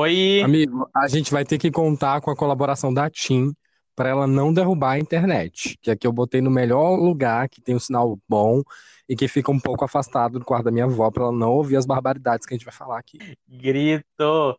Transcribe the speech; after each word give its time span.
Oi! 0.00 0.40
Amigo, 0.42 0.88
a 0.96 1.06
gente 1.08 1.30
vai 1.30 1.44
ter 1.44 1.58
que 1.58 1.70
contar 1.70 2.22
com 2.22 2.30
a 2.30 2.34
colaboração 2.34 2.90
da 2.92 3.10
TIM 3.10 3.52
para 3.94 4.08
ela 4.08 4.26
não 4.26 4.50
derrubar 4.50 4.92
a 4.92 4.98
internet. 4.98 5.78
Que 5.82 5.90
aqui 5.90 6.06
eu 6.06 6.12
botei 6.12 6.40
no 6.40 6.50
melhor 6.50 6.96
lugar, 6.96 7.50
que 7.50 7.60
tem 7.60 7.74
um 7.76 7.78
sinal 7.78 8.18
bom 8.26 8.62
e 9.06 9.14
que 9.14 9.28
fica 9.28 9.52
um 9.52 9.60
pouco 9.60 9.84
afastado 9.84 10.38
do 10.38 10.44
quarto 10.46 10.64
da 10.64 10.70
minha 10.70 10.86
avó 10.86 11.10
para 11.10 11.24
ela 11.24 11.32
não 11.32 11.50
ouvir 11.50 11.76
as 11.76 11.84
barbaridades 11.84 12.46
que 12.46 12.54
a 12.54 12.56
gente 12.56 12.64
vai 12.64 12.72
falar 12.72 12.98
aqui. 12.98 13.18
Grito! 13.46 14.58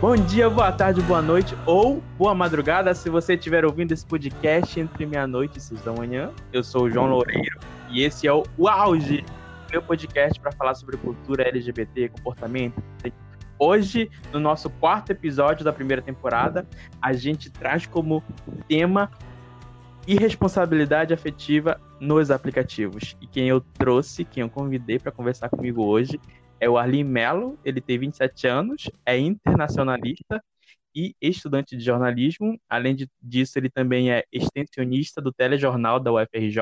Bom 0.00 0.14
dia, 0.14 0.48
boa 0.48 0.70
tarde, 0.70 1.02
boa 1.02 1.20
noite 1.20 1.58
ou 1.66 2.00
boa 2.16 2.32
madrugada 2.32 2.94
se 2.94 3.10
você 3.10 3.34
estiver 3.34 3.64
ouvindo 3.64 3.90
esse 3.90 4.06
podcast 4.06 4.78
entre 4.78 5.04
meia-noite 5.04 5.58
e 5.58 5.60
seis 5.60 5.82
da 5.82 5.92
manhã. 5.92 6.30
Eu 6.52 6.62
sou 6.62 6.84
o 6.84 6.90
João 6.90 7.08
Loureiro 7.08 7.58
e 7.90 8.04
esse 8.04 8.24
é 8.24 8.32
o, 8.32 8.44
auge 8.68 9.24
meu 9.72 9.82
podcast 9.82 10.38
para 10.38 10.52
falar 10.52 10.76
sobre 10.76 10.96
cultura 10.98 11.48
LGBT, 11.48 12.10
comportamento. 12.10 12.80
Hoje, 13.58 14.08
no 14.32 14.38
nosso 14.38 14.70
quarto 14.70 15.10
episódio 15.10 15.64
da 15.64 15.72
primeira 15.72 16.00
temporada, 16.00 16.64
a 17.02 17.12
gente 17.12 17.50
traz 17.50 17.84
como 17.84 18.22
tema 18.68 19.10
irresponsabilidade 20.06 21.12
afetiva 21.12 21.80
nos 21.98 22.30
aplicativos. 22.30 23.16
E 23.20 23.26
quem 23.26 23.48
eu 23.48 23.60
trouxe, 23.60 24.24
quem 24.24 24.42
eu 24.42 24.48
convidei 24.48 25.00
para 25.00 25.10
conversar 25.10 25.48
comigo 25.48 25.84
hoje 25.84 26.20
é 26.60 26.68
o 26.68 26.76
Arlin 26.76 27.04
Mello, 27.04 27.58
ele 27.64 27.80
tem 27.80 27.98
27 27.98 28.46
anos, 28.46 28.90
é 29.04 29.18
internacionalista 29.18 30.42
e 30.94 31.14
estudante 31.20 31.76
de 31.76 31.84
jornalismo. 31.84 32.58
Além 32.68 32.96
disso, 33.22 33.58
ele 33.58 33.70
também 33.70 34.10
é 34.10 34.24
extensionista 34.32 35.20
do 35.20 35.32
telejornal 35.32 36.00
da 36.00 36.12
UFRJ, 36.12 36.60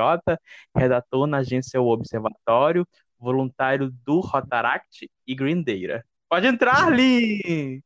redator 0.75 1.25
na 1.25 1.37
agência 1.37 1.81
O 1.81 1.87
Observatório, 1.87 2.87
voluntário 3.19 3.91
do 4.05 4.19
Rotaract 4.19 5.09
e 5.25 5.35
Green 5.35 5.63
Data. 5.63 6.05
Pode 6.29 6.47
entrar, 6.47 6.83
Arlin! 6.83 7.81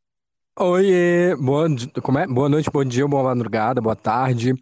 Oiê! 0.60 1.36
Boa, 1.38 1.68
como 2.04 2.20
é? 2.20 2.28
boa 2.28 2.50
noite, 2.50 2.70
bom 2.70 2.84
dia, 2.84 3.08
boa 3.08 3.24
madrugada, 3.24 3.80
boa 3.80 3.96
tarde. 3.96 4.54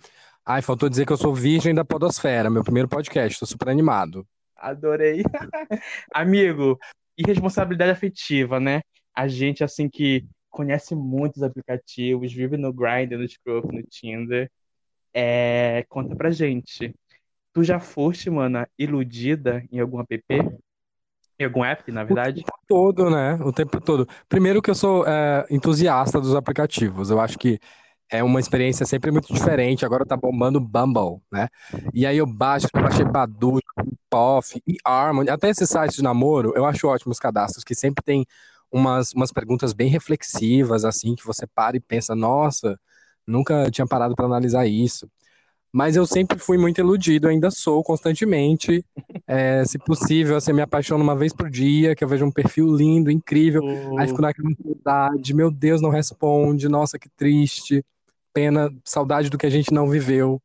Ai, 0.45 0.61
faltou 0.61 0.89
dizer 0.89 1.06
que 1.06 1.13
eu 1.13 1.17
sou 1.17 1.34
virgem 1.34 1.73
da 1.73 1.84
Podosfera, 1.84 2.50
meu 2.50 2.63
primeiro 2.63 2.88
podcast, 2.88 3.34
estou 3.34 3.47
super 3.47 3.69
animado. 3.69 4.25
Adorei. 4.56 5.23
Amigo, 6.13 6.78
e 7.20 7.23
responsabilidade 7.28 7.92
afetiva, 7.92 8.62
né? 8.62 8.81
A 9.14 9.28
gente, 9.28 9.62
assim, 9.62 9.89
que 9.89 10.25
conhece 10.50 10.95
muitos 10.95 11.44
aplicativos, 11.44 12.31
vive 12.31 12.56
no 12.56 12.72
Grindr, 12.72 13.17
no 13.17 13.28
Scruff, 13.28 13.67
no 13.67 13.84
Tinder, 13.84 14.50
é... 15.14 15.86
conta 15.90 16.16
pra 16.16 16.31
gente. 16.31 16.95
Tu 17.53 17.64
já 17.64 17.78
foste, 17.78 18.30
mana, 18.30 18.70
iludida 18.78 19.62
em 19.70 19.81
algum 19.81 20.00
app? 20.00 20.23
Em 21.38 21.44
algum 21.44 21.64
app, 21.66 21.92
na 21.92 22.06
verdade? 22.06 22.40
O 22.40 22.44
tempo 22.45 22.59
todo, 22.67 23.09
né? 23.09 23.34
O 23.44 23.52
tempo 23.52 23.81
todo. 23.81 24.08
Primeiro 24.30 24.62
que 24.62 24.70
eu 24.70 24.75
sou 24.75 25.06
é, 25.06 25.45
entusiasta 25.50 26.22
dos 26.22 26.36
aplicativos. 26.36 27.09
Eu 27.09 27.20
acho 27.20 27.38
que 27.38 27.59
é 28.12 28.24
uma 28.24 28.40
experiência 28.40 28.86
sempre 28.86 29.12
muito 29.12 29.32
diferente. 29.32 29.86
Agora 29.86 30.06
tá 30.06 30.18
bombando 30.18 30.60
Bumble, 30.60 31.22
né? 31.32 31.48
E 31.94 32.06
aí 32.06 32.18
eu 32.18 32.26
baixo, 32.26 32.68
eu 32.74 32.82
baixei 32.82 33.06
Badu, 33.06 33.60
Poff 34.10 34.62
e 34.68 34.78
Harmony, 34.84 35.30
até 35.30 35.50
esses 35.50 35.70
sites 35.70 35.96
de 35.96 36.04
namoro, 36.04 36.54
eu 36.56 36.66
acho 36.66 36.88
ótimos 36.88 37.18
os 37.18 37.20
cadastros, 37.20 37.64
que 37.64 37.76
sempre 37.76 38.04
tem 38.04 38.26
umas, 38.72 39.14
umas 39.14 39.32
perguntas 39.32 39.74
bem 39.74 39.90
reflexivas, 39.90 40.84
assim, 40.84 41.16
que 41.16 41.26
você 41.26 41.46
para 41.46 41.78
e 41.78 41.80
pensa, 41.80 42.16
nossa, 42.16 42.80
nunca 43.26 43.70
tinha 43.70 43.88
parado 43.88 44.16
para 44.16 44.26
analisar 44.26 44.66
isso. 44.66 45.10
Mas 45.72 45.96
eu 45.96 46.04
sempre 46.04 46.40
fui 46.40 46.58
muito 46.58 46.80
iludido, 46.80 47.28
ainda 47.28 47.52
sou 47.52 47.84
constantemente. 47.84 48.84
É, 49.28 49.64
se 49.64 49.78
possível, 49.78 50.36
assim, 50.36 50.52
me 50.52 50.64
apaixono 50.64 51.04
uma 51.04 51.16
vez 51.16 51.32
por 51.32 51.48
dia, 51.48 51.96
que 51.96 52.04
eu 52.04 52.08
vejo 52.08 52.26
um 52.26 52.32
perfil 52.32 52.76
lindo, 52.76 53.12
incrível. 53.12 53.62
Aí 54.00 54.08
fico 54.08 54.19
naquela 54.19 54.50
ansiedade, 54.50 55.36
meu 55.36 55.52
Deus, 55.52 55.80
não 55.80 55.92
responde, 55.92 56.68
nossa, 56.68 56.98
que 56.98 57.08
triste 57.09 57.86
pena, 58.34 58.72
saudade 58.84 59.29
do 59.29 59.38
que 59.38 59.45
a 59.45 59.50
gente 59.50 59.73
não 59.73 59.90
viveu. 59.90 60.41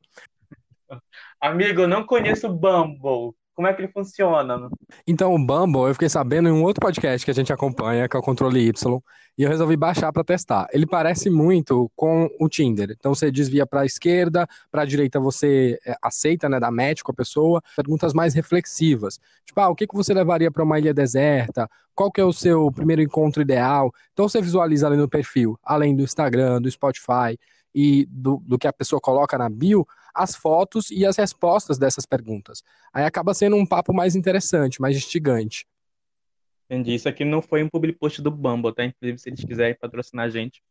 Amigo, 1.41 1.83
eu 1.83 1.89
não 1.89 2.05
conheço 2.05 2.47
o 2.47 2.55
Bumble. 2.55 3.35
Como 3.55 3.69
é 3.69 3.73
que 3.73 3.83
ele 3.83 3.93
funciona? 3.93 4.69
Então, 5.07 5.33
o 5.33 5.39
Bumble, 5.39 5.83
eu 5.83 5.95
fiquei 5.95 6.09
sabendo 6.09 6.49
em 6.49 6.53
um 6.53 6.65
outro 6.65 6.81
podcast 6.81 7.25
que 7.25 7.31
a 7.31 7.35
gente 7.35 7.53
acompanha, 7.53 8.09
que 8.09 8.17
é 8.17 8.19
o 8.19 8.23
Controle 8.23 8.67
Y, 8.67 9.01
e 9.39 9.45
eu 9.45 9.49
resolvi 9.49 9.77
baixar 9.77 10.13
para 10.13 10.25
testar. 10.25 10.67
Ele 10.73 10.87
parece 10.87 11.31
muito 11.31 11.89
com 11.95 12.29
o 12.41 12.49
Tinder. 12.49 12.91
Então, 12.99 13.15
você 13.15 13.31
desvia 13.31 13.65
para 13.65 13.83
a 13.83 13.87
esquerda, 13.87 14.45
para 14.73 14.83
a 14.83 14.85
direita 14.85 15.21
você 15.21 15.79
é, 15.87 15.95
aceita, 16.03 16.49
né, 16.49 16.59
dá 16.59 16.69
match 16.69 17.03
com 17.03 17.13
a 17.13 17.15
pessoa, 17.15 17.63
perguntas 17.77 18.13
mais 18.13 18.35
reflexivas. 18.35 19.21
Tipo, 19.47 19.61
ah, 19.61 19.69
o 19.69 19.77
que, 19.77 19.87
que 19.87 19.95
você 19.95 20.13
levaria 20.13 20.51
para 20.51 20.65
uma 20.65 20.79
ilha 20.79 20.93
deserta? 20.93 21.71
Qual 21.95 22.11
que 22.11 22.21
é 22.21 22.25
o 22.25 22.33
seu 22.33 22.73
primeiro 22.73 23.03
encontro 23.03 23.41
ideal? 23.41 23.93
Então, 24.13 24.29
você 24.29 24.43
visualiza 24.43 24.89
ali 24.89 24.97
no 24.97 25.09
perfil, 25.09 25.57
além 25.63 25.95
do 25.95 26.03
Instagram, 26.03 26.61
do 26.61 26.69
Spotify, 26.69 27.39
e 27.75 28.07
do, 28.07 28.43
do 28.47 28.59
que 28.59 28.69
a 28.69 28.73
pessoa 28.73 29.01
coloca 29.01 29.37
na 29.37 29.49
bio, 29.49 29.87
as 30.15 30.37
fotos 30.37 30.91
e 30.91 31.05
as 31.05 31.17
respostas 31.17 31.77
dessas 31.77 32.07
perguntas. 32.07 32.63
Aí 32.93 33.05
acaba 33.05 33.35
sendo 33.35 33.57
um 33.57 33.67
papo 33.67 33.93
mais 33.93 34.15
interessante, 34.15 34.81
mais 34.81 34.97
instigante. 34.97 35.67
Entendi. 36.71 36.95
Isso 36.95 37.09
aqui 37.09 37.25
não 37.25 37.43
foi 37.43 37.63
um 37.63 37.69
public 37.69 37.99
post 37.99 38.23
do 38.23 38.31
Bumble, 38.31 38.73
tá? 38.73 38.85
Inclusive, 38.85 39.19
se 39.19 39.29
eles 39.29 39.45
quiserem 39.45 39.77
patrocinar 39.79 40.27
a 40.27 40.31
gente, 40.31 40.63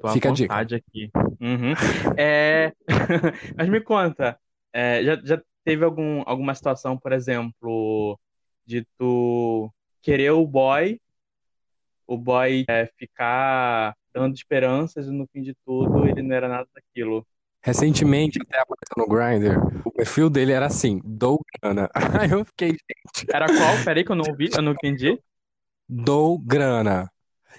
tô 0.00 0.08
Fica 0.08 0.30
à 0.30 0.32
vontade 0.32 0.74
a 0.74 0.78
aqui. 0.78 1.10
Uhum. 1.40 1.74
É... 2.16 2.72
Mas 3.56 3.68
me 3.68 3.80
conta, 3.80 4.38
é, 4.72 5.04
já, 5.04 5.20
já 5.22 5.42
teve 5.64 5.84
algum, 5.84 6.22
alguma 6.24 6.54
situação, 6.54 6.96
por 6.96 7.12
exemplo, 7.12 8.18
de 8.64 8.86
tu 8.96 9.70
querer 10.00 10.30
o 10.30 10.46
boy, 10.46 11.00
o 12.06 12.16
boy 12.16 12.64
é, 12.68 12.86
ficar 12.96 13.94
dando 14.18 14.34
esperanças 14.34 15.06
e 15.06 15.10
no 15.10 15.26
fim 15.32 15.42
de 15.42 15.54
tudo 15.64 16.06
ele 16.06 16.22
não 16.22 16.34
era 16.34 16.48
nada 16.48 16.68
daquilo. 16.74 17.26
Recentemente, 17.60 18.38
até 18.40 18.60
apareceu 18.60 18.94
no 18.96 19.08
Grindr, 19.08 19.58
o 19.84 19.90
perfil 19.90 20.30
dele 20.30 20.52
era 20.52 20.66
assim, 20.66 21.00
dou 21.04 21.40
grana. 21.60 21.90
Aí 22.20 22.30
eu 22.30 22.44
fiquei, 22.44 22.70
gente. 22.70 23.26
Era 23.32 23.46
qual? 23.46 23.84
Peraí 23.84 24.04
que 24.04 24.12
eu 24.12 24.16
não 24.16 24.24
ouvi, 24.28 24.48
eu 24.54 24.62
não 24.62 24.72
entendi. 24.72 25.18
Dou 25.88 26.38
grana. 26.38 27.10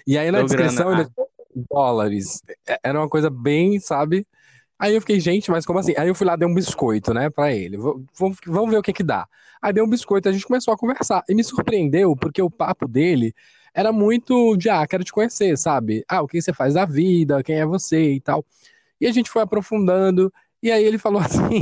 E 0.06 0.16
aí 0.16 0.30
na 0.30 0.38
dou 0.38 0.46
descrição 0.46 0.88
grana. 0.88 1.02
ele 1.02 1.10
ah. 1.18 1.64
dólares. 1.70 2.40
É, 2.66 2.78
era 2.82 2.98
uma 2.98 3.08
coisa 3.08 3.28
bem, 3.28 3.78
sabe? 3.80 4.26
Aí 4.78 4.94
eu 4.94 5.00
fiquei, 5.00 5.20
gente, 5.20 5.50
mas 5.50 5.66
como 5.66 5.78
assim? 5.78 5.94
Aí 5.98 6.08
eu 6.08 6.14
fui 6.14 6.26
lá, 6.26 6.36
dei 6.36 6.48
um 6.48 6.54
biscoito, 6.54 7.12
né, 7.12 7.28
pra 7.28 7.52
ele. 7.52 7.76
Vamos, 7.76 8.38
vamos 8.46 8.70
ver 8.70 8.78
o 8.78 8.82
que 8.82 8.94
que 8.94 9.02
dá. 9.02 9.28
Aí 9.60 9.72
dei 9.72 9.82
um 9.82 9.88
biscoito, 9.88 10.28
a 10.28 10.32
gente 10.32 10.46
começou 10.46 10.72
a 10.72 10.78
conversar. 10.78 11.22
E 11.28 11.34
me 11.34 11.44
surpreendeu, 11.44 12.16
porque 12.16 12.40
o 12.40 12.50
papo 12.50 12.88
dele 12.88 13.34
era 13.74 13.92
muito 13.92 14.56
de, 14.56 14.68
ah, 14.68 14.86
quero 14.86 15.04
te 15.04 15.12
conhecer, 15.12 15.56
sabe? 15.58 16.04
Ah, 16.08 16.22
o 16.22 16.26
que 16.28 16.40
você 16.40 16.52
faz 16.52 16.74
da 16.74 16.84
vida, 16.84 17.42
quem 17.42 17.56
é 17.56 17.66
você 17.66 18.14
e 18.14 18.20
tal. 18.20 18.44
E 19.00 19.06
a 19.06 19.12
gente 19.12 19.30
foi 19.30 19.42
aprofundando, 19.42 20.32
e 20.62 20.70
aí 20.70 20.84
ele 20.84 20.98
falou 20.98 21.20
assim: 21.22 21.60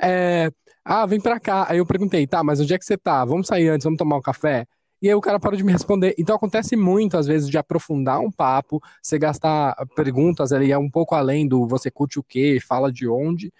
é, 0.00 0.50
Ah, 0.84 1.06
vem 1.06 1.20
pra 1.20 1.38
cá. 1.40 1.66
Aí 1.68 1.78
eu 1.78 1.86
perguntei, 1.86 2.26
tá, 2.26 2.42
mas 2.42 2.60
onde 2.60 2.74
é 2.74 2.78
que 2.78 2.84
você 2.84 2.96
tá? 2.96 3.24
Vamos 3.24 3.46
sair 3.46 3.68
antes, 3.68 3.84
vamos 3.84 3.98
tomar 3.98 4.16
um 4.16 4.22
café? 4.22 4.66
E 5.00 5.08
aí 5.08 5.14
o 5.14 5.20
cara 5.20 5.38
parou 5.38 5.56
de 5.56 5.62
me 5.64 5.72
responder. 5.72 6.14
Então 6.18 6.34
acontece 6.34 6.74
muito, 6.76 7.16
às 7.16 7.26
vezes, 7.26 7.48
de 7.48 7.56
aprofundar 7.58 8.20
um 8.20 8.30
papo, 8.32 8.82
você 9.02 9.18
gastar 9.18 9.76
perguntas 9.94 10.52
ali, 10.52 10.72
é 10.72 10.78
um 10.78 10.90
pouco 10.90 11.14
além 11.14 11.46
do 11.46 11.66
você 11.66 11.90
curte 11.90 12.18
o 12.18 12.22
quê, 12.22 12.58
fala 12.66 12.90
de 12.90 13.06
onde, 13.08 13.52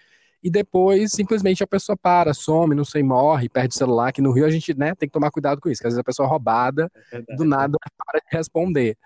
e 0.43 0.51
depois 0.51 1.13
simplesmente 1.13 1.63
a 1.63 1.67
pessoa 1.67 1.97
para, 1.97 2.33
some, 2.33 2.75
não 2.75 2.85
sei, 2.85 3.03
morre, 3.03 3.49
perde 3.49 3.75
o 3.75 3.79
celular, 3.79 4.13
que 4.13 4.23
no 4.23 4.33
Rio 4.33 4.47
a 4.47 4.51
gente 4.51 4.73
né, 4.77 4.95
tem 4.95 5.09
que 5.09 5.13
tomar 5.13 5.31
cuidado 5.31 5.61
com 5.61 5.69
isso, 5.69 5.81
que 5.81 5.87
às 5.87 5.93
vezes 5.93 6.01
a 6.01 6.05
pessoa 6.05 6.27
é 6.27 6.31
roubada, 6.31 6.91
é 7.13 7.23
do 7.37 7.45
nada 7.45 7.77
para 8.07 8.21
de 8.21 8.37
responder. 8.37 8.97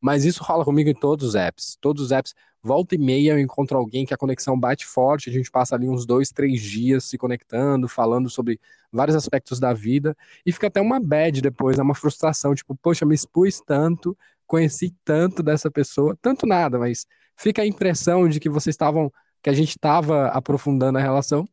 Mas 0.00 0.24
isso 0.24 0.42
rola 0.42 0.64
comigo 0.64 0.88
em 0.88 0.94
todos 0.94 1.28
os 1.28 1.34
apps. 1.34 1.76
Todos 1.80 2.04
os 2.04 2.12
apps, 2.12 2.32
volta 2.62 2.94
e 2.94 2.98
meia 2.98 3.32
eu 3.32 3.38
encontro 3.38 3.76
alguém 3.76 4.06
que 4.06 4.14
a 4.14 4.16
conexão 4.16 4.58
bate 4.58 4.86
forte, 4.86 5.28
a 5.28 5.32
gente 5.32 5.50
passa 5.50 5.74
ali 5.74 5.88
uns 5.88 6.06
dois, 6.06 6.30
três 6.30 6.60
dias 6.60 7.04
se 7.04 7.18
conectando, 7.18 7.88
falando 7.88 8.30
sobre 8.30 8.60
vários 8.92 9.16
aspectos 9.16 9.58
da 9.60 9.72
vida, 9.72 10.16
e 10.46 10.52
fica 10.52 10.68
até 10.68 10.80
uma 10.80 11.00
bad 11.00 11.40
depois, 11.42 11.78
é 11.78 11.82
uma 11.82 11.94
frustração, 11.94 12.54
tipo, 12.54 12.74
poxa, 12.76 13.04
me 13.04 13.14
expus 13.14 13.60
tanto, 13.60 14.16
conheci 14.46 14.94
tanto 15.04 15.42
dessa 15.42 15.70
pessoa, 15.70 16.16
tanto 16.22 16.46
nada, 16.46 16.78
mas 16.78 17.06
fica 17.36 17.62
a 17.62 17.66
impressão 17.66 18.28
de 18.28 18.40
que 18.40 18.48
vocês 18.48 18.74
estavam 18.74 19.12
que 19.42 19.50
a 19.50 19.52
gente 19.52 19.70
estava 19.70 20.28
aprofundando 20.28 20.98
a 20.98 21.00
relação, 21.00 21.48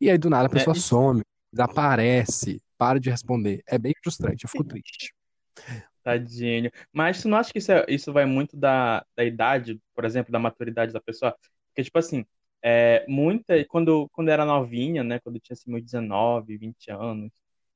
e 0.00 0.10
aí 0.10 0.18
do 0.18 0.30
nada 0.30 0.46
a 0.46 0.50
pessoa 0.50 0.76
é, 0.76 0.80
some, 0.80 1.22
desaparece, 1.52 2.62
para 2.76 3.00
de 3.00 3.10
responder. 3.10 3.62
É 3.66 3.78
bem 3.78 3.94
frustrante, 4.02 4.44
eu 4.44 4.50
fico 4.50 4.64
triste. 4.64 5.14
Tadinho. 6.02 6.70
Mas 6.92 7.20
tu 7.20 7.28
não 7.28 7.36
acha 7.38 7.52
que 7.52 7.58
isso, 7.58 7.72
é, 7.72 7.84
isso 7.88 8.12
vai 8.12 8.24
muito 8.26 8.56
da, 8.56 9.04
da 9.16 9.24
idade, 9.24 9.80
por 9.94 10.04
exemplo, 10.04 10.30
da 10.30 10.38
maturidade 10.38 10.92
da 10.92 11.00
pessoa? 11.00 11.34
Porque, 11.68 11.82
tipo 11.82 11.98
assim, 11.98 12.24
é, 12.62 13.04
muita, 13.08 13.64
quando, 13.66 14.08
quando 14.12 14.28
eu 14.28 14.34
era 14.34 14.44
novinha, 14.44 15.02
né, 15.02 15.18
quando 15.18 15.36
eu 15.36 15.40
tinha 15.40 15.54
assim, 15.54 15.70
meus 15.70 15.82
19, 15.82 16.56
20 16.56 16.90
anos, 16.90 17.30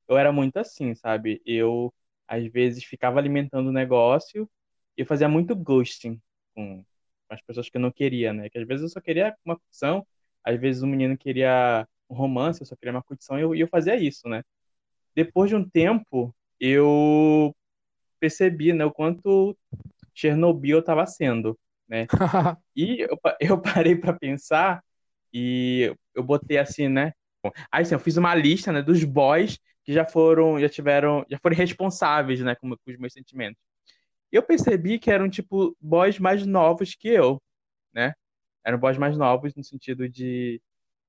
eu 0.07 0.17
era 0.17 0.31
muito 0.31 0.57
assim, 0.57 0.95
sabe? 0.95 1.41
Eu, 1.45 1.93
às 2.27 2.45
vezes, 2.47 2.83
ficava 2.83 3.19
alimentando 3.19 3.69
o 3.69 3.73
negócio 3.73 4.49
e 4.97 5.05
fazia 5.05 5.27
muito 5.27 5.55
ghosting 5.55 6.21
com, 6.55 6.83
as 7.31 7.41
pessoas 7.41 7.69
que 7.69 7.77
eu 7.77 7.81
não 7.81 7.91
queria, 7.91 8.33
né? 8.33 8.49
Que 8.49 8.59
às 8.59 8.67
vezes 8.67 8.83
eu 8.83 8.89
só 8.89 8.99
queria 9.01 9.35
uma 9.45 9.55
opção, 9.55 10.05
às 10.43 10.59
vezes 10.59 10.83
o 10.83 10.87
menino 10.87 11.17
queria 11.17 11.87
um 12.09 12.15
romance, 12.15 12.61
eu 12.61 12.67
só 12.67 12.75
queria 12.75 12.91
uma 12.91 13.03
curtição, 13.03 13.39
e 13.39 13.41
eu, 13.41 13.55
eu 13.55 13.67
fazia 13.67 13.95
isso, 13.95 14.27
né? 14.27 14.43
Depois 15.15 15.49
de 15.49 15.55
um 15.55 15.67
tempo, 15.67 16.35
eu 16.59 17.55
percebi, 18.19 18.73
né, 18.73 18.85
o 18.85 18.91
quanto 18.91 19.57
Chernobyl 20.13 20.79
estava 20.79 21.05
sendo, 21.05 21.57
né? 21.87 22.07
e 22.75 23.01
eu, 23.01 23.19
eu 23.39 23.61
parei 23.61 23.95
para 23.95 24.13
pensar 24.13 24.83
e 25.33 25.95
eu 26.13 26.23
botei 26.23 26.57
assim, 26.57 26.87
né? 26.87 27.13
Aí 27.71 27.81
assim, 27.83 27.95
eu 27.95 27.99
fiz 27.99 28.17
uma 28.17 28.35
lista, 28.35 28.71
né, 28.71 28.81
dos 28.81 29.03
boys 29.03 29.57
que 29.83 29.91
já 29.93 30.05
foram, 30.05 30.59
já 30.59 30.69
tiveram, 30.69 31.25
já 31.29 31.39
foram 31.39 31.55
responsáveis, 31.55 32.41
né, 32.41 32.55
com, 32.55 32.69
com 32.69 32.91
os 32.91 32.97
meus 32.97 33.13
sentimentos. 33.13 33.61
Eu 34.31 34.43
percebi 34.43 34.99
que 34.99 35.11
eram 35.11 35.29
tipo 35.29 35.75
boys 35.79 36.19
mais 36.19 36.45
novos 36.45 36.95
que 36.95 37.09
eu, 37.09 37.41
né? 37.93 38.13
Eram 38.65 38.79
boys 38.79 38.97
mais 38.97 39.17
novos 39.17 39.55
no 39.55 39.63
sentido 39.63 40.07
de, 40.09 40.61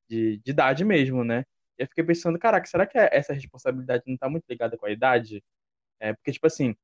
de, 0.09 0.39
de 0.39 0.51
idade 0.51 0.85
mesmo, 0.85 1.25
né? 1.25 1.45
E 1.79 1.83
eu 1.83 1.89
fiquei 1.89 2.05
pensando, 2.05 2.39
caraca, 2.39 2.67
será 2.67 2.87
que 2.87 2.99
essa 2.99 3.33
responsabilidade 3.33 4.05
não 4.07 4.17
tá 4.17 4.29
muito 4.29 4.45
ligada 4.49 4.77
com 4.79 4.87
a 4.87 4.91
idade? 4.91 5.43
É, 6.01 6.13
porque, 6.15 6.33
tipo 6.33 6.47
assim, 6.47 6.75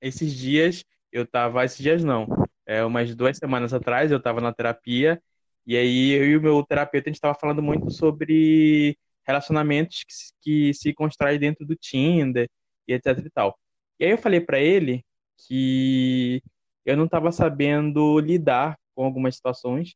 esses 0.00 0.34
dias 0.34 0.84
eu 1.12 1.26
tava, 1.26 1.64
esses 1.64 1.78
dias 1.78 2.04
não, 2.04 2.26
é, 2.66 2.84
umas 2.84 3.14
duas 3.14 3.38
semanas 3.38 3.72
atrás 3.74 4.10
eu 4.10 4.20
tava 4.22 4.40
na 4.40 4.52
terapia 4.52 5.22
e 5.66 5.76
aí 5.76 6.10
eu 6.12 6.26
e 6.26 6.36
o 6.36 6.42
meu 6.42 6.64
terapeuta 6.64 7.08
a 7.10 7.12
gente 7.12 7.20
tava 7.20 7.38
falando 7.38 7.62
muito 7.62 7.90
sobre 7.90 8.98
relacionamentos 9.26 10.04
que, 10.42 10.70
que 10.70 10.74
se 10.74 10.94
constroem 10.94 11.38
dentro 11.38 11.66
do 11.66 11.76
Tinder 11.76 12.48
e 12.86 12.92
etc 12.94 13.18
e 13.24 13.30
tal. 13.30 13.58
E 13.98 14.04
aí 14.04 14.10
eu 14.12 14.18
falei 14.18 14.40
para 14.40 14.60
ele 14.60 15.04
que 15.38 16.42
eu 16.84 16.96
não 16.96 17.08
tava 17.08 17.32
sabendo 17.32 18.18
lidar 18.20 18.78
com 18.94 19.04
algumas 19.04 19.36
situações 19.36 19.94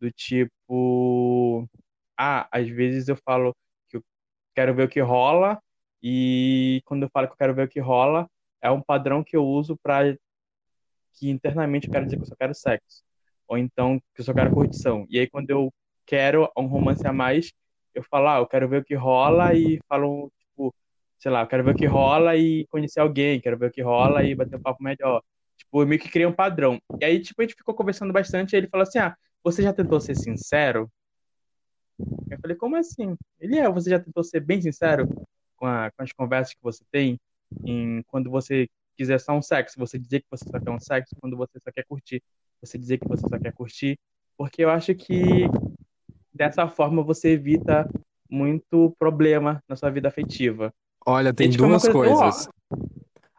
do 0.00 0.10
tipo, 0.12 1.68
ah, 2.16 2.48
às 2.52 2.68
vezes 2.68 3.08
eu 3.08 3.16
falo 3.16 3.54
que 3.88 3.96
eu 3.96 4.04
quero 4.54 4.74
ver 4.74 4.84
o 4.84 4.88
que 4.88 5.00
rola 5.00 5.60
e 6.02 6.82
quando 6.84 7.04
eu 7.04 7.10
falo 7.10 7.26
que 7.26 7.32
eu 7.34 7.38
quero 7.38 7.54
ver 7.54 7.66
o 7.66 7.68
que 7.68 7.80
rola, 7.80 8.28
é 8.62 8.70
um 8.70 8.82
padrão 8.82 9.24
que 9.24 9.36
eu 9.36 9.44
uso 9.44 9.76
para 9.82 10.16
que 11.14 11.30
internamente 11.30 11.86
eu 11.88 11.90
quero 11.90 12.04
dizer 12.06 12.16
que 12.16 12.22
eu 12.22 12.28
só 12.28 12.36
quero 12.36 12.54
sexo. 12.54 13.02
Ou 13.48 13.58
então 13.58 13.98
que 14.14 14.20
eu 14.20 14.24
só 14.24 14.34
quero 14.34 14.52
curtição. 14.52 15.06
E 15.08 15.18
aí 15.18 15.28
quando 15.28 15.50
eu 15.50 15.72
quero 16.06 16.50
um 16.56 16.66
romance 16.66 17.06
a 17.06 17.12
mais, 17.12 17.52
eu 17.94 18.02
falo, 18.04 18.28
ah, 18.28 18.38
eu 18.38 18.46
quero 18.46 18.68
ver 18.68 18.82
o 18.82 18.84
que 18.84 18.94
rola 18.94 19.54
e 19.54 19.78
falo, 19.88 20.32
sei 21.18 21.30
lá, 21.30 21.42
eu 21.42 21.46
quero 21.46 21.64
ver 21.64 21.72
o 21.72 21.76
que 21.76 21.86
rola 21.86 22.36
e 22.36 22.66
conhecer 22.68 23.00
alguém, 23.00 23.40
quero 23.40 23.58
ver 23.58 23.66
o 23.66 23.72
que 23.72 23.82
rola 23.82 24.24
e 24.24 24.34
bater 24.34 24.56
um 24.56 24.62
papo 24.62 24.82
melhor. 24.82 25.22
Tipo, 25.56 25.82
eu 25.82 25.86
meio 25.86 26.00
que 26.00 26.08
criei 26.10 26.26
um 26.26 26.32
padrão. 26.32 26.80
E 27.00 27.04
aí, 27.04 27.20
tipo, 27.20 27.40
a 27.42 27.44
gente 27.44 27.56
ficou 27.56 27.74
conversando 27.74 28.12
bastante 28.12 28.52
e 28.52 28.56
ele 28.56 28.68
falou 28.68 28.82
assim, 28.82 28.98
ah, 28.98 29.16
você 29.42 29.62
já 29.62 29.72
tentou 29.72 30.00
ser 30.00 30.14
sincero? 30.14 30.90
Eu 32.30 32.38
falei, 32.40 32.56
como 32.56 32.76
assim? 32.76 33.16
Ele 33.40 33.58
é, 33.58 33.68
você 33.68 33.90
já 33.90 33.98
tentou 33.98 34.22
ser 34.22 34.40
bem 34.40 34.60
sincero 34.60 35.08
com, 35.56 35.66
a, 35.66 35.90
com 35.90 36.02
as 36.02 36.12
conversas 36.12 36.54
que 36.54 36.62
você 36.62 36.84
tem? 36.90 37.18
Em, 37.64 38.02
quando 38.06 38.30
você 38.30 38.68
quiser 38.96 39.18
só 39.18 39.32
um 39.32 39.42
sexo, 39.42 39.78
você 39.78 39.98
dizer 39.98 40.20
que 40.20 40.26
você 40.30 40.44
só 40.44 40.60
quer 40.60 40.70
um 40.70 40.80
sexo, 40.80 41.16
quando 41.20 41.36
você 41.36 41.58
só 41.60 41.72
quer 41.72 41.84
curtir, 41.84 42.22
você 42.60 42.78
dizer 42.78 42.98
que 42.98 43.08
você 43.08 43.26
só 43.28 43.38
quer 43.38 43.52
curtir, 43.52 43.98
porque 44.36 44.64
eu 44.64 44.70
acho 44.70 44.94
que 44.94 45.46
dessa 46.32 46.68
forma 46.68 47.02
você 47.02 47.30
evita 47.30 47.88
muito 48.30 48.94
problema 48.98 49.62
na 49.68 49.76
sua 49.76 49.90
vida 49.90 50.08
afetiva. 50.08 50.72
Olha, 51.06 51.32
tem 51.32 51.50
tipo, 51.50 51.66
duas 51.66 51.88
coisas. 51.88 52.48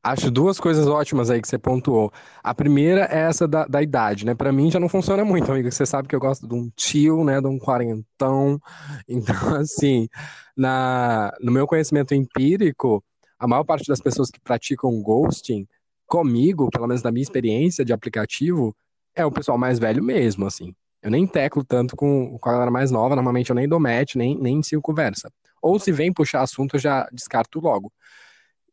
Acho 0.02 0.32
duas 0.32 0.60
coisas 0.60 0.88
ótimas 0.88 1.30
aí 1.30 1.42
que 1.42 1.48
você 1.48 1.58
pontuou. 1.58 2.12
A 2.42 2.54
primeira 2.56 3.02
é 3.12 3.20
essa 3.20 3.48
da, 3.48 3.66
da 3.66 3.82
idade, 3.84 4.26
né? 4.26 4.34
Para 4.34 4.52
mim 4.52 4.72
já 4.72 4.80
não 4.80 4.88
funciona 4.88 5.26
muito, 5.26 5.52
amigo. 5.52 5.70
Você 5.70 5.86
sabe 5.86 6.08
que 6.08 6.16
eu 6.16 6.20
gosto 6.20 6.48
de 6.48 6.56
um 6.56 6.70
tio, 6.74 7.24
né? 7.24 7.42
De 7.42 7.48
um 7.48 7.60
quarentão. 7.60 8.60
Então, 9.08 9.56
assim, 9.56 10.08
na, 10.56 11.34
no 11.42 11.52
meu 11.52 11.68
conhecimento 11.68 12.14
empírico, 12.14 13.04
a 13.38 13.48
maior 13.48 13.64
parte 13.64 13.88
das 13.88 14.00
pessoas 14.00 14.30
que 14.30 14.40
praticam 14.40 15.02
ghosting, 15.02 15.68
comigo, 16.10 16.70
pelo 16.70 16.88
menos 16.88 17.04
na 17.04 17.12
minha 17.12 17.24
experiência 17.24 17.86
de 17.86 17.94
aplicativo, 17.94 18.76
é 19.16 19.26
o 19.26 19.32
pessoal 19.32 19.58
mais 19.58 19.80
velho 19.80 20.04
mesmo, 20.04 20.46
assim. 20.46 20.74
Eu 21.02 21.12
nem 21.12 21.26
teclo 21.26 21.64
tanto 21.64 21.96
com, 21.96 22.38
com 22.38 22.50
a 22.50 22.54
galera 22.54 22.72
mais 22.72 22.92
nova, 22.92 23.16
normalmente 23.16 23.50
eu 23.52 23.56
nem 23.56 23.70
dou 23.70 23.80
match, 23.80 24.16
nem, 24.16 24.38
nem 24.38 24.56
inicio 24.56 24.82
conversa. 24.82 25.32
Ou 25.62 25.80
se 25.80 25.92
vem 25.92 26.14
puxar 26.14 26.42
assunto, 26.42 26.76
eu 26.76 26.80
já 26.80 27.08
descarto 27.12 27.60
logo. 27.60 27.92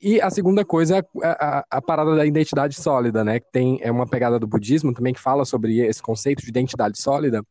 E 0.00 0.20
a 0.20 0.30
segunda 0.30 0.64
coisa 0.64 0.98
é 0.98 1.02
a, 1.22 1.58
a, 1.58 1.64
a, 1.70 1.82
parada 1.82 2.14
da 2.14 2.26
identidade 2.26 2.74
sólida, 2.74 3.24
né? 3.24 3.40
Que 3.40 3.50
tem 3.50 3.78
é 3.82 3.90
uma 3.90 4.06
pegada 4.06 4.38
do 4.38 4.46
budismo 4.46 4.92
também 4.92 5.14
que 5.14 5.20
fala 5.20 5.44
sobre 5.44 5.78
esse 5.78 6.02
conceito 6.02 6.42
de 6.42 6.48
identidade 6.48 7.00
sólida 7.00 7.42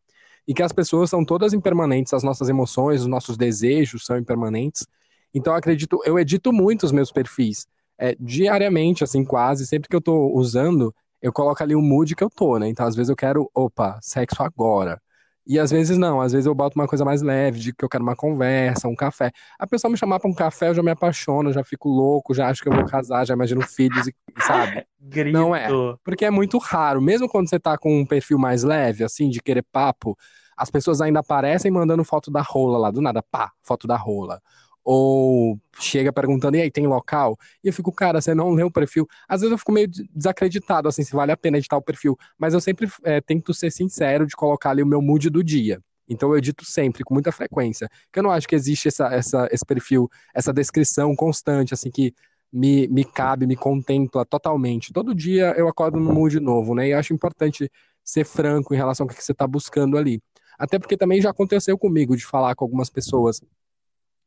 e 0.47 0.53
que 0.53 0.61
as 0.61 0.71
pessoas 0.71 1.09
são 1.09 1.25
todas 1.25 1.53
impermanentes, 1.53 2.13
as 2.13 2.23
nossas 2.23 2.49
emoções, 2.49 3.01
os 3.01 3.07
nossos 3.07 3.35
desejos 3.35 4.05
são 4.05 4.17
impermanentes. 4.17 4.85
Então 5.33 5.53
eu 5.53 5.57
acredito, 5.57 5.99
eu 6.05 6.19
edito 6.19 6.53
muito 6.53 6.83
os 6.83 6.91
meus 6.91 7.11
perfis 7.11 7.65
é, 7.97 8.15
diariamente, 8.19 9.03
assim 9.03 9.23
quase 9.23 9.65
sempre 9.65 9.89
que 9.89 9.95
eu 9.95 10.01
tô 10.01 10.31
usando, 10.33 10.93
eu 11.21 11.31
coloco 11.33 11.61
ali 11.63 11.75
o 11.75 11.81
mood 11.81 12.15
que 12.15 12.23
eu 12.23 12.29
tô, 12.29 12.59
né? 12.59 12.67
Então 12.69 12.85
às 12.85 12.95
vezes 12.95 13.09
eu 13.09 13.15
quero, 13.15 13.49
opa, 13.53 13.99
sexo 14.01 14.43
agora. 14.43 15.01
E 15.47 15.59
às 15.59 15.69
vezes 15.69 15.97
não, 15.97 16.19
às 16.21 16.31
vezes 16.31 16.47
eu 16.47 16.55
boto 16.55 16.77
uma 16.79 16.87
coisa 16.87 17.05
mais 17.05 17.21
leve, 17.21 17.59
de 17.59 17.73
que 17.73 17.85
eu 17.85 17.89
quero 17.89 18.03
uma 18.03 18.15
conversa, 18.15 18.87
um 18.87 18.95
café. 18.95 19.31
A 19.59 19.67
pessoa 19.67 19.91
me 19.91 19.97
chamar 19.97 20.19
para 20.19 20.29
um 20.29 20.33
café, 20.33 20.69
eu 20.69 20.73
já 20.73 20.81
me 20.81 20.91
apaixono, 20.91 21.53
já 21.53 21.63
fico 21.63 21.87
louco, 21.87 22.33
já 22.33 22.47
acho 22.49 22.63
que 22.63 22.69
eu 22.69 22.73
vou 22.73 22.85
casar, 22.85 23.25
já 23.25 23.33
imagino 23.33 23.61
filhos, 23.61 24.07
e, 24.07 24.13
sabe? 24.41 24.85
Grito. 24.99 25.37
Não 25.37 25.55
é. 25.55 25.67
Porque 26.03 26.25
é 26.25 26.31
muito 26.31 26.57
raro, 26.57 26.99
mesmo 26.99 27.29
quando 27.29 27.47
você 27.47 27.59
tá 27.59 27.77
com 27.77 27.99
um 28.01 28.05
perfil 28.05 28.39
mais 28.39 28.63
leve, 28.63 29.03
assim, 29.03 29.29
de 29.29 29.39
querer 29.39 29.63
papo, 29.71 30.17
as 30.57 30.71
pessoas 30.71 30.99
ainda 30.99 31.19
aparecem 31.19 31.69
mandando 31.69 32.03
foto 32.03 32.31
da 32.31 32.41
rola 32.41 32.77
lá, 32.77 32.91
do 32.91 33.01
nada, 33.01 33.21
pá, 33.21 33.51
foto 33.61 33.85
da 33.85 33.97
rola 33.97 34.41
ou 34.85 35.59
chega 35.79 36.13
perguntando, 36.13 36.55
e 36.57 36.61
aí, 36.61 36.69
tem 36.69 36.85
local? 36.85 37.37
E 37.63 37.67
eu 37.67 37.73
fico, 37.73 37.91
cara, 37.91 38.21
você 38.21 38.35
não 38.35 38.51
lê 38.51 38.63
o 38.63 38.69
perfil. 38.69 39.07
Às 39.27 39.41
vezes 39.41 39.51
eu 39.51 39.57
fico 39.57 39.71
meio 39.71 39.89
desacreditado, 40.13 40.87
assim, 40.87 41.03
se 41.03 41.11
vale 41.13 41.31
a 41.31 41.37
pena 41.37 41.57
editar 41.57 41.75
o 41.75 41.81
perfil. 41.81 42.15
Mas 42.37 42.53
eu 42.53 42.61
sempre 42.61 42.87
é, 43.03 43.19
tento 43.19 43.51
ser 43.51 43.71
sincero 43.71 44.27
de 44.27 44.35
colocar 44.35 44.69
ali 44.69 44.83
o 44.83 44.87
meu 44.87 45.01
mood 45.01 45.27
do 45.31 45.43
dia. 45.43 45.81
Então 46.07 46.29
eu 46.29 46.37
edito 46.37 46.63
sempre, 46.63 47.03
com 47.03 47.15
muita 47.15 47.31
frequência. 47.31 47.89
Que 48.13 48.19
eu 48.19 48.23
não 48.23 48.29
acho 48.29 48.47
que 48.47 48.55
existe 48.55 48.87
essa, 48.87 49.07
essa, 49.07 49.49
esse 49.51 49.65
perfil, 49.65 50.07
essa 50.35 50.53
descrição 50.53 51.15
constante, 51.15 51.73
assim, 51.73 51.89
que 51.89 52.13
me, 52.53 52.87
me 52.87 53.03
cabe, 53.03 53.47
me 53.47 53.55
contempla 53.55 54.23
totalmente. 54.23 54.93
Todo 54.93 55.15
dia 55.15 55.55
eu 55.57 55.67
acordo 55.67 55.99
no 55.99 56.13
mood 56.13 56.39
novo, 56.39 56.75
né? 56.75 56.87
E 56.87 56.91
eu 56.91 56.99
acho 56.99 57.11
importante 57.11 57.71
ser 58.03 58.23
franco 58.23 58.71
em 58.71 58.77
relação 58.77 59.05
ao 59.05 59.09
que 59.09 59.21
você 59.21 59.31
está 59.31 59.47
buscando 59.47 59.97
ali. 59.97 60.21
Até 60.59 60.77
porque 60.77 60.95
também 60.95 61.19
já 61.19 61.31
aconteceu 61.31 61.75
comigo 61.75 62.15
de 62.15 62.23
falar 62.23 62.53
com 62.53 62.63
algumas 62.63 62.89
pessoas 62.89 63.41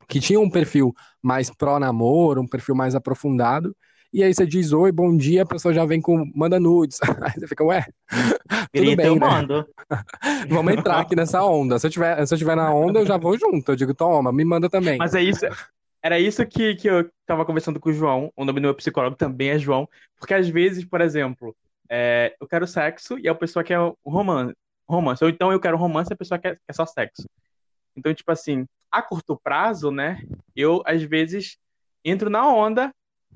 que 0.09 0.21
tinha 0.21 0.41
um 0.41 0.51
perfil 0.51 0.95
mais 1.23 1.51
pró-namoro, 1.51 2.41
um 2.41 2.47
perfil 2.47 2.75
mais 2.75 2.95
aprofundado, 2.95 3.77
e 4.13 4.23
aí 4.23 4.33
você 4.33 4.47
diz 4.47 4.73
oi, 4.73 4.91
bom 4.91 5.15
dia, 5.15 5.43
a 5.43 5.47
pessoa 5.47 5.75
já 5.75 5.85
vem 5.85 6.01
com 6.01 6.25
manda 6.35 6.59
nudes. 6.59 6.99
Aí 7.23 7.33
você 7.33 7.47
fica, 7.47 7.63
ué, 7.63 7.85
tudo 8.73 8.97
bem, 8.97 9.07
eu 9.07 9.17
né? 9.17 9.21
mando. 9.21 9.69
Vamos 10.49 10.73
entrar 10.73 11.01
aqui 11.01 11.15
nessa 11.15 11.45
onda. 11.45 11.79
Se 11.79 11.87
eu, 11.87 11.91
tiver, 11.91 12.27
se 12.27 12.33
eu 12.33 12.39
tiver 12.39 12.57
na 12.57 12.73
onda, 12.73 13.01
eu 13.01 13.07
já 13.07 13.19
vou 13.19 13.39
junto. 13.39 13.71
Eu 13.71 13.77
digo, 13.77 13.93
toma, 13.93 14.33
me 14.33 14.47
manda 14.47 14.71
também. 14.71 14.97
Mas 14.97 15.15
é 15.15 15.23
isso, 15.23 15.45
era 16.03 16.19
isso 16.19 16.45
que, 16.47 16.75
que 16.77 16.89
eu 16.89 17.11
tava 17.27 17.45
conversando 17.45 17.79
com 17.79 17.91
o 17.91 17.93
João, 17.93 18.33
o 18.35 18.45
nome 18.45 18.61
do 18.61 18.65
meu 18.65 18.75
psicólogo 18.75 19.17
também 19.17 19.51
é 19.51 19.59
João, 19.59 19.89
porque 20.19 20.33
às 20.33 20.49
vezes, 20.49 20.85
por 20.85 21.01
exemplo, 21.01 21.55
é, 21.91 22.35
eu 22.41 22.47
quero 22.47 22.67
sexo 22.67 23.19
e 23.19 23.29
a 23.29 23.35
pessoa 23.35 23.65
quer 23.65 23.79
romance, 24.07 24.55
romance, 24.89 25.23
ou 25.23 25.29
então 25.29 25.53
eu 25.53 25.61
quero 25.61 25.77
romance 25.77 26.11
e 26.11 26.15
a 26.15 26.17
pessoa 26.17 26.39
quer, 26.39 26.59
quer 26.67 26.73
só 26.73 26.87
sexo. 26.87 27.25
Então, 27.99 28.15
tipo 28.15 28.31
assim, 28.31 28.67
a 28.91 29.03
curto 29.03 29.39
prazo, 29.43 29.91
né, 29.91 30.23
eu 30.57 30.83
às 30.87 31.03
vezes 31.03 31.59
entro 32.05 32.31
na 32.31 32.47
onda 32.47 32.95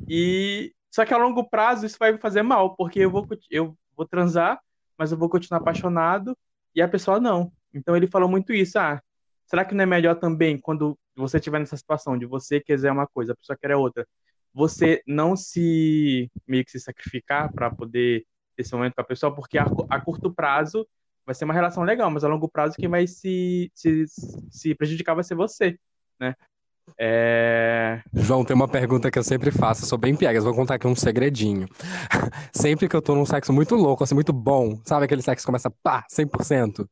e 0.09 0.73
só 0.91 1.05
que 1.05 1.15
a 1.15 1.17
longo 1.17 1.49
prazo 1.49 1.87
isso 1.87 1.97
vai 1.99 2.13
me 2.13 2.19
fazer 2.19 2.43
mal, 2.43 2.77
porque 2.77 3.01
eu 3.01 3.11
vou 3.11 3.27
eu 3.51 3.77
vou 3.97 4.07
transar, 4.07 4.61
mas 4.97 5.13
eu 5.13 5.19
vou 5.19 5.29
continuar 5.29 5.61
apaixonado 5.61 6.37
e 6.75 6.83
a 6.83 6.89
pessoa 6.89 7.21
não. 7.21 7.53
Então 7.75 7.97
ele 7.97 8.07
falou 8.07 8.29
muito 8.29 8.53
isso, 8.53 8.79
ah, 8.79 9.01
será 9.47 9.65
que 9.65 9.75
não 9.75 9.83
é 9.83 9.87
melhor 9.87 10.17
também 10.17 10.59
quando 10.59 10.99
você 11.17 11.39
estiver 11.39 11.59
nessa 11.59 11.77
situação 11.77 12.17
de 12.19 12.27
você 12.27 12.61
quiser 12.61 12.93
uma 12.93 13.07
coisa, 13.07 13.33
a 13.33 13.37
pessoa 13.37 13.57
quer 13.61 13.75
outra, 13.77 14.07
você 14.55 15.03
não 15.07 15.37
se 15.37 16.31
meio 16.47 16.65
que 16.65 16.71
se 16.71 16.81
sacrificar 16.81 17.53
para 17.53 17.71
poder 17.71 18.25
ter 18.57 18.63
esse 18.63 18.75
momento 18.75 18.95
com 18.95 19.01
a 19.01 19.05
pessoa, 19.05 19.35
porque 19.35 19.59
a, 19.59 19.67
a 19.91 20.01
curto 20.01 20.33
prazo 20.33 20.87
vai 21.25 21.35
ser 21.35 21.45
uma 21.45 21.55
relação 21.55 21.83
legal, 21.83 22.11
mas 22.11 22.25
a 22.25 22.29
longo 22.29 22.49
prazo 22.49 22.77
quem 22.77 22.89
vai 22.89 23.07
se, 23.07 23.71
se, 23.75 24.05
se 24.51 24.75
prejudicar 24.75 25.15
vai 25.15 25.25
ser 25.25 25.35
você, 25.35 25.79
né? 26.21 26.35
É... 26.99 28.03
João, 28.13 28.45
tem 28.45 28.55
uma 28.57 28.69
pergunta 28.69 29.11
que 29.11 29.19
eu 29.19 29.23
sempre 29.23 29.51
faço, 29.51 29.87
sou 29.87 29.97
bem 29.97 30.17
piegas, 30.17 30.45
vou 30.45 30.55
contar 30.55 30.75
aqui 30.75 30.87
um 30.87 30.97
segredinho. 30.97 31.69
sempre 32.53 32.89
que 32.89 32.97
eu 32.97 33.03
tô 33.03 33.15
num 33.15 33.27
sexo 33.27 33.53
muito 33.53 33.75
louco, 33.77 34.03
assim, 34.03 34.15
muito 34.15 34.33
bom, 34.33 34.81
sabe 34.85 35.05
aquele 35.05 35.23
sexo 35.23 35.45
que 35.45 35.47
começa 35.47 35.71
pá, 35.83 36.05
100%? 36.11 36.89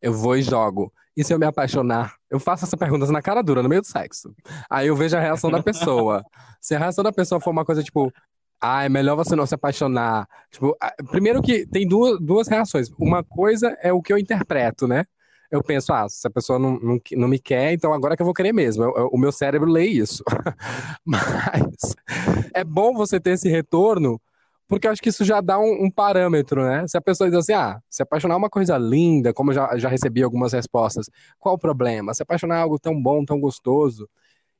Eu 0.00 0.12
vou 0.12 0.36
e 0.36 0.42
jogo. 0.42 0.92
E 1.16 1.24
se 1.24 1.32
eu 1.32 1.38
me 1.38 1.46
apaixonar? 1.46 2.14
Eu 2.30 2.38
faço 2.38 2.64
essa 2.64 2.76
pergunta 2.76 3.10
na 3.10 3.22
cara 3.22 3.42
dura, 3.42 3.62
no 3.62 3.68
meio 3.68 3.80
do 3.80 3.86
sexo. 3.86 4.34
Aí 4.68 4.88
eu 4.88 4.96
vejo 4.96 5.16
a 5.16 5.20
reação 5.20 5.50
da 5.50 5.62
pessoa. 5.62 6.22
Se 6.60 6.74
a 6.74 6.78
reação 6.78 7.02
da 7.02 7.12
pessoa 7.12 7.40
for 7.40 7.50
uma 7.50 7.64
coisa 7.64 7.82
tipo, 7.82 8.12
ah, 8.60 8.84
é 8.84 8.88
melhor 8.88 9.16
você 9.16 9.36
não 9.36 9.46
se 9.46 9.54
apaixonar. 9.54 10.26
Tipo, 10.50 10.76
primeiro 11.10 11.42
que 11.42 11.66
tem 11.66 11.86
duas, 11.86 12.20
duas 12.20 12.48
reações. 12.48 12.90
Uma 12.98 13.22
coisa 13.22 13.76
é 13.82 13.92
o 13.92 14.02
que 14.02 14.12
eu 14.12 14.18
interpreto, 14.18 14.86
né? 14.86 15.04
eu 15.50 15.62
penso, 15.62 15.92
ah, 15.92 16.08
se 16.08 16.26
a 16.26 16.30
pessoa 16.30 16.58
não, 16.58 16.78
não, 16.78 17.00
não 17.12 17.28
me 17.28 17.38
quer, 17.38 17.72
então 17.72 17.92
agora 17.92 18.16
que 18.16 18.22
eu 18.22 18.26
vou 18.26 18.34
querer 18.34 18.52
mesmo. 18.52 18.84
Eu, 18.84 18.94
eu, 18.96 19.08
o 19.08 19.18
meu 19.18 19.32
cérebro 19.32 19.70
lê 19.70 19.84
isso. 19.86 20.22
Mas 21.04 21.94
é 22.54 22.64
bom 22.64 22.94
você 22.94 23.20
ter 23.20 23.30
esse 23.30 23.48
retorno, 23.48 24.20
porque 24.68 24.86
eu 24.86 24.90
acho 24.92 25.00
que 25.00 25.08
isso 25.08 25.24
já 25.24 25.40
dá 25.40 25.58
um, 25.58 25.84
um, 25.84 25.90
parâmetro, 25.90 26.64
né? 26.64 26.86
Se 26.88 26.96
a 26.96 27.00
pessoa 27.00 27.30
diz 27.30 27.38
assim, 27.38 27.52
ah, 27.52 27.80
se 27.88 28.02
apaixonar 28.02 28.34
é 28.34 28.38
uma 28.38 28.50
coisa 28.50 28.76
linda, 28.76 29.32
como 29.32 29.50
eu 29.50 29.54
já, 29.54 29.78
já 29.78 29.88
recebi 29.88 30.22
algumas 30.22 30.52
respostas, 30.52 31.08
qual 31.38 31.54
o 31.54 31.58
problema? 31.58 32.12
Se 32.12 32.22
apaixonar 32.22 32.58
é 32.58 32.62
algo 32.62 32.78
tão 32.78 33.00
bom, 33.00 33.24
tão 33.24 33.38
gostoso. 33.38 34.08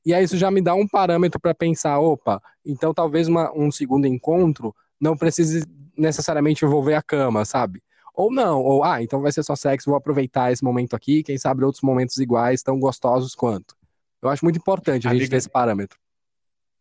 E 0.07 0.13
aí 0.13 0.23
isso 0.23 0.37
já 0.37 0.49
me 0.49 0.61
dá 0.61 0.73
um 0.73 0.87
parâmetro 0.87 1.37
para 1.37 1.53
pensar, 1.53 1.99
opa, 1.99 2.41
então 2.65 2.93
talvez 2.93 3.27
uma, 3.27 3.51
um 3.53 3.69
segundo 3.69 4.07
encontro 4.07 4.73
não 4.97 5.17
precise 5.17 5.65
necessariamente 5.97 6.63
envolver 6.63 6.93
a 6.93 7.01
cama, 7.01 7.43
sabe? 7.43 7.83
Ou 8.15 8.31
não, 8.31 8.61
ou 8.61 8.85
ah, 8.85 9.03
então 9.03 9.19
vai 9.19 9.33
ser 9.33 9.43
só 9.43 9.53
sexo, 9.53 9.89
vou 9.89 9.97
aproveitar 9.97 10.49
esse 10.49 10.63
momento 10.63 10.95
aqui, 10.95 11.23
quem 11.23 11.37
sabe 11.37 11.65
outros 11.65 11.81
momentos 11.81 12.17
iguais, 12.19 12.63
tão 12.63 12.79
gostosos 12.79 13.35
quanto. 13.35 13.75
Eu 14.21 14.29
acho 14.29 14.45
muito 14.45 14.55
importante 14.55 15.09
a 15.09 15.13
gente 15.13 15.29
ter 15.29 15.35
esse 15.35 15.49
parâmetro. 15.49 15.99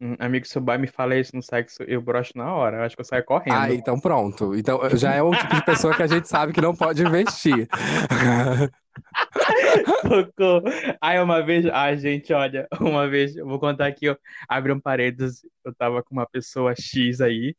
Um 0.01 0.15
amigo, 0.21 0.47
se 0.47 0.57
o 0.57 0.63
me 0.63 0.87
fala 0.87 1.17
isso 1.17 1.35
no 1.35 1.43
sexo, 1.43 1.83
eu 1.83 2.01
brocho 2.01 2.31
na 2.37 2.55
hora. 2.55 2.77
Eu 2.77 2.83
acho 2.85 2.95
que 2.95 3.01
eu 3.01 3.05
saio 3.05 3.25
correndo. 3.25 3.57
Ah, 3.57 3.73
então 3.73 3.99
pronto. 3.99 4.55
Então 4.55 4.79
já 4.95 5.15
é 5.15 5.23
o 5.23 5.33
tipo 5.33 5.53
de 5.53 5.65
pessoa 5.65 5.97
que 5.97 6.03
a 6.03 6.07
gente 6.07 6.29
sabe 6.29 6.53
que 6.53 6.61
não 6.61 6.77
pode 6.77 7.03
investir. 7.03 7.67
Socorro. 10.09 10.63
Aí 11.01 11.21
uma 11.21 11.43
vez, 11.43 11.67
ah, 11.67 11.95
gente, 11.95 12.33
olha, 12.33 12.67
uma 12.81 13.09
vez, 13.09 13.37
eu 13.37 13.47
vou 13.47 13.59
contar 13.59 13.87
aqui, 13.87 14.07
eu 14.07 14.19
abri 14.49 14.73
um 14.73 14.81
paredes, 14.81 15.43
eu 15.65 15.75
tava 15.75 16.03
com 16.03 16.15
uma 16.15 16.27
pessoa 16.27 16.75
X 16.75 17.21
aí, 17.21 17.55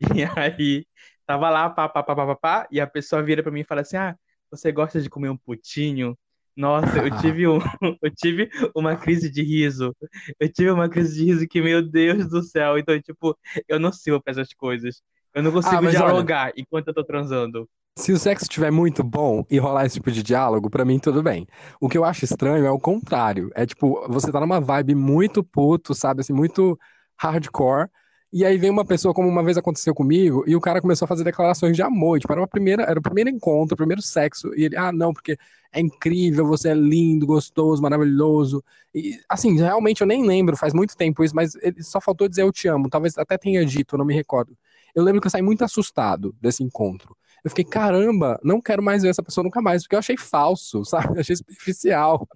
e 0.16 0.24
aí 0.36 0.86
tava 1.26 1.50
lá, 1.50 1.68
pá, 1.70 1.88
pá, 1.88 2.02
pá, 2.02 2.14
pá, 2.14 2.26
pá, 2.26 2.36
pá, 2.36 2.68
e 2.70 2.80
a 2.80 2.86
pessoa 2.86 3.22
vira 3.22 3.42
pra 3.42 3.52
mim 3.52 3.60
e 3.60 3.64
fala 3.64 3.82
assim: 3.82 3.96
Ah, 3.96 4.16
você 4.50 4.72
gosta 4.72 5.00
de 5.00 5.10
comer 5.10 5.28
um 5.30 5.36
putinho? 5.36 6.16
Nossa, 6.56 6.98
eu 6.98 7.16
tive, 7.20 7.46
um, 7.46 7.60
eu 8.02 8.10
tive 8.12 8.50
uma 8.74 8.96
crise 8.96 9.30
de 9.30 9.42
riso. 9.42 9.94
Eu 10.40 10.52
tive 10.52 10.70
uma 10.72 10.88
crise 10.88 11.14
de 11.14 11.24
riso 11.24 11.46
que, 11.46 11.62
meu 11.62 11.80
Deus 11.80 12.28
do 12.28 12.42
céu. 12.42 12.76
Então, 12.76 13.00
tipo, 13.00 13.38
eu 13.68 13.78
não 13.78 13.92
sirvo 13.92 14.20
pra 14.20 14.32
essas 14.32 14.52
coisas. 14.52 15.00
Eu 15.32 15.40
não 15.40 15.52
consigo 15.52 15.86
ah, 15.86 15.90
dialogar 15.90 16.46
olha, 16.46 16.54
enquanto 16.56 16.88
eu 16.88 16.94
tô 16.94 17.04
transando. 17.04 17.68
Se 17.98 18.12
o 18.12 18.16
sexo 18.18 18.44
estiver 18.44 18.70
muito 18.70 19.02
bom 19.02 19.44
e 19.50 19.58
rolar 19.58 19.84
esse 19.84 19.96
tipo 19.96 20.12
de 20.12 20.22
diálogo, 20.22 20.70
para 20.70 20.84
mim 20.84 21.00
tudo 21.00 21.20
bem. 21.20 21.48
O 21.80 21.88
que 21.88 21.98
eu 21.98 22.04
acho 22.04 22.24
estranho 22.24 22.64
é 22.64 22.70
o 22.70 22.78
contrário. 22.78 23.50
É 23.56 23.66
tipo, 23.66 24.06
você 24.08 24.30
tá 24.30 24.38
numa 24.38 24.60
vibe 24.60 24.94
muito 24.94 25.42
puto, 25.42 25.92
sabe? 25.96 26.20
Assim, 26.20 26.32
muito 26.32 26.78
hardcore. 27.16 27.88
E 28.32 28.44
aí 28.44 28.56
vem 28.56 28.70
uma 28.70 28.84
pessoa, 28.84 29.12
como 29.12 29.26
uma 29.28 29.42
vez 29.42 29.58
aconteceu 29.58 29.92
comigo, 29.92 30.44
e 30.46 30.54
o 30.54 30.60
cara 30.60 30.80
começou 30.80 31.06
a 31.06 31.08
fazer 31.08 31.24
declarações 31.24 31.74
de 31.74 31.82
amor. 31.82 32.20
Tipo, 32.20 32.32
era, 32.34 32.40
uma 32.40 32.46
primeira, 32.46 32.84
era 32.84 33.00
o 33.00 33.02
primeiro 33.02 33.30
encontro, 33.30 33.74
o 33.74 33.76
primeiro 33.76 34.00
sexo. 34.00 34.54
E 34.54 34.64
ele, 34.66 34.76
ah, 34.76 34.92
não, 34.92 35.12
porque 35.12 35.36
é 35.72 35.80
incrível, 35.80 36.46
você 36.46 36.68
é 36.68 36.74
lindo, 36.74 37.26
gostoso, 37.26 37.82
maravilhoso. 37.82 38.62
E, 38.94 39.18
assim, 39.28 39.56
realmente 39.56 40.02
eu 40.02 40.06
nem 40.06 40.24
lembro, 40.24 40.56
faz 40.56 40.72
muito 40.72 40.96
tempo 40.96 41.24
isso, 41.24 41.34
mas 41.34 41.56
ele 41.56 41.82
só 41.82 42.00
faltou 42.00 42.28
dizer 42.28 42.42
eu 42.42 42.52
te 42.52 42.68
amo. 42.68 42.88
Talvez 42.88 43.18
até 43.18 43.36
tenha 43.36 43.66
dito, 43.66 43.96
eu 43.96 43.98
não 43.98 44.06
me 44.06 44.14
recordo. 44.14 44.56
Eu 44.94 45.02
lembro 45.02 45.20
que 45.20 45.26
eu 45.26 45.30
saí 45.32 45.42
muito 45.42 45.64
assustado 45.64 46.32
desse 46.40 46.62
encontro. 46.62 47.16
Eu 47.44 47.50
fiquei, 47.50 47.64
caramba, 47.64 48.38
não 48.42 48.60
quero 48.60 48.82
mais 48.82 49.02
ver 49.02 49.10
essa 49.10 49.22
pessoa 49.22 49.44
nunca 49.44 49.62
mais, 49.62 49.82
porque 49.82 49.94
eu 49.94 49.98
achei 49.98 50.16
falso, 50.16 50.84
sabe? 50.86 51.16
Eu 51.16 51.20
achei 51.20 51.36
superficial. 51.36 52.26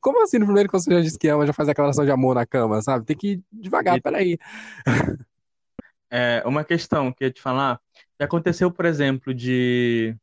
Como 0.00 0.22
assim, 0.22 0.38
no 0.38 0.46
primeiro 0.46 0.68
que 0.68 0.78
você 0.78 0.90
já 0.90 1.00
disse 1.00 1.18
que 1.18 1.28
ama, 1.28 1.46
já 1.46 1.52
faz 1.52 1.66
declaração 1.68 2.04
de 2.04 2.10
amor 2.10 2.34
na 2.34 2.46
cama, 2.46 2.80
sabe? 2.82 3.04
Tem 3.04 3.16
que 3.16 3.32
ir 3.32 3.42
devagar, 3.52 4.00
peraí. 4.00 4.38
É, 6.10 6.42
uma 6.46 6.64
questão 6.64 7.12
que 7.12 7.24
eu 7.24 7.28
ia 7.28 7.32
te 7.32 7.42
falar, 7.42 7.80
que 8.16 8.24
aconteceu, 8.24 8.70
por 8.70 8.84
exemplo, 8.84 9.34
de 9.34 10.16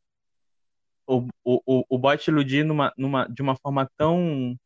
o, 1.05 1.27
o, 1.43 1.85
o 1.89 1.97
bot 1.97 2.25
iludir 2.27 2.63
numa, 2.63 2.93
numa, 2.97 3.27
de 3.27 3.41
uma 3.41 3.55
forma 3.55 3.89
tão, 3.97 4.57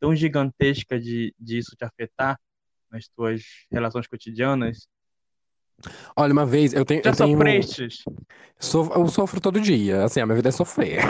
tão 0.00 0.16
gigantesca 0.16 0.98
de, 0.98 1.34
de 1.38 1.58
isso 1.58 1.76
te 1.76 1.84
afetar 1.84 2.40
nas 2.90 3.08
tuas 3.08 3.42
relações 3.70 4.06
cotidianas? 4.06 4.88
Olha, 6.16 6.32
uma 6.32 6.46
vez 6.46 6.72
eu 6.72 6.84
tenho. 6.84 7.02
Já 7.04 7.10
eu 7.10 7.16
tenho... 7.16 7.38
sofrestes? 7.38 8.04
eu 8.96 9.08
sofro 9.08 9.40
todo 9.40 9.60
dia, 9.60 10.04
assim, 10.04 10.20
a 10.20 10.26
minha 10.26 10.36
vida 10.36 10.48
é 10.48 10.52
sofrer. 10.52 11.00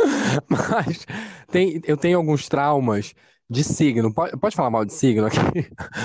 Mas 0.48 1.06
tem, 1.50 1.80
eu 1.86 1.96
tenho 1.96 2.18
alguns 2.18 2.48
traumas 2.48 3.14
de 3.48 3.62
signo. 3.62 4.12
Pode, 4.12 4.36
pode 4.38 4.56
falar 4.56 4.70
mal 4.70 4.84
de 4.84 4.92
signo 4.92 5.26
aqui? 5.26 5.38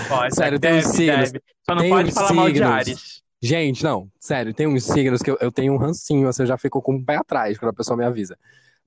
Pode, 0.07 0.35
sério, 0.35 0.59
deve, 0.59 0.81
tem 0.81 0.89
uns 0.89 0.95
signos. 0.95 1.31
Deve. 1.31 1.43
Só 1.65 1.75
não 1.75 1.89
pode 1.89 2.11
falar 2.11 2.27
signos. 2.27 2.43
mal 2.43 2.51
de 2.51 2.63
Ares. 2.63 3.23
Gente, 3.41 3.83
não, 3.83 4.11
sério, 4.19 4.53
tem 4.53 4.67
uns 4.67 4.83
signos 4.83 5.21
que 5.21 5.31
eu, 5.31 5.37
eu 5.39 5.51
tenho 5.51 5.73
um 5.73 5.77
rancinho, 5.77 6.27
você 6.27 6.45
já 6.45 6.57
ficou 6.57 6.81
com 6.81 6.95
o 6.95 7.05
pé 7.05 7.15
atrás 7.15 7.57
quando 7.57 7.69
a 7.69 7.73
pessoa 7.73 7.95
me 7.95 8.03
avisa. 8.03 8.37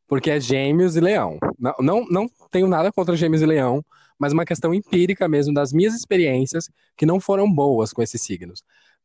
Porque 0.06 0.30
é 0.30 0.38
gêmeos 0.38 0.94
e 0.94 1.00
leão. 1.00 1.38
Não, 1.58 1.74
não, 1.80 2.06
não 2.06 2.30
tenho 2.50 2.68
nada 2.68 2.92
contra 2.92 3.16
gêmeos 3.16 3.40
e 3.40 3.46
leão, 3.46 3.82
mas 4.18 4.34
uma 4.34 4.44
questão 4.44 4.74
empírica 4.74 5.26
mesmo 5.26 5.54
das 5.54 5.72
minhas 5.72 5.94
experiências 5.94 6.68
que 6.96 7.06
não 7.06 7.18
foram 7.18 7.50
boas 7.50 7.94
com 7.94 8.02
esses 8.02 8.20
signos. 8.20 8.62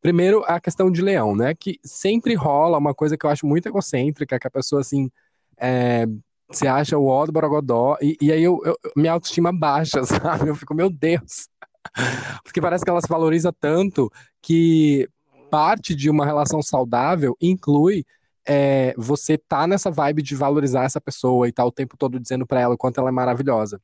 Primeiro, 0.08 0.42
a 0.48 0.58
questão 0.58 0.90
de 0.90 1.02
leão, 1.02 1.36
né? 1.36 1.54
Que 1.54 1.82
sempre 1.84 2.34
rola 2.34 2.78
uma 2.78 2.94
coisa 2.94 3.18
que 3.18 3.26
eu 3.26 3.30
acho 3.30 3.46
muito 3.46 3.68
egocêntrica, 3.68 4.40
que 4.40 4.48
a 4.48 4.50
pessoa, 4.50 4.80
assim, 4.80 5.12
é, 5.58 6.06
você 6.50 6.66
acha 6.66 6.98
o 6.98 7.08
ó 7.08 7.26
do 7.26 7.34
Borogodó, 7.34 7.98
e, 8.02 8.16
e 8.22 8.32
aí 8.32 8.42
eu, 8.42 8.62
eu, 8.64 8.74
minha 8.96 9.12
autoestima 9.12 9.52
baixa, 9.52 10.02
sabe? 10.08 10.48
Eu 10.48 10.56
fico, 10.56 10.74
meu 10.74 10.90
Deus. 10.90 11.50
Porque 12.42 12.62
parece 12.62 12.86
que 12.86 12.90
ela 12.90 13.02
se 13.02 13.08
valoriza 13.10 13.52
tanto 13.52 14.10
que 14.42 15.10
parte 15.52 15.94
de 15.94 16.10
uma 16.10 16.26
relação 16.26 16.62
saudável 16.62 17.36
inclui 17.42 18.06
é, 18.48 18.94
você 18.98 19.38
tá 19.38 19.68
nessa 19.68 19.92
vibe 19.92 20.22
de 20.22 20.36
valorizar 20.36 20.86
essa 20.86 21.02
pessoa 21.02 21.50
e 21.50 21.52
tá 21.52 21.66
o 21.66 21.72
tempo 21.72 21.98
todo 21.98 22.18
dizendo 22.18 22.48
para 22.48 22.62
ela 22.62 22.76
o 22.76 22.78
quanto 22.78 22.98
ela 22.98 23.10
é 23.10 23.12
maravilhosa. 23.12 23.82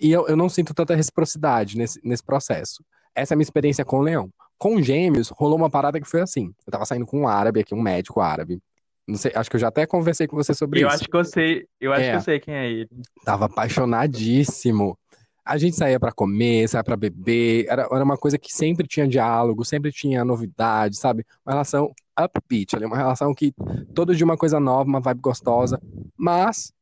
E 0.00 0.10
eu, 0.10 0.26
eu 0.26 0.36
não 0.36 0.48
sinto 0.48 0.74
tanta 0.74 0.96
reciprocidade 0.96 1.78
nesse, 1.78 2.00
nesse 2.02 2.24
processo. 2.24 2.84
Essa 3.14 3.32
é 3.32 3.36
a 3.36 3.36
minha 3.36 3.44
experiência 3.44 3.84
com 3.84 4.00
o 4.00 4.02
leão. 4.02 4.28
Com 4.62 4.80
gêmeos, 4.80 5.28
rolou 5.28 5.58
uma 5.58 5.68
parada 5.68 6.00
que 6.00 6.08
foi 6.08 6.20
assim. 6.20 6.54
Eu 6.64 6.70
tava 6.70 6.84
saindo 6.84 7.04
com 7.04 7.22
um 7.22 7.26
árabe 7.26 7.58
aqui, 7.58 7.74
um 7.74 7.82
médico 7.82 8.20
árabe. 8.20 8.62
Não 9.08 9.16
sei, 9.16 9.32
acho 9.34 9.50
que 9.50 9.56
eu 9.56 9.60
já 9.60 9.66
até 9.66 9.84
conversei 9.86 10.28
com 10.28 10.36
você 10.36 10.54
sobre 10.54 10.78
eu 10.78 10.86
isso. 10.86 10.94
Eu 10.94 11.00
acho 11.00 11.08
que 11.08 11.16
eu 11.16 11.24
sei, 11.24 11.66
eu 11.80 11.92
acho 11.92 12.02
é, 12.04 12.10
que 12.10 12.16
eu 12.16 12.20
sei 12.20 12.38
quem 12.38 12.54
é 12.54 12.70
ele. 12.70 12.88
Tava 13.24 13.46
apaixonadíssimo. 13.46 14.96
A 15.44 15.58
gente 15.58 15.74
saía 15.74 15.98
para 15.98 16.12
comer, 16.12 16.68
saía 16.68 16.84
para 16.84 16.96
beber, 16.96 17.66
era, 17.68 17.88
era 17.90 18.04
uma 18.04 18.16
coisa 18.16 18.38
que 18.38 18.52
sempre 18.52 18.86
tinha 18.86 19.08
diálogo, 19.08 19.64
sempre 19.64 19.90
tinha 19.90 20.24
novidade, 20.24 20.96
sabe? 20.96 21.26
Uma 21.44 21.54
relação 21.54 21.92
upbeat, 22.16 22.76
ali, 22.76 22.84
uma 22.84 22.96
relação 22.96 23.34
que 23.34 23.52
todo 23.92 24.14
dia 24.14 24.24
uma 24.24 24.36
coisa 24.36 24.60
nova, 24.60 24.88
uma 24.88 25.00
vibe 25.00 25.22
gostosa, 25.22 25.82
mas 26.16 26.72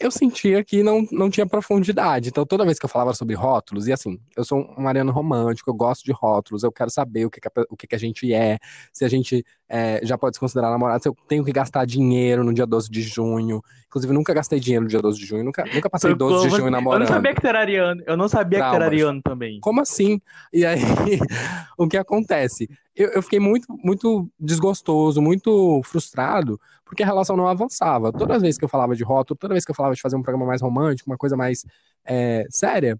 eu 0.00 0.10
sentia 0.10 0.64
que 0.64 0.82
não, 0.82 1.06
não 1.12 1.28
tinha 1.28 1.46
profundidade. 1.46 2.30
Então, 2.30 2.46
toda 2.46 2.64
vez 2.64 2.78
que 2.78 2.86
eu 2.86 2.88
falava 2.88 3.12
sobre 3.12 3.34
rótulos, 3.34 3.86
e 3.86 3.92
assim, 3.92 4.18
eu 4.34 4.42
sou 4.42 4.74
um 4.76 4.82
mariano 4.82 5.12
romântico, 5.12 5.68
eu 5.68 5.74
gosto 5.74 6.02
de 6.04 6.10
rótulos, 6.10 6.62
eu 6.62 6.72
quero 6.72 6.90
saber 6.90 7.26
o 7.26 7.30
que, 7.30 7.38
que, 7.38 7.48
a, 7.48 7.52
o 7.68 7.76
que, 7.76 7.86
que 7.86 7.94
a 7.94 7.98
gente 7.98 8.32
é, 8.32 8.58
se 8.94 9.04
a 9.04 9.08
gente 9.08 9.44
é, 9.72 10.00
já 10.02 10.18
pode 10.18 10.34
se 10.34 10.40
considerar 10.40 10.68
namorado, 10.68 11.00
se 11.00 11.08
eu 11.08 11.16
tenho 11.28 11.44
que 11.44 11.52
gastar 11.52 11.86
dinheiro 11.86 12.42
no 12.42 12.52
dia 12.52 12.66
12 12.66 12.90
de 12.90 13.02
junho. 13.02 13.62
Inclusive, 13.86 14.12
nunca 14.12 14.34
gastei 14.34 14.58
dinheiro 14.58 14.82
no 14.82 14.88
dia 14.88 15.00
12 15.00 15.16
de 15.16 15.24
junho, 15.24 15.44
nunca, 15.44 15.64
nunca 15.72 15.88
passei 15.88 16.12
12 16.12 16.48
de 16.48 16.56
junho 16.56 16.70
namorando. 16.70 17.02
Eu 17.02 17.06
não 17.06 17.14
sabia 17.14 17.34
que 17.34 17.46
era 17.46 17.60
ariano, 17.60 18.02
eu 18.04 18.16
não 18.16 18.28
sabia 18.28 18.58
Traumas. 18.58 18.72
que 18.72 18.82
era 18.82 18.84
ariano 18.86 19.22
também. 19.22 19.60
Como 19.60 19.80
assim? 19.80 20.20
E 20.52 20.66
aí, 20.66 20.80
o 21.78 21.86
que 21.86 21.96
acontece? 21.96 22.68
Eu, 22.96 23.10
eu 23.10 23.22
fiquei 23.22 23.38
muito, 23.38 23.66
muito 23.82 24.28
desgostoso, 24.40 25.22
muito 25.22 25.80
frustrado, 25.84 26.60
porque 26.84 27.04
a 27.04 27.06
relação 27.06 27.36
não 27.36 27.46
avançava. 27.46 28.12
Toda 28.12 28.40
vez 28.40 28.58
que 28.58 28.64
eu 28.64 28.68
falava 28.68 28.96
de 28.96 29.04
rótulo, 29.04 29.38
toda 29.38 29.54
vez 29.54 29.64
que 29.64 29.70
eu 29.70 29.74
falava 29.76 29.94
de 29.94 30.02
fazer 30.02 30.16
um 30.16 30.22
programa 30.22 30.46
mais 30.46 30.60
romântico, 30.60 31.08
uma 31.08 31.16
coisa 31.16 31.36
mais 31.36 31.64
é, 32.04 32.44
séria, 32.50 32.98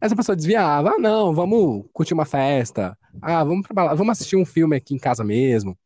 essa 0.00 0.16
pessoa 0.16 0.34
desviava. 0.34 0.94
Ah, 0.96 0.98
não, 0.98 1.34
vamos 1.34 1.84
curtir 1.92 2.14
uma 2.14 2.24
festa. 2.24 2.96
Ah, 3.20 3.44
vamos 3.44 3.66
pra 3.66 3.94
vamos 3.94 4.12
assistir 4.12 4.36
um 4.36 4.46
filme 4.46 4.76
aqui 4.76 4.94
em 4.94 4.98
casa 4.98 5.22
mesmo. 5.22 5.76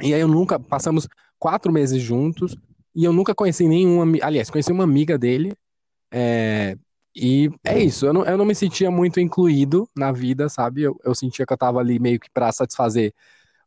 E 0.00 0.12
aí 0.14 0.20
eu 0.20 0.28
nunca, 0.28 0.58
passamos 0.58 1.08
quatro 1.38 1.72
meses 1.72 2.02
juntos, 2.02 2.56
e 2.94 3.04
eu 3.04 3.12
nunca 3.12 3.34
conheci 3.34 3.66
nenhuma, 3.68 4.18
aliás, 4.22 4.50
conheci 4.50 4.72
uma 4.72 4.84
amiga 4.84 5.18
dele, 5.18 5.52
é, 6.12 6.76
e 7.14 7.50
é 7.64 7.78
isso, 7.78 8.06
eu 8.06 8.12
não, 8.12 8.24
eu 8.24 8.36
não 8.36 8.44
me 8.44 8.54
sentia 8.54 8.90
muito 8.90 9.20
incluído 9.20 9.88
na 9.96 10.12
vida, 10.12 10.48
sabe? 10.48 10.82
Eu, 10.82 10.98
eu 11.04 11.14
sentia 11.14 11.46
que 11.46 11.52
eu 11.52 11.56
tava 11.56 11.78
ali 11.80 11.98
meio 11.98 12.20
que 12.20 12.30
pra 12.30 12.52
satisfazer 12.52 13.14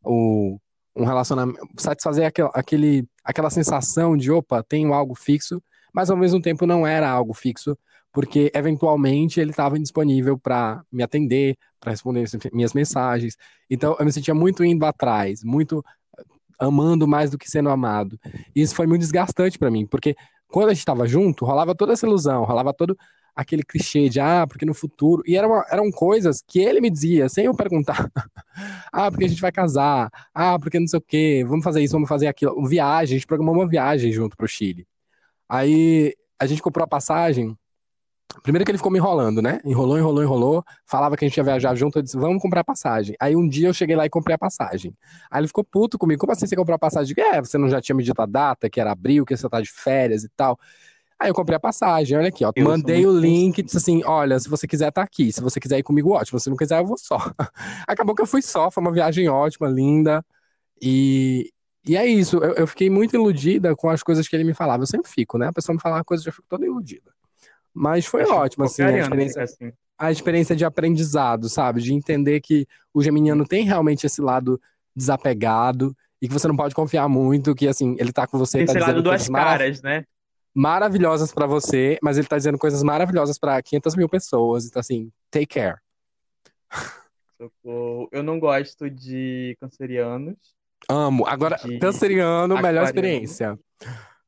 o, 0.04 0.58
um 0.94 1.04
relacionamento, 1.04 1.60
satisfazer 1.78 2.26
aquele, 2.26 2.48
aquele, 2.54 3.08
aquela 3.24 3.50
sensação 3.50 4.16
de, 4.16 4.30
opa, 4.30 4.62
tenho 4.62 4.94
algo 4.94 5.14
fixo, 5.14 5.62
mas 5.92 6.10
ao 6.10 6.16
mesmo 6.16 6.40
tempo 6.40 6.66
não 6.66 6.86
era 6.86 7.10
algo 7.10 7.34
fixo, 7.34 7.76
porque 8.12 8.50
eventualmente 8.54 9.40
ele 9.40 9.50
estava 9.50 9.78
indisponível 9.78 10.38
para 10.38 10.82
me 10.90 11.02
atender, 11.02 11.56
para 11.78 11.92
responder 11.92 12.24
minhas 12.52 12.72
mensagens. 12.72 13.36
Então 13.68 13.96
eu 13.98 14.04
me 14.04 14.12
sentia 14.12 14.34
muito 14.34 14.64
indo 14.64 14.84
atrás, 14.84 15.42
muito 15.44 15.84
amando 16.60 17.08
mais 17.08 17.30
do 17.30 17.38
que 17.38 17.50
sendo 17.50 17.70
amado. 17.70 18.18
E 18.54 18.60
isso 18.60 18.74
foi 18.74 18.86
muito 18.86 19.00
desgastante 19.00 19.58
para 19.58 19.70
mim, 19.70 19.86
porque 19.86 20.14
quando 20.48 20.68
a 20.68 20.74
gente 20.74 20.80
estava 20.80 21.06
junto, 21.06 21.44
rolava 21.44 21.74
toda 21.74 21.92
essa 21.92 22.06
ilusão, 22.06 22.44
rolava 22.44 22.74
todo 22.74 22.96
aquele 23.34 23.62
clichê 23.62 24.08
de, 24.08 24.20
ah, 24.20 24.46
porque 24.46 24.66
no 24.66 24.74
futuro. 24.74 25.22
E 25.26 25.36
eram, 25.36 25.62
eram 25.70 25.90
coisas 25.90 26.42
que 26.46 26.60
ele 26.60 26.80
me 26.80 26.90
dizia, 26.90 27.28
sem 27.28 27.46
eu 27.46 27.54
perguntar. 27.54 28.10
ah, 28.92 29.10
porque 29.10 29.24
a 29.24 29.28
gente 29.28 29.40
vai 29.40 29.52
casar. 29.52 30.10
Ah, 30.34 30.58
porque 30.58 30.78
não 30.78 30.86
sei 30.86 30.98
o 30.98 31.02
quê. 31.02 31.44
Vamos 31.46 31.64
fazer 31.64 31.82
isso, 31.82 31.92
vamos 31.92 32.08
fazer 32.08 32.26
aquilo. 32.26 32.66
Viagem, 32.66 33.14
a 33.14 33.18
gente 33.18 33.26
programou 33.26 33.54
uma 33.54 33.68
viagem 33.68 34.12
junto 34.12 34.36
pro 34.36 34.48
Chile. 34.48 34.86
Aí 35.48 36.14
a 36.38 36.46
gente 36.46 36.62
comprou 36.62 36.84
a 36.84 36.88
passagem. 36.88 37.56
Primeiro 38.42 38.64
que 38.64 38.70
ele 38.70 38.78
ficou 38.78 38.92
me 38.92 38.98
enrolando, 38.98 39.42
né? 39.42 39.60
Enrolou, 39.64 39.98
enrolou, 39.98 40.22
enrolou. 40.22 40.64
Falava 40.86 41.16
que 41.16 41.24
a 41.24 41.28
gente 41.28 41.36
ia 41.36 41.44
viajar 41.44 41.74
junto. 41.74 41.98
Eu 41.98 42.02
disse, 42.02 42.16
vamos 42.16 42.40
comprar 42.40 42.64
passagem. 42.64 43.14
Aí 43.20 43.36
um 43.36 43.46
dia 43.48 43.68
eu 43.68 43.74
cheguei 43.74 43.96
lá 43.96 44.06
e 44.06 44.10
comprei 44.10 44.34
a 44.34 44.38
passagem. 44.38 44.94
Aí 45.30 45.40
ele 45.40 45.48
ficou 45.48 45.64
puto 45.64 45.98
comigo. 45.98 46.20
Como 46.20 46.32
assim 46.32 46.46
você 46.46 46.56
comprou 46.56 46.76
a 46.76 46.78
passagem? 46.78 47.14
É, 47.18 47.40
você 47.40 47.58
não 47.58 47.68
já 47.68 47.80
tinha 47.80 47.94
me 47.94 48.02
dito 48.02 48.20
a 48.20 48.26
data, 48.26 48.70
que 48.70 48.80
era 48.80 48.92
abril, 48.92 49.24
que 49.24 49.36
você 49.36 49.48
tá 49.48 49.60
de 49.60 49.70
férias 49.70 50.24
e 50.24 50.28
tal. 50.36 50.58
Aí 51.20 51.28
eu 51.28 51.34
comprei 51.34 51.54
a 51.54 51.60
passagem, 51.60 52.16
olha 52.16 52.28
aqui, 52.28 52.44
ó. 52.46 52.52
Eu 52.56 52.64
Mandei 52.64 53.04
o 53.04 53.12
link 53.12 53.62
disse 53.62 53.76
assim: 53.76 54.02
olha, 54.04 54.40
se 54.40 54.48
você 54.48 54.66
quiser 54.66 54.90
tá 54.90 55.02
aqui. 55.02 55.30
Se 55.30 55.42
você 55.42 55.60
quiser 55.60 55.78
ir 55.78 55.82
comigo, 55.82 56.12
ótimo. 56.12 56.40
Se 56.40 56.48
não 56.48 56.56
quiser, 56.56 56.80
eu 56.80 56.86
vou 56.86 56.96
só. 56.96 57.18
Acabou 57.86 58.14
que 58.14 58.22
eu 58.22 58.26
fui 58.26 58.40
só, 58.40 58.70
foi 58.70 58.80
uma 58.82 58.92
viagem 58.92 59.28
ótima, 59.28 59.68
linda. 59.68 60.24
E, 60.80 61.52
e 61.86 61.94
é 61.94 62.06
isso. 62.06 62.38
Eu, 62.38 62.54
eu 62.54 62.66
fiquei 62.66 62.88
muito 62.88 63.14
iludida 63.14 63.76
com 63.76 63.90
as 63.90 64.02
coisas 64.02 64.26
que 64.26 64.34
ele 64.34 64.44
me 64.44 64.54
falava. 64.54 64.82
Eu 64.82 64.86
sempre 64.86 65.10
fico, 65.10 65.36
né? 65.36 65.48
A 65.48 65.52
pessoa 65.52 65.74
me 65.74 65.80
fala 65.82 65.96
uma 65.96 66.04
coisa, 66.04 66.22
eu 66.22 66.26
já 66.26 66.32
fico 66.32 66.46
toda 66.48 66.64
iludida. 66.64 67.12
Mas 67.72 68.06
foi 68.06 68.22
Acho 68.22 68.32
ótimo, 68.34 68.64
assim, 68.64 68.82
a 68.82 68.98
experiência, 68.98 69.42
assim. 69.42 69.72
a 69.98 70.10
experiência 70.10 70.56
de 70.56 70.64
aprendizado, 70.64 71.48
sabe? 71.48 71.80
De 71.80 71.92
entender 71.94 72.40
que 72.40 72.66
o 72.92 73.02
geminiano 73.02 73.46
tem 73.46 73.64
realmente 73.64 74.06
esse 74.06 74.20
lado 74.20 74.60
desapegado 74.94 75.94
e 76.20 76.26
que 76.28 76.34
você 76.34 76.48
não 76.48 76.56
pode 76.56 76.74
confiar 76.74 77.08
muito, 77.08 77.54
que 77.54 77.68
assim, 77.68 77.96
ele 77.98 78.12
tá 78.12 78.26
com 78.26 78.36
você, 78.38 78.58
Tem 78.58 78.66
tá 78.66 78.72
esse 78.72 78.80
lado 78.80 78.90
dizendo 78.90 79.02
duas 79.04 79.28
caras, 79.28 79.80
né? 79.82 80.04
maravilhosas 80.52 81.32
pra 81.32 81.46
você, 81.46 81.96
mas 82.02 82.18
ele 82.18 82.26
tá 82.26 82.36
dizendo 82.36 82.58
coisas 82.58 82.82
maravilhosas 82.82 83.38
pra 83.38 83.62
500 83.62 83.94
mil 83.96 84.08
pessoas. 84.08 84.66
Então, 84.66 84.80
assim, 84.80 85.10
take 85.30 85.46
care. 85.46 85.78
Socorro. 87.40 88.08
Eu 88.12 88.22
não 88.22 88.38
gosto 88.38 88.90
de 88.90 89.56
cancerianos. 89.60 90.36
Amo. 90.88 91.26
Agora, 91.26 91.56
De 91.56 91.78
canceriano, 91.78 92.48
melhor 92.54 92.84
aquariano. 92.84 92.86
experiência. 92.86 93.58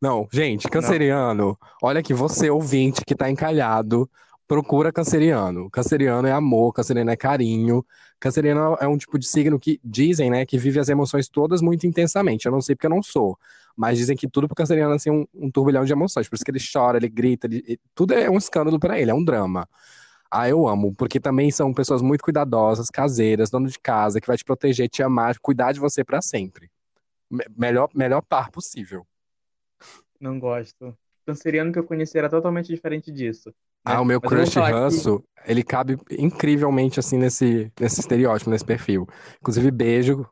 Não, 0.02 0.26
gente, 0.32 0.68
canceriano. 0.68 1.56
Olha 1.80 2.02
que 2.02 2.12
você, 2.12 2.50
ouvinte, 2.50 3.04
que 3.06 3.14
tá 3.14 3.30
encalhado, 3.30 4.10
procura 4.48 4.90
canceriano. 4.92 5.70
Canceriano 5.70 6.26
é 6.26 6.32
amor, 6.32 6.72
canceriano 6.72 7.08
é 7.12 7.16
carinho. 7.16 7.86
Canceriano 8.18 8.76
é 8.80 8.88
um 8.88 8.98
tipo 8.98 9.16
de 9.16 9.24
signo 9.28 9.60
que 9.60 9.80
dizem, 9.84 10.28
né, 10.28 10.44
que 10.44 10.58
vive 10.58 10.80
as 10.80 10.88
emoções 10.88 11.28
todas 11.28 11.62
muito 11.62 11.86
intensamente. 11.86 12.46
Eu 12.46 12.52
não 12.52 12.60
sei 12.60 12.74
porque 12.74 12.86
eu 12.86 12.90
não 12.90 13.00
sou, 13.00 13.38
mas 13.76 13.96
dizem 13.96 14.16
que 14.16 14.28
tudo 14.28 14.48
pro 14.48 14.56
canceriano 14.56 14.92
é 14.92 14.96
assim, 14.96 15.10
um, 15.10 15.24
um 15.32 15.48
turbilhão 15.48 15.84
de 15.84 15.92
emoções. 15.92 16.28
Por 16.28 16.34
isso 16.34 16.44
que 16.44 16.50
ele 16.50 16.58
chora, 16.60 16.96
ele 16.98 17.08
grita, 17.08 17.46
ele- 17.46 17.78
tudo 17.94 18.12
é 18.12 18.28
um 18.28 18.36
escândalo 18.38 18.80
pra 18.80 18.98
ele, 19.00 19.12
é 19.12 19.14
um 19.14 19.24
drama. 19.24 19.68
Ah, 20.28 20.48
eu 20.48 20.66
amo, 20.66 20.92
porque 20.94 21.20
também 21.20 21.50
são 21.52 21.72
pessoas 21.72 22.02
muito 22.02 22.24
cuidadosas, 22.24 22.90
caseiras, 22.90 23.50
dono 23.50 23.68
de 23.68 23.78
casa, 23.78 24.20
que 24.20 24.26
vai 24.26 24.36
te 24.36 24.44
proteger, 24.44 24.88
te 24.88 25.00
amar, 25.00 25.38
cuidar 25.38 25.70
de 25.72 25.78
você 25.78 26.02
pra 26.02 26.20
sempre. 26.20 26.68
Me- 27.30 27.44
melhor, 27.56 27.88
melhor 27.94 28.20
par 28.22 28.50
possível. 28.50 29.06
Não 30.22 30.38
gosto. 30.38 30.96
Canceriano 31.26 31.72
que 31.72 31.78
eu 31.80 31.84
conheci 31.84 32.16
era 32.16 32.30
totalmente 32.30 32.68
diferente 32.68 33.10
disso. 33.10 33.48
né? 33.48 33.54
Ah, 33.84 34.00
o 34.00 34.04
meu 34.04 34.20
Mas 34.22 34.30
eu 34.30 34.38
vou 34.38 34.44
crush 34.44 34.54
falar 34.54 34.88
ele 35.44 35.64
cabe 35.64 35.98
incrivelmente 36.16 37.00
assim 37.00 37.18
nesse, 37.18 37.72
nesse 37.78 37.98
estereótipo, 37.98 38.48
nesse 38.48 38.64
perfil. 38.64 39.04
Inclusive, 39.40 39.68
beijo, 39.72 40.24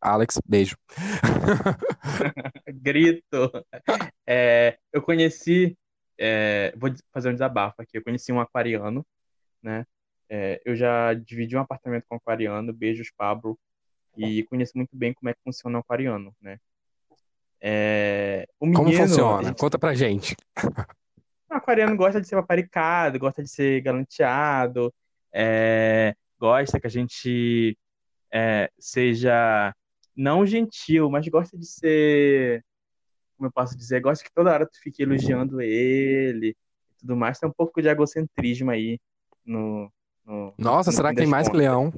Alex, 0.00 0.40
beijo. 0.46 0.76
Grito. 2.72 3.50
É, 4.24 4.78
eu 4.92 5.02
conheci. 5.02 5.76
é, 6.16 6.72
vou 6.76 6.94
fazer 7.12 7.30
um 7.30 7.32
desabafo 7.32 7.82
aqui. 7.82 7.98
Eu 7.98 8.04
conheci 8.04 8.32
um 8.32 8.40
aquariano, 8.40 9.04
né? 9.60 9.84
É, 10.28 10.62
eu 10.64 10.76
já 10.76 11.14
dividi 11.14 11.56
um 11.56 11.60
apartamento 11.60 12.04
com 12.08 12.14
um 12.14 12.18
aquariano, 12.18 12.72
beijos, 12.72 13.10
Pablo, 13.16 13.58
e 14.16 14.44
conheço 14.44 14.72
muito 14.76 14.96
bem 14.96 15.12
como 15.12 15.28
é 15.28 15.34
que 15.34 15.42
funciona 15.44 15.78
um 15.78 15.80
aquariano, 15.80 16.32
né? 16.40 16.60
É, 17.64 18.48
Como 18.58 18.72
menino, 18.72 18.96
a 19.02 19.06
funciona? 19.06 19.48
gente- 19.48 19.58
Conta 19.60 19.78
pra 19.78 19.94
gente. 19.94 20.34
o 21.48 21.54
aquariano 21.54 21.96
gosta 21.96 22.20
de 22.20 22.26
ser 22.26 22.34
paparicado, 22.36 23.18
gosta 23.20 23.42
de 23.42 23.48
ser 23.48 23.80
galanteado, 23.82 24.92
é, 25.32 26.14
gosta 26.40 26.80
que 26.80 26.86
a 26.86 26.90
gente 26.90 27.78
é, 28.32 28.68
seja 28.78 29.72
não 30.16 30.44
gentil, 30.44 31.08
mas 31.10 31.28
gosta 31.28 31.56
de 31.56 31.66
ser, 31.66 32.64
como 33.36 33.46
eu 33.48 33.52
posso 33.52 33.76
dizer, 33.76 34.00
gosta 34.00 34.24
que 34.24 34.32
toda 34.34 34.50
hora 34.52 34.66
tu 34.66 34.80
fique 34.82 35.02
elogiando 35.02 35.60
ele 35.60 36.48
e 36.48 36.56
tudo 36.98 37.16
mais. 37.16 37.38
Tem 37.38 37.48
um 37.48 37.52
pouco 37.52 37.80
de 37.80 37.88
egocentrismo 37.88 38.70
aí 38.70 38.98
no, 39.44 39.90
no, 40.24 40.52
Nossa, 40.58 40.90
no 40.90 40.96
será 40.96 41.10
que 41.10 41.16
tem 41.16 41.26
mais 41.26 41.46
que 41.48 41.52
contas. 41.52 41.60
leão? 41.68 41.92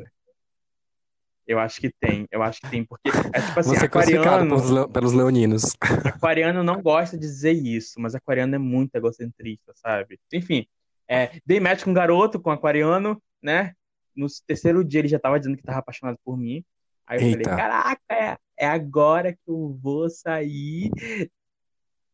Eu 1.46 1.58
acho 1.58 1.80
que 1.80 1.90
tem, 2.00 2.26
eu 2.30 2.42
acho 2.42 2.60
que 2.60 2.70
tem, 2.70 2.84
porque 2.84 3.10
é 3.10 3.40
tipo 3.40 3.60
assim, 3.60 3.76
Você 3.76 3.84
aquariano, 3.84 4.48
pelos, 4.48 4.86
pelos 4.92 5.12
leoninos. 5.12 5.76
aquariano 6.04 6.62
não 6.62 6.80
gosta 6.80 7.18
de 7.18 7.26
dizer 7.26 7.52
isso, 7.52 8.00
mas 8.00 8.14
aquariano 8.14 8.54
é 8.54 8.58
muito 8.58 8.94
egocentrista, 8.94 9.72
sabe? 9.74 10.18
Enfim, 10.32 10.66
é, 11.06 11.38
dei 11.44 11.60
match 11.60 11.84
com 11.84 11.90
um 11.90 11.94
garoto, 11.94 12.40
com 12.40 12.48
um 12.48 12.52
aquariano, 12.52 13.22
né? 13.42 13.74
No 14.16 14.26
terceiro 14.46 14.82
dia 14.82 15.00
ele 15.00 15.08
já 15.08 15.18
tava 15.18 15.38
dizendo 15.38 15.56
que 15.56 15.62
tava 15.62 15.80
apaixonado 15.80 16.18
por 16.24 16.38
mim. 16.38 16.64
Aí 17.06 17.18
eu 17.18 17.26
Eita. 17.26 17.50
falei, 17.50 17.62
caraca, 17.62 18.00
é, 18.10 18.38
é 18.58 18.66
agora 18.66 19.32
que 19.32 19.40
eu 19.46 19.78
vou 19.82 20.08
sair 20.08 20.90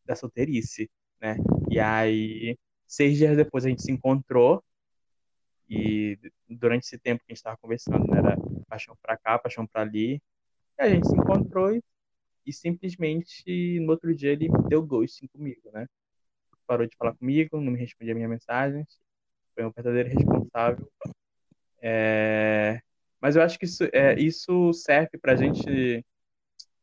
da 0.05 0.15
solteirice, 0.15 0.89
né? 1.21 1.37
E 1.69 1.79
aí, 1.79 2.57
seis 2.85 3.17
dias 3.17 3.37
depois 3.37 3.65
a 3.65 3.69
gente 3.69 3.81
se 3.81 3.91
encontrou 3.91 4.61
e 5.71 6.19
durante 6.49 6.83
esse 6.83 6.99
tempo 6.99 7.23
que 7.23 7.31
a 7.31 7.33
gente 7.33 7.43
tava 7.43 7.55
conversando, 7.55 8.05
né, 8.11 8.17
era 8.17 8.37
paixão 8.67 8.93
pra 9.01 9.15
cá, 9.15 9.39
paixão 9.39 9.65
pra 9.65 9.83
ali, 9.83 10.21
e 10.77 10.81
a 10.81 10.89
gente 10.89 11.07
se 11.07 11.15
encontrou 11.15 11.73
e, 11.73 11.81
e 12.45 12.51
simplesmente 12.51 13.79
no 13.79 13.91
outro 13.91 14.13
dia 14.13 14.33
ele 14.33 14.49
deu 14.67 14.83
ghosting 14.83 15.27
comigo, 15.27 15.71
né? 15.71 15.87
Parou 16.67 16.85
de 16.85 16.95
falar 16.97 17.15
comigo, 17.15 17.61
não 17.61 17.71
me 17.71 17.79
respondia 17.79 18.13
minhas 18.13 18.29
mensagens, 18.29 18.99
foi 19.55 19.65
um 19.65 19.71
verdadeiro 19.71 20.09
responsável. 20.09 20.91
É, 21.81 22.81
Mas 23.21 23.37
eu 23.37 23.41
acho 23.41 23.57
que 23.57 23.63
isso, 23.63 23.85
é, 23.93 24.19
isso 24.19 24.73
serve 24.73 25.17
pra 25.17 25.37
gente 25.37 26.05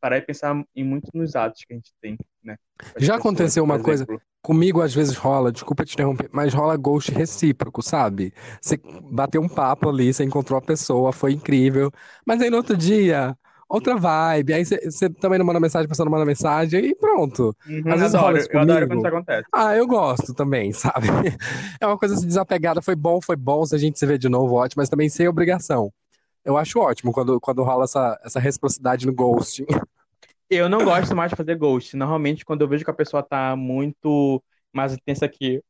parar 0.00 0.16
e 0.16 0.22
pensar 0.22 0.64
em 0.74 0.84
muito 0.84 1.10
nos 1.12 1.36
atos 1.36 1.62
que 1.62 1.74
a 1.74 1.76
gente 1.76 1.92
tem, 2.00 2.16
né? 2.42 2.56
Já 2.78 2.94
pessoas, 2.94 3.18
aconteceu 3.18 3.66
por 3.66 3.74
uma 3.74 3.82
coisa? 3.82 4.04
exemplo. 4.04 4.22
Comigo, 4.48 4.80
às 4.80 4.94
vezes, 4.94 5.14
rola, 5.14 5.52
desculpa 5.52 5.84
te 5.84 5.92
interromper, 5.92 6.30
mas 6.32 6.54
rola 6.54 6.74
ghost 6.74 7.12
recíproco, 7.12 7.82
sabe? 7.82 8.32
Você 8.62 8.80
bateu 9.10 9.42
um 9.42 9.48
papo 9.48 9.90
ali, 9.90 10.10
você 10.10 10.24
encontrou 10.24 10.58
a 10.58 10.62
pessoa, 10.62 11.12
foi 11.12 11.32
incrível, 11.32 11.92
mas 12.26 12.40
aí 12.40 12.48
no 12.48 12.56
outro 12.56 12.74
dia, 12.74 13.36
outra 13.68 13.94
vibe, 13.94 14.54
aí 14.54 14.64
você, 14.64 15.10
também 15.10 15.38
não 15.38 15.44
manda 15.44 15.60
mensagem, 15.60 15.84
a 15.84 15.88
pessoa 15.90 16.06
não 16.06 16.12
manda 16.12 16.24
mensagem, 16.24 16.82
e 16.82 16.94
pronto. 16.94 17.54
Uhum, 17.66 17.92
Às 17.92 18.00
vezes 18.00 18.14
rola 18.14 18.38
adoro, 18.38 18.38
isso 18.38 18.48
eu 18.50 18.58
adoro 18.58 18.80
comigo. 18.80 18.88
quando 18.88 18.98
isso 19.00 19.08
acontece. 19.08 19.48
Ah, 19.52 19.76
eu 19.76 19.86
gosto 19.86 20.32
também, 20.32 20.72
sabe? 20.72 21.08
É 21.78 21.86
uma 21.86 21.98
coisa 21.98 22.14
assim, 22.14 22.26
desapegada, 22.26 22.80
foi 22.80 22.96
bom, 22.96 23.20
foi 23.20 23.36
bom, 23.36 23.66
se 23.66 23.74
a 23.74 23.78
gente 23.78 23.98
se 23.98 24.06
vê 24.06 24.16
de 24.16 24.30
novo, 24.30 24.54
ótimo, 24.54 24.80
mas 24.80 24.88
também 24.88 25.10
sem 25.10 25.28
obrigação. 25.28 25.92
Eu 26.44 26.56
acho 26.56 26.78
ótimo 26.80 27.12
quando, 27.12 27.40
quando 27.40 27.62
rola 27.62 27.84
essa, 27.84 28.18
essa 28.24 28.40
reciprocidade 28.40 29.06
no 29.06 29.12
ghosting. 29.12 29.66
Eu 30.50 30.68
não 30.68 30.84
gosto 30.84 31.14
mais 31.14 31.30
de 31.30 31.36
fazer 31.36 31.56
ghost. 31.56 31.96
Normalmente, 31.96 32.44
quando 32.44 32.62
eu 32.62 32.68
vejo 32.68 32.84
que 32.84 32.90
a 32.90 32.94
pessoa 32.94 33.22
tá 33.22 33.54
muito 33.54 34.42
mais 34.72 34.94
intensa 34.94 35.28
que, 35.28 35.62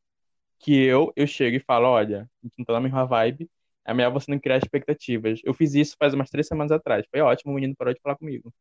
que 0.59 0.75
eu, 0.85 1.13
eu 1.17 1.27
chego 1.27 1.57
e 1.57 1.61
falo, 1.61 1.87
olha, 1.89 2.31
a 2.43 2.47
gente 2.47 2.55
não 2.59 2.65
tá 2.65 2.75
na 2.75 2.81
mesma 2.81 3.05
vibe, 3.07 3.51
é 3.85 3.95
melhor 3.95 4.13
você 4.13 4.31
não 4.31 4.39
criar 4.39 4.59
expectativas. 4.59 5.41
Eu 5.45 5.55
fiz 5.55 5.75
isso 5.75 5.97
faz 5.99 6.15
umas 6.15 6.31
três 6.31 6.47
semanas 6.47 6.73
atrás. 6.73 7.05
Foi 7.11 7.21
ótimo, 7.21 7.53
o 7.53 7.55
menino 7.57 7.75
parou 7.77 7.95
de 7.95 8.01
falar 8.01 8.17
comigo. 8.17 8.53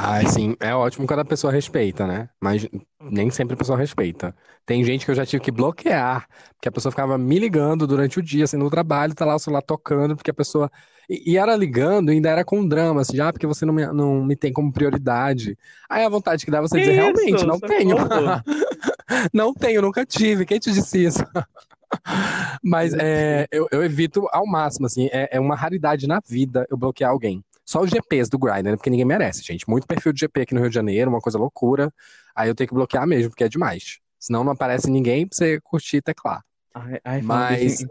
Ah, 0.00 0.24
sim, 0.24 0.54
é 0.60 0.72
ótimo 0.72 1.08
quando 1.08 1.20
a 1.20 1.24
pessoa 1.24 1.52
respeita, 1.52 2.06
né? 2.06 2.28
Mas 2.40 2.68
nem 3.00 3.30
sempre 3.30 3.54
a 3.54 3.56
pessoa 3.56 3.76
respeita. 3.76 4.32
Tem 4.64 4.84
gente 4.84 5.04
que 5.04 5.10
eu 5.10 5.14
já 5.14 5.26
tive 5.26 5.42
que 5.42 5.50
bloquear, 5.50 6.28
porque 6.54 6.68
a 6.68 6.72
pessoa 6.72 6.92
ficava 6.92 7.18
me 7.18 7.36
ligando 7.36 7.84
durante 7.84 8.16
o 8.20 8.22
dia, 8.22 8.44
assim, 8.44 8.56
no 8.56 8.70
trabalho, 8.70 9.12
tá 9.12 9.24
lá 9.24 9.34
o 9.34 9.40
celular 9.40 9.60
tocando, 9.62 10.14
porque 10.14 10.30
a 10.30 10.34
pessoa. 10.34 10.70
E, 11.10 11.32
e 11.32 11.36
era 11.36 11.56
ligando, 11.56 12.12
e 12.12 12.14
ainda 12.14 12.30
era 12.30 12.44
com 12.44 12.66
drama, 12.66 13.00
assim, 13.00 13.16
já, 13.16 13.32
porque 13.32 13.46
você 13.46 13.66
não 13.66 13.74
me, 13.74 13.86
não 13.88 14.24
me 14.24 14.36
tem 14.36 14.52
como 14.52 14.72
prioridade. 14.72 15.58
Aí 15.90 16.04
a 16.04 16.08
vontade 16.08 16.44
que 16.44 16.50
dá 16.50 16.60
você 16.60 16.76
Que 16.76 16.80
dizer, 16.80 16.92
isso? 16.92 17.00
realmente, 17.00 17.44
não 17.44 17.58
Socorro. 17.58 17.68
tenho. 17.68 17.96
Não 19.32 19.54
tenho, 19.54 19.80
nunca 19.82 20.04
tive. 20.04 20.44
Quem 20.44 20.58
te 20.58 20.70
disse 20.70 21.02
isso? 21.04 21.24
Mas 22.62 22.94
é, 22.94 23.46
eu, 23.50 23.66
eu 23.70 23.82
evito 23.84 24.26
ao 24.32 24.46
máximo, 24.46 24.86
assim, 24.86 25.08
é, 25.12 25.28
é 25.36 25.40
uma 25.40 25.56
raridade 25.56 26.06
na 26.06 26.20
vida 26.26 26.66
eu 26.70 26.76
bloquear 26.76 27.10
alguém. 27.10 27.42
Só 27.68 27.82
os 27.82 27.90
GPs 27.90 28.30
do 28.30 28.38
Grindr, 28.38 28.70
né? 28.70 28.76
Porque 28.76 28.88
ninguém 28.88 29.04
merece, 29.04 29.42
gente. 29.42 29.68
Muito 29.68 29.86
perfil 29.86 30.10
de 30.10 30.20
GP 30.20 30.40
aqui 30.40 30.54
no 30.54 30.60
Rio 30.60 30.70
de 30.70 30.74
Janeiro, 30.74 31.10
uma 31.10 31.20
coisa 31.20 31.36
loucura. 31.36 31.92
Aí 32.34 32.48
eu 32.48 32.54
tenho 32.54 32.66
que 32.66 32.72
bloquear 32.74 33.06
mesmo, 33.06 33.28
porque 33.28 33.44
é 33.44 33.48
demais. 33.48 33.98
Senão 34.18 34.42
não 34.42 34.52
aparece 34.52 34.90
ninguém 34.90 35.26
pra 35.26 35.36
você 35.36 35.60
curtir 35.60 35.98
e 35.98 36.00
teclar. 36.00 36.42
Ai, 36.72 36.98
ai, 37.04 37.20
Mas- 37.20 37.82
em 37.82 37.86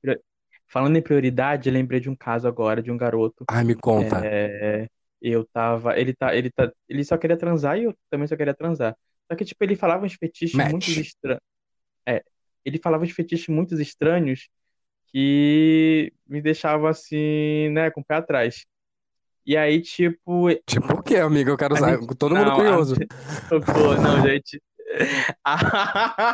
falando 0.65 0.97
em 0.97 1.01
prioridade, 1.01 1.69
eu 1.69 1.73
lembrei 1.73 1.99
de 1.99 2.09
um 2.09 2.15
caso 2.15 2.47
agora 2.47 2.81
de 2.81 2.89
um 2.89 2.97
garoto. 2.97 3.45
Ai, 3.47 3.63
me 3.63 3.75
conta. 3.75 4.19
É, 4.25 4.87
eu 5.21 5.45
tava. 5.45 5.95
Ele 5.95 6.11
tá, 6.11 6.35
ele 6.35 6.49
tá. 6.49 6.71
Ele 6.89 7.03
só 7.03 7.15
queria 7.15 7.37
transar 7.37 7.77
e 7.77 7.83
eu 7.83 7.93
também 8.09 8.27
só 8.27 8.35
queria 8.35 8.55
transar. 8.55 8.97
Só 9.31 9.37
que, 9.37 9.45
tipo, 9.45 9.63
ele 9.63 9.75
falava 9.75 10.03
uns 10.03 10.13
fetiches 10.13 10.55
Match. 10.55 10.71
muito 10.71 10.89
estranhos. 10.89 11.41
É, 12.03 12.23
ele 12.65 12.79
falava 12.79 13.03
uns 13.03 13.11
fetiches 13.11 13.47
muito 13.47 13.79
estranhos 13.79 14.49
que 15.11 16.11
me 16.27 16.41
deixavam 16.41 16.87
assim, 16.87 17.69
né, 17.69 17.91
com 17.91 18.01
o 18.01 18.03
pé 18.03 18.15
atrás. 18.15 18.65
E 19.47 19.55
aí, 19.55 19.81
tipo, 19.81 20.49
Tipo, 20.65 20.87
por 20.87 21.03
quê, 21.03 21.15
amigo? 21.15 21.51
Eu 21.51 21.57
quero 21.57 21.73
usar. 21.73 21.95
gente- 21.95 22.15
Todo 22.17 22.35
mundo 22.35 22.47
não, 22.47 22.55
curioso. 22.57 22.95
a- 22.95 23.59
Pô, 23.61 23.95
não, 23.95 24.21
gente, 24.21 24.61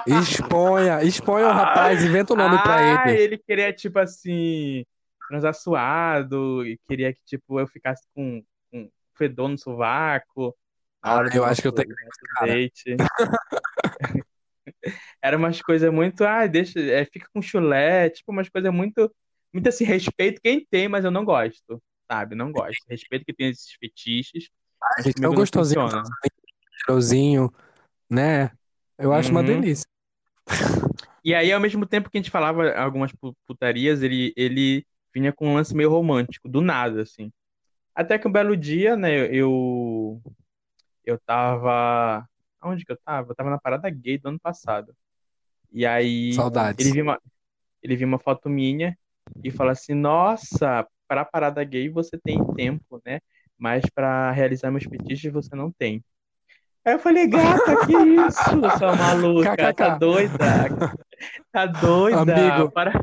exponha, 0.07 1.03
exponha 1.03 1.47
o 1.47 1.51
rapaz, 1.53 2.03
inventa 2.03 2.33
o 2.33 2.35
um 2.35 2.39
nome 2.39 2.55
ah, 2.57 2.63
pra 2.63 2.81
ele. 2.81 3.21
ele 3.21 3.37
queria, 3.37 3.71
tipo 3.71 3.99
assim, 3.99 4.83
transar 5.29 5.53
suado, 5.53 6.65
e 6.65 6.79
queria 6.87 7.13
que, 7.13 7.19
tipo, 7.23 7.59
eu 7.59 7.67
ficasse 7.67 8.03
com, 8.15 8.43
com 8.71 8.89
fedor 9.15 9.47
no 9.47 9.59
sovaco. 9.59 10.55
Ah, 11.03 11.21
eu 11.35 11.45
acho 11.45 11.61
que 11.61 11.67
eu 11.67 11.71
tenho 11.71 11.95
date. 12.41 12.95
Era 15.21 15.37
umas 15.37 15.61
coisas 15.61 15.91
muito, 15.93 16.23
ah, 16.23 16.45
deixa, 16.47 16.79
é, 16.79 17.05
fica 17.05 17.27
com 17.33 17.41
chulé, 17.41 18.09
tipo, 18.09 18.31
umas 18.31 18.49
coisas 18.49 18.73
muito, 18.73 19.13
muito 19.53 19.69
assim, 19.69 19.83
respeito 19.85 20.41
quem 20.41 20.65
tem, 20.65 20.87
mas 20.87 21.05
eu 21.05 21.11
não 21.11 21.23
gosto, 21.25 21.81
sabe? 22.13 22.35
Não 22.35 22.51
gosto. 22.51 22.83
Respeito 22.89 23.25
que 23.25 23.33
tem 23.33 23.49
esses 23.49 23.71
fetiches. 23.73 24.49
A 24.97 25.01
gente 25.01 25.23
é 25.23 25.27
gostosinho, 25.27 25.87
cheirosinho, 26.85 27.53
né? 28.09 28.51
Eu 28.97 29.13
acho 29.13 29.29
uhum. 29.29 29.35
uma 29.35 29.43
delícia. 29.43 29.85
E 31.23 31.33
aí, 31.33 31.51
ao 31.51 31.59
mesmo 31.59 31.85
tempo 31.85 32.09
que 32.09 32.17
a 32.17 32.21
gente 32.21 32.31
falava 32.31 32.73
algumas 32.73 33.11
putarias, 33.47 34.03
ele, 34.03 34.33
ele 34.35 34.85
vinha 35.13 35.31
com 35.31 35.47
um 35.47 35.53
lance 35.55 35.73
meio 35.73 35.89
romântico, 35.89 36.49
do 36.49 36.59
nada, 36.59 37.01
assim. 37.01 37.31
Até 37.95 38.19
que 38.19 38.27
um 38.27 38.31
belo 38.31 38.57
dia, 38.57 38.97
né, 38.97 39.27
eu 39.33 40.21
eu 41.05 41.17
tava 41.19 42.27
Onde 42.63 42.85
que 42.85 42.91
eu 42.91 42.97
tava? 42.97 43.31
Eu 43.31 43.35
tava 43.35 43.49
na 43.49 43.59
parada 43.59 43.89
gay 43.89 44.17
do 44.17 44.29
ano 44.29 44.39
passado. 44.39 44.95
E 45.71 45.85
aí. 45.85 46.33
Saudades. 46.33 46.85
Ele 46.85 46.93
viu 46.93 47.03
uma, 47.03 47.21
ele 47.81 47.95
viu 47.95 48.07
uma 48.07 48.19
foto 48.19 48.49
minha 48.49 48.97
e 49.43 49.51
falou 49.51 49.71
assim: 49.71 49.93
Nossa, 49.93 50.87
para 51.13 51.21
a 51.21 51.25
parada 51.25 51.63
gay 51.63 51.89
você 51.89 52.17
tem 52.17 52.43
tempo, 52.55 52.99
né? 53.05 53.19
Mas 53.55 53.83
para 53.93 54.31
realizar 54.31 54.71
meus 54.71 54.87
petiches 54.87 55.31
você 55.31 55.55
não 55.55 55.71
tem. 55.71 56.03
Aí 56.83 56.93
eu 56.95 56.99
falei, 56.99 57.27
gata, 57.27 57.85
que 57.85 57.93
isso, 57.93 58.79
sua 58.79 58.95
maluca? 58.95 59.73
Tá 59.73 59.95
doida? 59.95 60.35
Tá 61.51 61.65
doida? 61.67 62.19
Amigo, 62.19 62.71
para... 62.71 62.99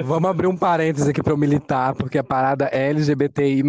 vamos 0.00 0.30
abrir 0.30 0.46
um 0.46 0.56
parênteses 0.56 1.08
aqui 1.08 1.22
para 1.22 1.32
eu 1.32 1.36
militar, 1.36 1.92
porque 1.94 2.18
a 2.18 2.24
parada 2.24 2.66
é 2.66 2.88
LGBTI+. 2.88 3.64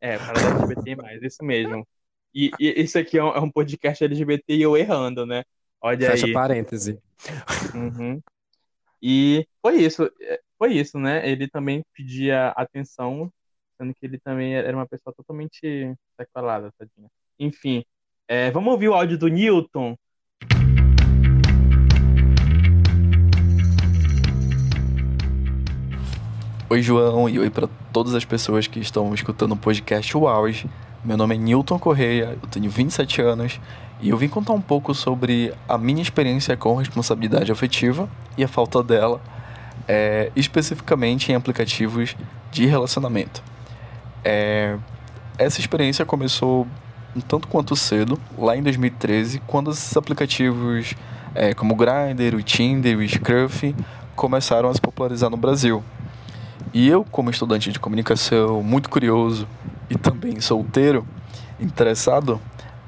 É, 0.00 0.18
parada 0.18 0.64
LGBTI+, 0.64 1.26
isso 1.26 1.44
mesmo. 1.44 1.86
E, 2.32 2.50
e 2.60 2.80
isso 2.80 2.96
aqui 2.96 3.18
é 3.18 3.24
um, 3.24 3.28
é 3.28 3.40
um, 3.40 3.50
podcast 3.50 4.04
LGBT 4.04 4.54
e 4.54 4.62
eu 4.62 4.76
errando, 4.76 5.26
né? 5.26 5.42
Olha 5.82 6.12
Fecha 6.12 6.26
aí. 6.26 6.32
parêntese. 6.32 6.98
Uhum. 7.74 8.22
E 9.02 9.44
foi 9.60 9.82
isso, 9.82 10.08
é, 10.20 10.40
foi 10.62 10.74
isso, 10.74 10.96
né? 10.96 11.28
Ele 11.28 11.48
também 11.48 11.82
pedia 11.92 12.50
atenção, 12.50 13.28
sendo 13.76 13.92
que 13.92 14.06
ele 14.06 14.16
também 14.16 14.54
era 14.54 14.76
uma 14.76 14.86
pessoa 14.86 15.12
totalmente 15.12 15.92
sequelada, 16.16 16.70
tadinha. 16.78 17.08
Enfim, 17.36 17.82
é, 18.28 18.48
vamos 18.52 18.72
ouvir 18.72 18.88
o 18.88 18.94
áudio 18.94 19.18
do 19.18 19.26
Newton. 19.26 19.96
Oi, 26.70 26.80
João, 26.80 27.28
e 27.28 27.40
oi 27.40 27.50
para 27.50 27.66
todas 27.92 28.14
as 28.14 28.24
pessoas 28.24 28.68
que 28.68 28.78
estão 28.78 29.12
escutando 29.12 29.54
o 29.54 29.56
podcast 29.56 30.16
Auge. 30.16 30.70
Meu 31.04 31.16
nome 31.16 31.34
é 31.34 31.38
Newton 31.38 31.80
Correia, 31.80 32.38
eu 32.40 32.48
tenho 32.48 32.70
27 32.70 33.20
anos 33.20 33.60
e 34.00 34.10
eu 34.10 34.16
vim 34.16 34.28
contar 34.28 34.52
um 34.52 34.62
pouco 34.62 34.94
sobre 34.94 35.52
a 35.68 35.76
minha 35.76 36.02
experiência 36.02 36.56
com 36.56 36.76
responsabilidade 36.76 37.50
afetiva 37.50 38.08
e 38.38 38.44
a 38.44 38.48
falta 38.48 38.80
dela, 38.80 39.20
é, 39.86 40.30
especificamente 40.36 41.32
em 41.32 41.34
aplicativos 41.34 42.16
de 42.50 42.66
relacionamento. 42.66 43.42
É, 44.24 44.76
essa 45.38 45.60
experiência 45.60 46.04
começou 46.04 46.66
um 47.14 47.20
tanto 47.20 47.48
quanto 47.48 47.76
cedo, 47.76 48.18
lá 48.38 48.56
em 48.56 48.62
2013, 48.62 49.40
quando 49.46 49.70
esses 49.70 49.96
aplicativos 49.96 50.94
é, 51.34 51.54
como 51.54 51.74
o 51.74 51.76
Grindr, 51.76 52.36
o 52.36 52.42
Tinder, 52.42 52.98
o 52.98 53.08
Scruff 53.08 53.74
começaram 54.14 54.68
a 54.68 54.74
se 54.74 54.80
popularizar 54.80 55.30
no 55.30 55.36
Brasil. 55.36 55.82
E 56.72 56.88
eu, 56.88 57.04
como 57.04 57.30
estudante 57.30 57.70
de 57.70 57.78
comunicação, 57.78 58.62
muito 58.62 58.88
curioso 58.88 59.46
e 59.90 59.96
também 59.96 60.40
solteiro, 60.40 61.06
interessado, 61.60 62.40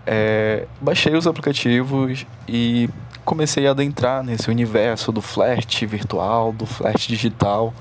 é, 0.07 0.67
baixei 0.81 1.15
os 1.15 1.27
aplicativos 1.27 2.27
e 2.49 2.89
comecei 3.25 3.67
a 3.67 3.71
adentrar 3.71 4.23
nesse 4.23 4.51
universo 4.51 5.11
do 5.11 5.21
flerte 5.21 5.87
virtual, 5.87 6.53
do 6.53 6.67
flerte 6.67 7.09
digital. 7.09 7.73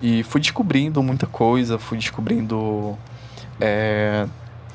E 0.00 0.22
fui 0.22 0.40
descobrindo 0.40 1.02
muita 1.02 1.26
coisa, 1.26 1.78
fui 1.78 1.98
descobrindo 1.98 2.96
é, 3.60 4.26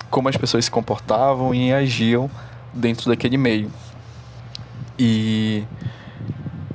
como 0.10 0.28
as 0.28 0.36
pessoas 0.36 0.66
se 0.66 0.72
comportavam 0.72 1.56
e 1.56 1.74
agiam 1.74 2.30
dentro 2.74 3.10
daquele 3.10 3.38
meio. 3.38 3.72
E 5.00 5.64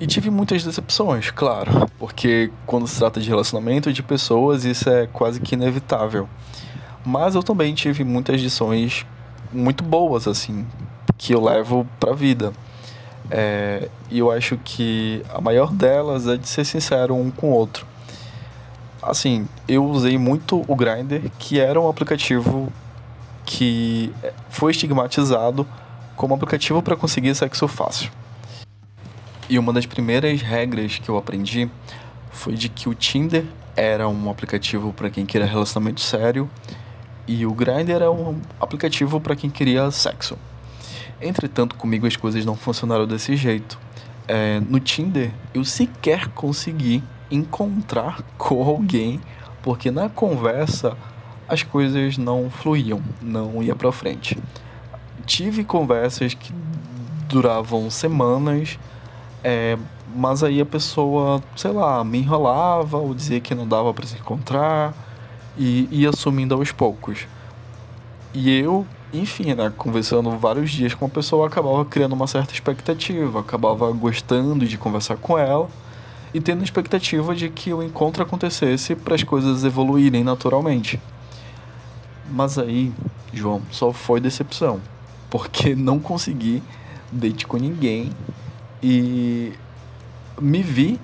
e 0.01 0.07
tive 0.07 0.31
muitas 0.31 0.63
decepções, 0.63 1.33
claro, 1.33 1.91
porque 1.99 2.53
quando 2.65 2.87
se 2.87 2.97
trata 2.97 3.21
de 3.21 3.29
relacionamento 3.29 3.93
de 3.93 4.01
pessoas, 4.01 4.65
isso 4.65 4.89
é 4.89 5.09
quase 5.09 5.41
que 5.41 5.57
inevitável. 5.57 6.29
Mas 7.05 7.35
eu 7.35 7.43
também 7.43 7.75
tive 7.75 8.05
muitas 8.05 8.41
lições 8.41 9.05
muito 9.53 9.83
boas, 9.83 10.29
assim, 10.29 10.65
que 11.17 11.35
eu 11.35 11.43
levo 11.43 11.85
pra 11.99 12.13
vida. 12.13 12.53
É, 13.31 13.89
e 14.11 14.19
eu 14.19 14.31
acho 14.31 14.57
que 14.65 15.23
a 15.33 15.41
maior 15.41 15.73
delas 15.73 16.27
é 16.27 16.37
de 16.37 16.49
ser 16.49 16.65
sincero 16.65 17.15
um 17.15 17.31
com 17.31 17.51
o 17.51 17.53
outro. 17.53 17.87
Assim, 19.03 19.47
eu 19.67 19.85
usei 19.85 20.19
muito 20.19 20.65
o 20.67 20.75
Grindr, 20.75 21.31
que 21.39 21.61
era 21.61 21.81
um 21.81 21.89
aplicativo 21.89 22.73
que 23.45 24.13
foi 24.51 24.73
estigmatizado 24.73 25.67
como 26.17 26.35
aplicativo 26.35 26.83
para 26.83 26.97
conseguir 26.97 27.35
sexo 27.35 27.69
fácil. 27.69 28.11
E 29.49 29.59
uma 29.59 29.73
das 29.73 29.87
primeiras 29.87 30.43
regras 30.43 30.99
que 30.99 31.09
eu 31.09 31.17
aprendi 31.17 31.71
foi 32.31 32.55
de 32.55 32.69
que 32.69 32.89
o 32.89 32.95
Tinder 32.95 33.45
era 33.75 34.09
um 34.09 34.29
aplicativo 34.29 34.93
para 34.93 35.09
quem 35.09 35.25
queria 35.25 35.47
relacionamento 35.47 36.01
sério 36.01 36.51
e 37.27 37.47
o 37.47 37.53
Grindr 37.53 37.93
era 37.93 38.11
um 38.11 38.41
aplicativo 38.61 39.21
para 39.21 39.37
quem 39.37 39.49
queria 39.49 39.91
sexo. 39.91 40.37
Entretanto, 41.21 41.75
comigo 41.75 42.07
as 42.07 42.17
coisas 42.17 42.45
não 42.45 42.55
funcionaram 42.57 43.07
desse 43.07 43.37
jeito. 43.37 43.79
É, 44.27 44.61
no 44.61 44.79
Tinder, 44.79 45.33
eu 45.55 45.65
sequer 45.65 46.29
consegui 46.29 47.03
encontrar 47.31 48.23
com 48.39 48.63
alguém, 48.63 49.21
porque 49.63 49.91
na 49.91 50.09
conversa 50.09 50.97
as 51.49 51.63
coisas 51.63 52.19
não 52.19 52.51
fluíam, 52.51 53.03
não 53.23 53.63
ia 53.63 53.75
para 53.75 53.91
frente. 53.91 54.37
Tive 55.25 55.65
conversas 55.65 56.35
que 56.35 56.53
duravam 57.29 57.91
semanas 57.91 58.79
é, 59.43 59.79
mas 60.15 60.43
aí 60.43 60.61
a 60.61 60.67
pessoa, 60.67 61.43
sei 61.55 61.71
lá, 61.71 62.03
me 62.03 62.19
enrolava 62.19 62.99
ou 62.99 63.15
dizia 63.15 63.41
que 63.41 63.55
não 63.55 63.67
dava 63.67 63.93
para 63.95 64.07
se 64.07 64.17
encontrar 64.17 64.95
e 65.57 65.89
ia 65.91 66.13
sumindo 66.13 66.55
aos 66.55 66.73
poucos. 66.73 67.27
E 68.35 68.51
eu, 68.51 68.87
enfim, 69.13 69.55
né, 69.55 69.73
conversando 69.77 70.31
vários 70.37 70.71
dias 70.71 70.95
com 70.95 71.07
a 71.07 71.09
pessoa, 71.09 71.47
acabava 71.47 71.85
criando 71.85 72.13
uma 72.13 72.27
certa 72.27 72.53
expectativa, 72.53 73.41
acabava 73.41 73.91
gostando 73.93 74.67
de 74.67 74.77
conversar 74.77 75.17
com 75.17 75.39
ela 75.39 75.69
e 76.35 76.41
tendo 76.41 76.63
expectativa 76.63 77.35
de 77.35 77.49
que 77.49 77.73
o 77.73 77.83
encontro 77.83 78.23
acontecesse 78.23 78.95
para 78.95 79.15
as 79.15 79.23
coisas 79.23 79.65
evoluírem 79.65 80.23
naturalmente. 80.23 81.01
Mas 82.31 82.59
aí, 82.59 82.93
João, 83.33 83.63
só 83.71 83.93
foi 83.93 84.21
decepção, 84.21 84.81
porque 85.31 85.75
não 85.77 85.99
consegui 85.99 86.63
date 87.11 87.47
com 87.47 87.57
ninguém 87.57 88.11
e 88.83 89.55
me 90.41 90.63
vi 90.63 91.01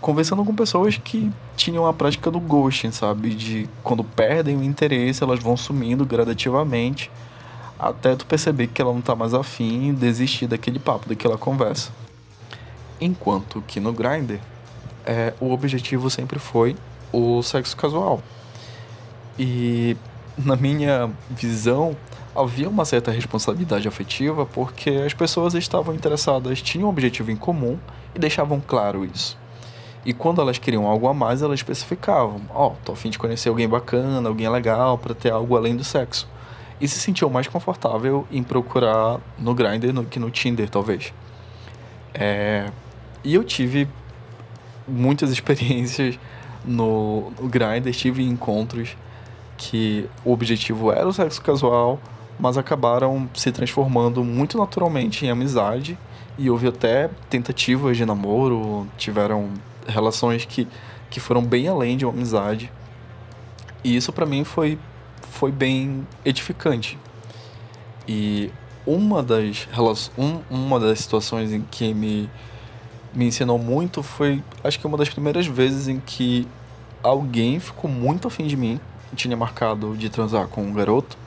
conversando 0.00 0.44
com 0.44 0.54
pessoas 0.54 0.96
que 0.96 1.30
tinham 1.56 1.86
a 1.86 1.92
prática 1.92 2.30
do 2.30 2.40
ghosting, 2.40 2.90
sabe? 2.90 3.30
De 3.30 3.68
quando 3.82 4.02
perdem 4.02 4.56
o 4.56 4.64
interesse, 4.64 5.22
elas 5.22 5.40
vão 5.40 5.56
sumindo 5.56 6.04
gradativamente 6.04 7.10
até 7.78 8.14
tu 8.14 8.26
perceber 8.26 8.66
que 8.66 8.82
ela 8.82 8.92
não 8.92 9.00
tá 9.00 9.14
mais 9.16 9.32
afim 9.32 9.88
e 9.88 9.92
desistir 9.92 10.46
daquele 10.46 10.78
papo, 10.78 11.08
daquela 11.08 11.38
conversa. 11.38 11.90
Enquanto 13.00 13.62
que 13.66 13.80
no 13.80 13.92
Grindr, 13.92 14.38
é, 15.06 15.32
o 15.40 15.50
objetivo 15.50 16.10
sempre 16.10 16.38
foi 16.38 16.76
o 17.10 17.42
sexo 17.42 17.74
casual. 17.76 18.22
E 19.38 19.96
na 20.36 20.56
minha 20.56 21.10
visão, 21.30 21.96
havia 22.36 22.68
uma 22.68 22.84
certa 22.84 23.10
responsabilidade 23.10 23.88
afetiva 23.88 24.44
porque 24.44 24.90
as 25.06 25.14
pessoas 25.14 25.54
estavam 25.54 25.94
interessadas, 25.94 26.60
tinham 26.60 26.86
um 26.86 26.90
objetivo 26.90 27.30
em 27.30 27.36
comum 27.36 27.78
e 28.14 28.18
deixavam 28.18 28.60
claro 28.60 29.06
isso. 29.06 29.39
E 30.04 30.12
quando 30.14 30.40
elas 30.40 30.58
queriam 30.58 30.86
algo 30.86 31.08
a 31.08 31.14
mais, 31.14 31.42
elas 31.42 31.60
especificavam: 31.60 32.40
Ó, 32.50 32.68
oh, 32.68 32.72
tô 32.84 32.92
a 32.92 32.96
fim 32.96 33.10
de 33.10 33.18
conhecer 33.18 33.48
alguém 33.48 33.68
bacana, 33.68 34.28
alguém 34.28 34.48
legal, 34.48 34.96
para 34.96 35.14
ter 35.14 35.30
algo 35.30 35.56
além 35.56 35.76
do 35.76 35.84
sexo. 35.84 36.28
E 36.80 36.88
se 36.88 36.98
sentiam 36.98 37.28
mais 37.28 37.46
confortável 37.46 38.26
em 38.30 38.42
procurar 38.42 39.20
no 39.38 39.54
Grindr 39.54 39.92
do 39.92 40.04
que 40.04 40.18
no 40.18 40.30
Tinder, 40.30 40.70
talvez. 40.70 41.12
É... 42.14 42.70
E 43.22 43.34
eu 43.34 43.44
tive 43.44 43.86
muitas 44.88 45.30
experiências 45.32 46.18
no, 46.64 47.30
no 47.38 47.48
Grindr, 47.48 47.90
tive 47.92 48.22
encontros 48.22 48.96
que 49.58 50.08
o 50.24 50.32
objetivo 50.32 50.90
era 50.90 51.06
o 51.06 51.12
sexo 51.12 51.42
casual, 51.42 52.00
mas 52.38 52.56
acabaram 52.56 53.28
se 53.34 53.52
transformando 53.52 54.24
muito 54.24 54.56
naturalmente 54.56 55.26
em 55.26 55.30
amizade 55.30 55.98
e 56.38 56.48
houve 56.48 56.66
até 56.66 57.10
tentativas 57.28 57.98
de 57.98 58.06
namoro, 58.06 58.86
tiveram 58.96 59.50
relações 59.86 60.44
que, 60.44 60.66
que 61.10 61.20
foram 61.20 61.42
bem 61.42 61.68
além 61.68 61.96
de 61.96 62.04
uma 62.04 62.12
amizade. 62.12 62.70
E 63.82 63.96
isso 63.96 64.12
para 64.12 64.26
mim 64.26 64.44
foi, 64.44 64.78
foi 65.22 65.50
bem 65.50 66.06
edificante. 66.24 66.98
E 68.06 68.50
uma 68.86 69.22
das, 69.22 69.68
um, 70.18 70.40
uma 70.50 70.80
das 70.80 71.00
situações 71.00 71.52
em 71.52 71.62
que 71.62 71.94
me, 71.94 72.28
me 73.14 73.26
ensinou 73.26 73.58
muito 73.58 74.02
foi, 74.02 74.42
acho 74.64 74.78
que 74.78 74.86
uma 74.86 74.96
das 74.96 75.08
primeiras 75.08 75.46
vezes 75.46 75.88
em 75.88 76.00
que 76.00 76.46
alguém 77.02 77.58
ficou 77.58 77.90
muito 77.90 78.28
afim 78.28 78.46
de 78.46 78.56
mim. 78.56 78.80
Tinha 79.14 79.36
marcado 79.36 79.96
de 79.96 80.08
transar 80.08 80.46
com 80.48 80.62
um 80.62 80.72
garoto. 80.72 81.18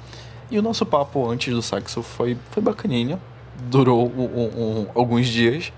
E 0.50 0.58
o 0.58 0.62
nosso 0.62 0.86
papo 0.86 1.30
antes 1.30 1.54
do 1.54 1.62
sexo 1.62 2.02
foi, 2.02 2.38
foi 2.52 2.64
bacaninha. 2.64 3.20
Durou 3.70 4.08
um, 4.08 4.24
um, 4.24 4.88
alguns 4.96 5.28
dias. 5.28 5.72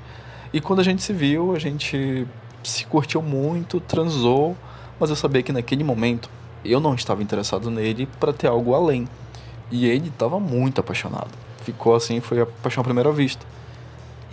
E 0.54 0.62
quando 0.62 0.80
a 0.80 0.84
gente 0.84 1.02
se 1.02 1.14
viu, 1.14 1.56
a 1.56 1.60
gente 1.60 2.28
se 2.68 2.86
curtiu 2.86 3.22
muito, 3.22 3.80
transou. 3.80 4.56
Mas 5.00 5.10
eu 5.10 5.16
sabia 5.16 5.44
que 5.44 5.52
naquele 5.52 5.84
momento 5.84 6.30
eu 6.64 6.80
não 6.80 6.96
estava 6.96 7.22
interessado 7.22 7.70
nele 7.70 8.08
para 8.20 8.34
ter 8.34 8.48
algo 8.48 8.74
além. 8.74 9.08
E 9.72 9.86
ele 9.86 10.10
estava 10.10 10.40
muito 10.40 10.80
apaixonado. 10.80 11.32
Ficou 11.64 11.96
assim, 11.96 12.20
foi 12.20 12.42
a 12.42 12.46
paixão 12.46 12.82
à 12.82 12.84
primeira 12.84 13.12
vista. 13.12 13.46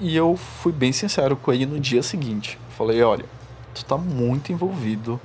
E 0.00 0.16
eu 0.16 0.36
fui 0.36 0.72
bem 0.72 0.92
sincero 0.92 1.36
com 1.36 1.52
ele 1.52 1.66
no 1.66 1.78
dia 1.78 2.02
seguinte. 2.02 2.58
Falei: 2.76 3.02
olha, 3.02 3.24
tu 3.74 3.84
tá 3.84 3.96
muito 3.96 4.52
envolvido 4.52 5.20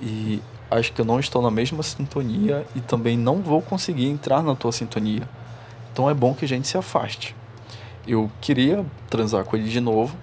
e 0.00 0.40
acho 0.70 0.92
que 0.92 1.00
eu 1.00 1.04
não 1.04 1.20
estou 1.20 1.42
na 1.42 1.50
mesma 1.50 1.82
sintonia 1.82 2.66
e 2.74 2.80
também 2.80 3.16
não 3.16 3.40
vou 3.42 3.62
conseguir 3.62 4.08
entrar 4.08 4.42
na 4.42 4.54
tua 4.54 4.72
sintonia. 4.72 5.28
Então 5.92 6.08
é 6.08 6.14
bom 6.14 6.34
que 6.34 6.44
a 6.44 6.48
gente 6.48 6.66
se 6.66 6.76
afaste. 6.76 7.36
Eu 8.06 8.30
queria 8.40 8.84
transar 9.08 9.44
com 9.44 9.56
ele 9.56 9.68
de 9.68 9.80
novo, 9.80 10.16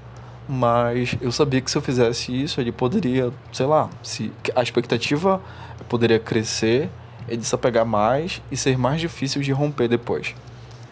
mas 0.51 1.15
eu 1.21 1.31
sabia 1.31 1.61
que 1.61 1.69
se 1.69 1.77
eu 1.77 1.81
fizesse 1.81 2.31
isso, 2.31 2.59
ele 2.59 2.71
poderia, 2.71 3.31
sei 3.53 3.67
lá, 3.67 3.87
se 4.01 4.31
a 4.55 4.63
expectativa 4.63 5.39
poderia 5.87 6.17
crescer, 6.17 6.89
ele 7.27 7.43
se 7.43 7.53
apegar 7.53 7.85
mais 7.85 8.41
e 8.51 8.57
ser 8.57 8.75
mais 8.75 8.99
difícil 8.99 9.43
de 9.43 9.51
romper 9.51 9.87
depois. 9.87 10.33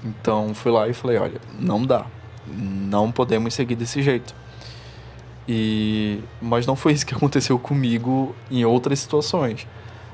Então 0.06 0.54
fui 0.54 0.72
lá 0.72 0.88
e 0.88 0.93
falei, 0.93 1.17
olha, 1.17 1.41
não 1.60 1.84
dá. 1.84 2.06
Não 2.46 3.12
podemos 3.12 3.56
seguir 3.56 3.76
desse 3.76 4.04
jeito. 4.04 4.36
E 5.48 6.20
mas 6.39 6.67
não 6.67 6.76
foi 6.76 6.93
isso 6.93 7.06
que 7.06 7.15
aconteceu 7.17 7.58
comigo 7.58 8.36
em 8.52 8.63
outras 8.63 9.00
situações. 9.00 9.65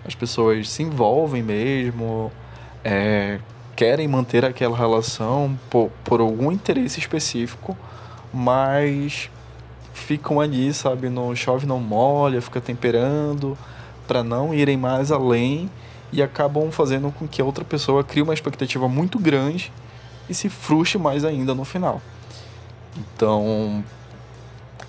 As 0.06 0.16
pessoas 0.16 0.70
se 0.70 0.84
envolvem 0.84 1.44
mesmo, 1.44 2.32
é, 2.82 3.40
querem 3.76 4.08
manter 4.08 4.46
aquela 4.46 4.78
relação 4.78 5.60
por, 5.70 5.90
por 6.06 6.22
algum 6.22 6.50
interesse 6.50 6.98
específico, 6.98 7.78
mas 8.34 9.30
ficam 9.94 10.40
ali, 10.40 10.74
sabe, 10.74 11.10
não 11.10 11.36
chove 11.36 11.66
não 11.66 11.80
molha, 11.80 12.42
fica 12.42 12.60
temperando 12.60 13.58
para 14.08 14.24
não 14.24 14.54
irem 14.54 14.76
mais 14.76 15.12
além 15.12 15.70
e 16.12 16.22
acabam 16.22 16.72
fazendo 16.72 17.12
com 17.12 17.28
que 17.28 17.42
a 17.42 17.46
outra 17.46 17.64
pessoa 17.64 18.04
crie 18.04 18.22
uma 18.22 18.34
expectativa 18.34 18.88
muito 18.88 19.18
grande 19.18 19.72
e 20.30 20.34
se 20.34 20.50
frustre 20.50 21.00
mais 21.00 21.26
ainda 21.26 21.54
no 21.56 21.66
final. 21.66 22.02
Então, 22.96 23.84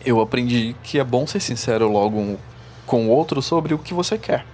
eu 0.05 0.21
aprendi 0.21 0.77
que 0.83 0.99
é 0.99 1.05
bom 1.05 1.27
ser 1.27 1.41
sincero 1.41 1.89
logo 1.89 2.39
com 2.87 3.07
o 3.07 3.11
outro 3.11 3.41
sobre 3.41 3.73
o 3.73 3.79
que 3.79 3.95
você 3.95 4.19
quer. 4.19 4.45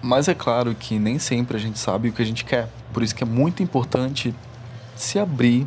Mas 0.00 0.28
é 0.28 0.34
claro 0.34 0.74
que 0.74 0.98
nem 0.98 1.18
sempre 1.18 1.56
a 1.56 1.60
gente 1.60 1.78
sabe 1.78 2.08
o 2.08 2.12
que 2.12 2.22
a 2.22 2.24
gente 2.24 2.44
quer. 2.44 2.68
Por 2.92 3.02
isso 3.02 3.14
que 3.14 3.24
é 3.24 3.26
muito 3.26 3.62
importante 3.62 4.34
se 4.96 5.18
abrir, 5.18 5.66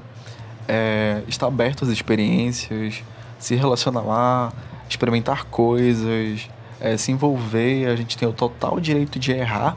é, 0.68 1.22
estar 1.28 1.48
aberto 1.48 1.84
às 1.84 1.90
experiências, 1.90 3.04
se 3.44 3.56
relacionar, 3.56 4.54
experimentar 4.90 5.44
coisas, 5.46 6.50
é, 6.80 6.96
se 6.96 7.12
envolver. 7.12 7.88
A 7.88 7.96
gente 7.98 8.18
tem 8.18 8.26
o 8.26 8.32
total 8.32 8.80
direito 8.80 9.20
de 9.20 9.34
errar 9.34 9.76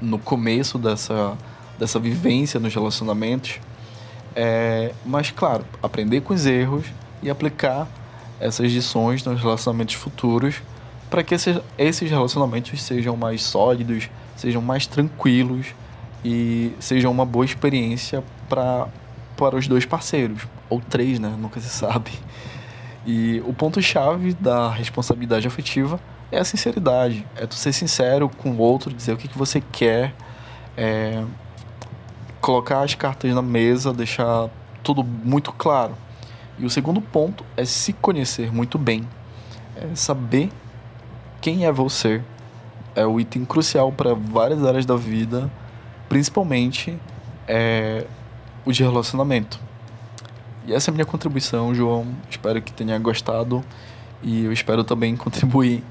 no 0.00 0.20
começo 0.20 0.78
dessa, 0.78 1.36
dessa 1.76 1.98
vivência 1.98 2.60
nos 2.60 2.72
relacionamentos. 2.72 3.58
É, 4.36 4.92
mas, 5.04 5.32
claro, 5.32 5.64
aprender 5.82 6.20
com 6.20 6.32
os 6.32 6.46
erros 6.46 6.86
e 7.20 7.28
aplicar 7.28 7.88
essas 8.38 8.70
lições 8.70 9.24
nos 9.24 9.40
relacionamentos 9.42 9.96
futuros 9.96 10.62
para 11.10 11.24
que 11.24 11.34
esses, 11.34 11.58
esses 11.76 12.08
relacionamentos 12.08 12.80
sejam 12.80 13.16
mais 13.16 13.42
sólidos, 13.42 14.08
sejam 14.36 14.62
mais 14.62 14.86
tranquilos 14.86 15.66
e 16.24 16.72
sejam 16.78 17.10
uma 17.10 17.26
boa 17.26 17.44
experiência 17.44 18.22
para 18.48 18.86
para 19.36 19.54
os 19.54 19.68
dois 19.68 19.86
parceiros, 19.86 20.42
ou 20.68 20.80
três, 20.80 21.20
né? 21.20 21.32
Nunca 21.38 21.60
se 21.60 21.68
sabe. 21.68 22.10
E 23.10 23.42
o 23.46 23.54
ponto-chave 23.54 24.34
da 24.34 24.70
responsabilidade 24.70 25.48
afetiva 25.48 25.98
é 26.30 26.38
a 26.38 26.44
sinceridade. 26.44 27.26
É 27.36 27.46
tu 27.46 27.54
ser 27.54 27.72
sincero 27.72 28.28
com 28.28 28.50
o 28.50 28.58
outro, 28.58 28.92
dizer 28.92 29.14
o 29.14 29.16
que, 29.16 29.26
que 29.26 29.38
você 29.38 29.62
quer, 29.72 30.14
é, 30.76 31.24
colocar 32.38 32.82
as 32.82 32.94
cartas 32.94 33.34
na 33.34 33.40
mesa, 33.40 33.94
deixar 33.94 34.50
tudo 34.82 35.02
muito 35.02 35.54
claro. 35.54 35.94
E 36.58 36.66
o 36.66 36.70
segundo 36.70 37.00
ponto 37.00 37.46
é 37.56 37.64
se 37.64 37.94
conhecer 37.94 38.52
muito 38.52 38.76
bem, 38.76 39.08
é 39.74 39.94
saber 39.94 40.50
quem 41.40 41.64
é 41.64 41.72
você. 41.72 42.20
É 42.94 43.06
o 43.06 43.18
item 43.18 43.46
crucial 43.46 43.90
para 43.90 44.12
várias 44.12 44.62
áreas 44.66 44.84
da 44.84 44.96
vida, 44.96 45.50
principalmente 46.10 46.98
é, 47.46 48.04
o 48.66 48.70
de 48.70 48.82
relacionamento. 48.82 49.67
E 50.68 50.74
essa 50.74 50.90
é 50.90 50.92
a 50.92 50.94
minha 50.94 51.06
contribuição, 51.06 51.74
João. 51.74 52.14
Espero 52.28 52.60
que 52.60 52.70
tenha 52.70 52.98
gostado 52.98 53.64
e 54.22 54.44
eu 54.44 54.52
espero 54.52 54.84
também 54.84 55.16
contribuir 55.16 55.82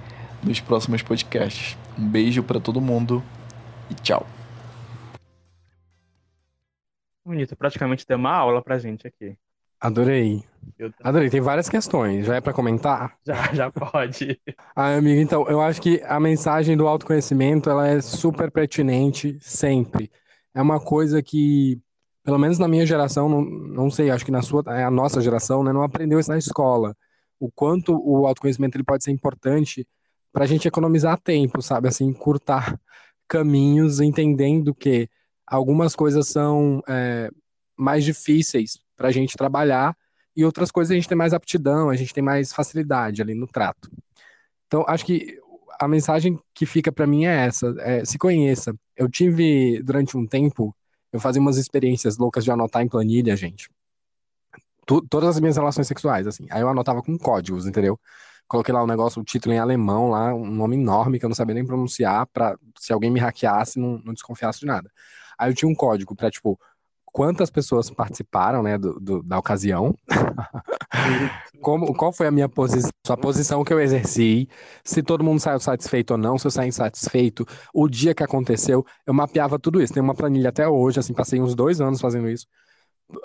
nos 0.44 0.60
próximos 0.60 1.02
podcasts. 1.02 1.76
Um 1.98 2.08
beijo 2.08 2.44
para 2.44 2.60
todo 2.60 2.80
mundo 2.80 3.24
e 3.90 3.96
tchau. 3.96 4.24
Bonito, 7.26 7.56
praticamente 7.56 8.06
deu 8.08 8.20
uma 8.20 8.32
aula 8.32 8.62
pra 8.62 8.78
gente 8.78 9.08
aqui. 9.08 9.36
Adorei. 9.82 10.44
Adorei, 11.02 11.32
tem 11.32 11.42
várias 11.42 11.68
questões. 11.68 12.28
Já 12.28 12.36
é 12.36 12.42
para 12.42 12.54
comentar? 12.54 13.18
Já, 13.26 13.52
já 13.56 13.72
pode. 13.72 14.40
ah, 14.76 14.96
amigo, 14.96 15.20
então, 15.20 15.48
eu 15.50 15.60
acho 15.60 15.82
que 15.82 16.04
a 16.06 16.20
mensagem 16.20 16.78
do 16.78 16.88
autoconhecimento, 16.88 17.68
ela 17.68 17.88
é 17.88 18.00
super 18.00 18.52
pertinente 18.52 19.40
sempre. 19.42 20.12
É 20.54 20.62
uma 20.62 20.80
coisa 20.80 21.22
que, 21.24 21.82
pelo 22.28 22.38
menos 22.38 22.60
na 22.60 22.68
minha 22.68 22.86
geração, 22.86 23.30
não, 23.30 23.42
não 23.42 23.90
sei, 23.90 24.12
acho 24.12 24.26
que 24.26 24.32
na 24.32 24.42
sua, 24.42 24.62
é 24.68 24.84
a 24.84 24.92
nossa 24.92 25.22
geração, 25.22 25.64
né, 25.64 25.72
não 25.72 25.82
aprendeu 25.82 26.20
isso 26.20 26.30
na 26.30 26.38
escola. 26.38 26.94
O 27.40 27.50
quanto 27.50 27.94
o 27.96 28.28
autoconhecimento 28.28 28.76
ele 28.76 28.84
pode 28.84 29.06
ser 29.06 29.12
importante 29.12 29.88
para 30.34 30.44
a 30.44 30.46
gente 30.46 30.68
economizar 30.68 31.18
tempo, 31.22 31.62
sabe? 31.62 31.88
Assim, 31.88 32.12
curtar 32.12 32.78
caminhos, 33.30 34.02
entendendo 34.02 34.76
que 34.76 35.08
algumas 35.46 35.96
coisas 35.96 36.28
são 36.28 36.84
é, 36.86 37.30
mais 37.78 38.04
difíceis 38.04 38.78
para 38.98 39.08
a 39.08 39.12
gente 39.12 39.38
trabalhar 39.38 39.96
e 40.36 40.44
outras 40.44 40.70
coisas 40.70 40.92
a 40.92 40.96
gente 40.96 41.08
tem 41.08 41.18
mais 41.18 41.34
aptidão, 41.34 41.90
a 41.90 41.96
gente 41.96 42.14
tem 42.14 42.22
mais 42.22 42.52
facilidade 42.52 43.22
ali 43.22 43.36
no 43.36 43.48
trato. 43.48 43.90
Então, 44.68 44.84
acho 44.86 45.06
que 45.06 45.40
a 45.80 45.88
mensagem 45.88 46.38
que 46.54 46.66
fica 46.66 46.92
para 46.92 47.08
mim 47.08 47.24
é 47.24 47.46
essa: 47.46 47.74
é, 47.80 48.04
se 48.04 48.18
conheça. 48.18 48.76
Eu 48.98 49.10
tive, 49.10 49.82
durante 49.82 50.18
um 50.18 50.28
tempo, 50.28 50.76
eu 51.18 51.22
fazia 51.22 51.42
umas 51.42 51.58
experiências 51.58 52.18
loucas 52.18 52.44
de 52.44 52.52
anotar 52.52 52.82
em 52.82 52.88
planilha, 52.88 53.36
gente. 53.36 53.70
Todas 54.86 55.30
as 55.32 55.40
minhas 55.40 55.58
relações 55.58 55.88
sexuais, 55.88 56.26
assim. 56.28 56.48
Aí 56.50 56.62
eu 56.62 56.70
anotava 56.70 57.02
com 57.02 57.18
códigos, 57.18 57.66
entendeu? 57.66 58.00
Coloquei 58.48 58.74
lá 58.74 58.82
um 58.82 58.88
negócio, 58.88 59.22
o 59.22 59.26
título 59.26 59.54
em 59.54 59.60
alemão, 59.60 60.12
lá, 60.12 60.34
um 60.34 60.50
nome 60.50 60.78
enorme 60.78 61.20
que 61.20 61.26
eu 61.26 61.30
não 61.30 61.36
sabia 61.36 61.56
nem 61.56 61.66
pronunciar, 61.66 62.26
para 62.28 62.58
se 62.80 62.94
alguém 62.94 63.12
me 63.12 63.20
hackeasse, 63.20 63.78
não, 63.78 63.98
não 64.06 64.14
desconfiasse 64.14 64.62
de 64.62 64.66
nada. 64.66 64.90
Aí 65.38 65.52
eu 65.52 65.56
tinha 65.56 65.70
um 65.70 65.76
código 65.76 66.16
para, 66.16 66.32
tipo, 66.32 66.58
quantas 67.18 67.50
pessoas 67.50 67.90
participaram, 67.90 68.62
né, 68.62 68.78
do, 68.78 69.00
do 69.00 69.24
da 69.24 69.40
ocasião, 69.40 69.96
como, 71.64 71.92
qual 71.96 72.14
foi 72.14 72.28
a 72.28 72.32
minha 72.32 72.48
posição, 72.48 72.92
a 73.10 73.18
posição 73.18 73.64
que 73.64 73.74
eu 73.74 73.80
exerci, 73.80 74.48
se 74.84 75.02
todo 75.02 75.24
mundo 75.24 75.40
saiu 75.40 75.60
satisfeito 75.60 76.12
ou 76.12 76.18
não, 76.20 76.38
se 76.38 76.46
eu 76.46 76.52
saí 76.52 76.68
insatisfeito, 76.68 77.44
o 77.74 77.90
dia 77.90 78.14
que 78.14 78.22
aconteceu, 78.22 78.86
eu 79.04 79.16
mapeava 79.16 79.58
tudo 79.58 79.82
isso, 79.82 79.92
tem 79.92 80.04
uma 80.04 80.14
planilha 80.14 80.50
até 80.50 80.68
hoje, 80.68 81.00
assim, 81.00 81.12
passei 81.12 81.42
uns 81.42 81.56
dois 81.56 81.82
anos 81.82 82.00
fazendo 82.00 82.30
isso. 82.30 82.46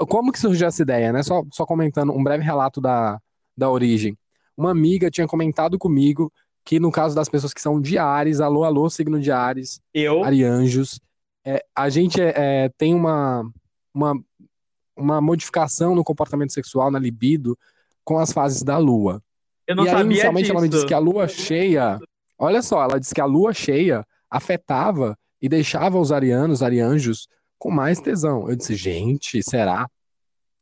Como 0.09 0.33
que 0.33 0.39
surgiu 0.39 0.69
essa 0.69 0.81
ideia, 0.81 1.13
né, 1.13 1.23
só, 1.23 1.43
só 1.53 1.67
comentando 1.67 2.15
um 2.15 2.25
breve 2.25 2.43
relato 2.43 2.81
da, 2.81 3.21
da 3.55 3.69
origem. 3.69 4.17
Uma 4.57 4.71
amiga 4.71 5.11
tinha 5.11 5.27
comentado 5.27 5.79
comigo 5.79 6.33
que 6.65 6.81
no 6.81 6.91
caso 6.91 7.15
das 7.15 7.29
pessoas 7.29 7.53
que 7.53 7.61
são 7.61 7.79
de 7.79 7.99
Ares, 7.99 8.41
alô, 8.41 8.65
alô, 8.65 8.89
signo 8.89 9.21
de 9.21 9.31
Ares, 9.31 9.83
eu, 9.93 10.25
Arianjos, 10.25 10.99
é, 11.45 11.63
a 11.77 11.91
gente 11.91 12.23
é, 12.23 12.33
é, 12.37 12.69
tem 12.79 12.95
uma, 12.95 13.45
uma, 13.95 14.15
uma 14.97 15.21
modificação 15.21 15.95
no 15.95 16.05
comportamento 16.05 16.53
sexual, 16.53 16.91
na 16.91 16.99
libido, 16.99 17.59
com 18.05 18.19
as 18.19 18.33
fases 18.33 18.63
da 18.63 18.79
lua. 18.79 19.23
Eu 19.67 19.77
não 19.77 19.85
e 19.85 19.89
aí, 19.89 19.93
sabia 19.95 20.07
inicialmente, 20.07 20.43
disso. 20.45 20.53
ela 20.53 20.63
me 20.63 20.69
disse 20.69 20.87
que 20.87 20.95
a 20.95 20.99
lua 20.99 21.29
cheia. 21.29 22.01
Olha 22.39 22.63
só, 22.63 22.83
ela 22.83 22.99
disse 22.99 23.15
que 23.15 23.21
a 23.21 23.27
lua 23.27 23.53
cheia 23.53 24.05
afetava 24.29 25.17
e 25.41 25.49
deixava 25.49 25.99
os 25.99 26.11
arianos, 26.11 26.63
arianjos, 26.63 27.29
com 27.59 27.71
mais 27.71 28.01
tesão. 28.01 28.49
Eu 28.49 28.57
disse, 28.57 28.75
gente, 28.75 29.43
será? 29.43 29.89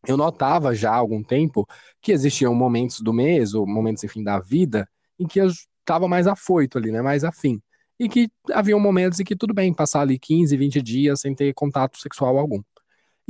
Eu 0.06 0.16
notava 0.16 0.74
já 0.74 0.90
há 0.90 0.96
algum 0.96 1.22
tempo 1.22 1.66
que 2.00 2.12
existiam 2.12 2.54
momentos 2.54 3.00
do 3.00 3.12
mês, 3.12 3.54
ou 3.54 3.66
momentos, 3.66 4.02
enfim, 4.04 4.22
da 4.22 4.38
vida, 4.38 4.88
em 5.18 5.26
que 5.26 5.40
eu 5.40 5.46
estava 5.46 6.08
mais 6.08 6.26
afoito 6.26 6.78
ali, 6.78 6.90
né? 6.90 7.02
Mais 7.02 7.24
afim. 7.24 7.60
E 7.98 8.08
que 8.08 8.30
havia 8.52 8.78
momentos 8.78 9.20
em 9.20 9.24
que 9.24 9.36
tudo 9.36 9.52
bem 9.52 9.74
passar 9.74 10.00
ali 10.00 10.18
15, 10.18 10.56
20 10.56 10.80
dias 10.80 11.20
sem 11.20 11.34
ter 11.34 11.52
contato 11.52 11.98
sexual 11.98 12.38
algum. 12.38 12.62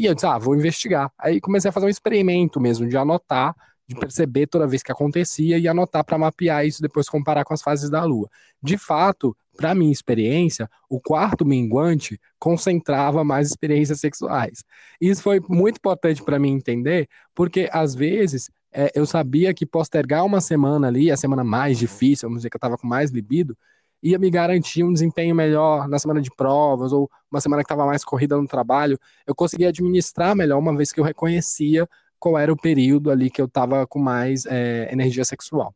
E 0.00 0.06
eu 0.06 0.14
disse, 0.14 0.26
ah, 0.26 0.38
vou 0.38 0.56
investigar. 0.56 1.12
Aí 1.18 1.42
comecei 1.42 1.68
a 1.68 1.72
fazer 1.72 1.84
um 1.84 1.90
experimento 1.90 2.58
mesmo, 2.58 2.88
de 2.88 2.96
anotar, 2.96 3.54
de 3.86 3.94
perceber 3.94 4.46
toda 4.46 4.66
vez 4.66 4.82
que 4.82 4.90
acontecia 4.90 5.58
e 5.58 5.68
anotar 5.68 6.02
para 6.02 6.16
mapear 6.16 6.64
isso, 6.64 6.80
depois 6.80 7.06
comparar 7.06 7.44
com 7.44 7.52
as 7.52 7.60
fases 7.60 7.90
da 7.90 8.02
lua. 8.02 8.26
De 8.62 8.78
fato, 8.78 9.36
para 9.54 9.74
minha 9.74 9.92
experiência, 9.92 10.70
o 10.88 10.98
quarto 10.98 11.44
minguante 11.44 12.18
concentrava 12.38 13.22
mais 13.22 13.48
experiências 13.48 14.00
sexuais. 14.00 14.64
Isso 14.98 15.22
foi 15.22 15.38
muito 15.46 15.76
importante 15.76 16.22
para 16.22 16.38
mim 16.38 16.52
entender, 16.52 17.06
porque 17.34 17.68
às 17.70 17.94
vezes 17.94 18.50
é, 18.72 18.90
eu 18.94 19.04
sabia 19.04 19.52
que 19.52 19.66
postergar 19.66 20.24
uma 20.24 20.40
semana 20.40 20.88
ali, 20.88 21.10
a 21.10 21.16
semana 21.18 21.44
mais 21.44 21.78
difícil, 21.78 22.26
vamos 22.26 22.38
dizer 22.38 22.48
que 22.48 22.56
eu 22.56 22.58
estava 22.58 22.78
com 22.78 22.86
mais 22.86 23.10
libido, 23.10 23.54
ia 24.02 24.18
me 24.18 24.30
garantir 24.30 24.82
um 24.82 24.92
desempenho 24.92 25.34
melhor 25.34 25.88
na 25.88 25.98
semana 25.98 26.20
de 26.20 26.30
provas 26.30 26.92
ou 26.92 27.10
uma 27.30 27.40
semana 27.40 27.62
que 27.62 27.66
estava 27.66 27.86
mais 27.86 28.04
corrida 28.04 28.36
no 28.36 28.46
trabalho. 28.46 28.98
Eu 29.26 29.34
conseguia 29.34 29.68
administrar 29.68 30.34
melhor 30.34 30.58
uma 30.58 30.76
vez 30.76 30.92
que 30.92 31.00
eu 31.00 31.04
reconhecia 31.04 31.88
qual 32.18 32.38
era 32.38 32.52
o 32.52 32.56
período 32.56 33.10
ali 33.10 33.30
que 33.30 33.40
eu 33.40 33.46
estava 33.46 33.86
com 33.86 33.98
mais 33.98 34.46
é, 34.46 34.88
energia 34.92 35.24
sexual. 35.24 35.74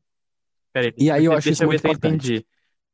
Peraí, 0.72 0.92
E 0.96 1.10
aí 1.10 1.24
eu 1.24 1.32
acho 1.32 1.50
isso 1.50 1.64
muito 1.64 1.78
importante. 1.78 2.26
entendi. 2.26 2.46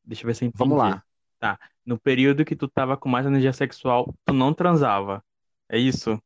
Deixa 0.04 0.22
eu 0.22 0.26
ver 0.26 0.34
se 0.34 0.44
eu 0.44 0.48
entendi. 0.48 0.58
Vamos 0.58 0.78
lá. 0.78 1.02
Tá. 1.38 1.58
No 1.84 1.98
período 1.98 2.44
que 2.44 2.54
tu 2.54 2.68
tava 2.68 2.96
com 2.96 3.08
mais 3.08 3.26
energia 3.26 3.52
sexual, 3.52 4.14
tu 4.24 4.32
não 4.32 4.52
transava. 4.52 5.24
É 5.68 5.78
isso? 5.78 6.20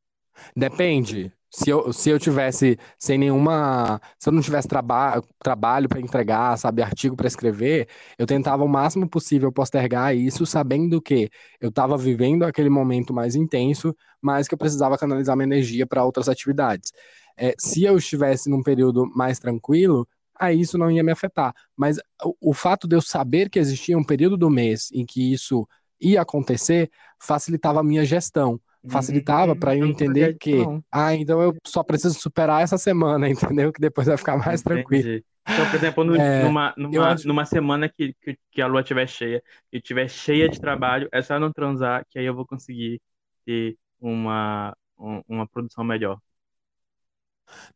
Depende. 0.57 1.33
Se 1.57 1.71
eu, 1.71 1.93
se 1.93 2.11
eu 2.11 2.19
tivesse 2.19 2.77
sem 2.99 3.17
nenhuma. 3.17 4.01
Se 4.19 4.29
eu 4.29 4.33
não 4.33 4.43
tivesse 4.43 4.67
traba 4.67 5.23
trabalho 5.39 5.89
para 5.89 6.01
entregar, 6.01 6.59
sabe, 6.59 6.83
artigo 6.83 7.15
para 7.17 7.29
escrever, 7.29 7.89
eu 8.19 8.27
tentava 8.27 8.65
o 8.65 8.69
máximo 8.69 9.09
possível 9.09 9.53
postergar 9.53 10.17
isso, 10.17 10.45
sabendo 10.45 11.01
que 11.01 11.31
eu 11.61 11.69
estava 11.69 11.97
vivendo 11.97 12.43
aquele 12.43 12.69
momento 12.69 13.15
mais 13.15 13.37
intenso, 13.37 13.95
mas 14.21 14.49
que 14.49 14.55
eu 14.55 14.59
precisava 14.59 14.99
canalizar 14.99 15.37
minha 15.37 15.47
energia 15.47 15.87
para 15.87 16.05
outras 16.05 16.29
atividades. 16.29 16.93
É, 17.37 17.55
se 17.57 17.85
eu 17.85 17.97
estivesse 17.99 18.51
num 18.51 18.63
período 18.63 19.07
mais 19.15 19.39
tranquilo, 19.39 20.09
aí 20.39 20.61
isso 20.61 20.77
não 20.77 20.91
ia 20.91 21.05
me 21.05 21.13
afetar. 21.13 21.55
Mas 21.77 21.99
o, 22.25 22.51
o 22.51 22.53
fato 22.53 22.89
de 22.89 22.97
eu 22.97 23.01
saber 23.01 23.49
que 23.49 23.61
existia 23.61 23.97
um 23.97 24.05
período 24.05 24.37
do 24.37 24.51
mês 24.51 24.91
em 24.93 25.07
que 25.07 25.33
isso 25.33 25.69
ia 26.01 26.21
acontecer 26.23 26.91
facilitava 27.21 27.79
a 27.79 27.85
minha 27.85 28.05
gestão 28.05 28.61
facilitava 28.89 29.57
para 29.57 29.77
eu 29.77 29.87
entender 29.87 30.37
que, 30.39 30.71
ah, 30.93 31.15
então 31.15 31.41
eu 31.43 31.55
só 31.67 31.83
preciso 31.83 32.19
superar 32.21 32.63
essa 32.63 32.79
semana, 32.79 33.29
entendeu? 33.29 33.73
Que 33.73 33.81
depois 33.81 34.07
vai 34.07 34.17
ficar 34.17 34.37
mais 34.37 34.63
tranquilo. 34.63 35.03
Entendi. 35.03 35.25
Então, 35.53 35.67
por 35.69 35.77
exemplo, 35.77 36.05
no- 36.05 36.19
É, 36.19 36.43
numa, 36.43 36.75
numa, 36.77 37.13
acho- 37.13 37.29
numa 37.29 37.45
semana 37.45 37.89
que, 37.89 38.15
que, 38.21 38.39
que 38.51 38.63
a 38.63 38.67
lua 38.67 38.81
estiver 38.81 39.07
cheia 39.09 39.43
e 39.73 39.77
estiver 39.79 40.09
cheia 40.09 40.49
de 40.49 40.59
trabalho, 40.61 41.09
é 41.13 41.23
só 41.23 41.39
não 41.39 41.53
transar, 41.53 42.05
que 42.09 42.19
aí 42.19 42.25
eu 42.25 42.35
vou 42.35 42.47
conseguir 42.47 43.01
ter 43.45 43.77
uma, 44.01 44.77
um- 44.99 45.23
uma 45.29 45.47
produção 45.47 45.85
melhor. 45.85 46.19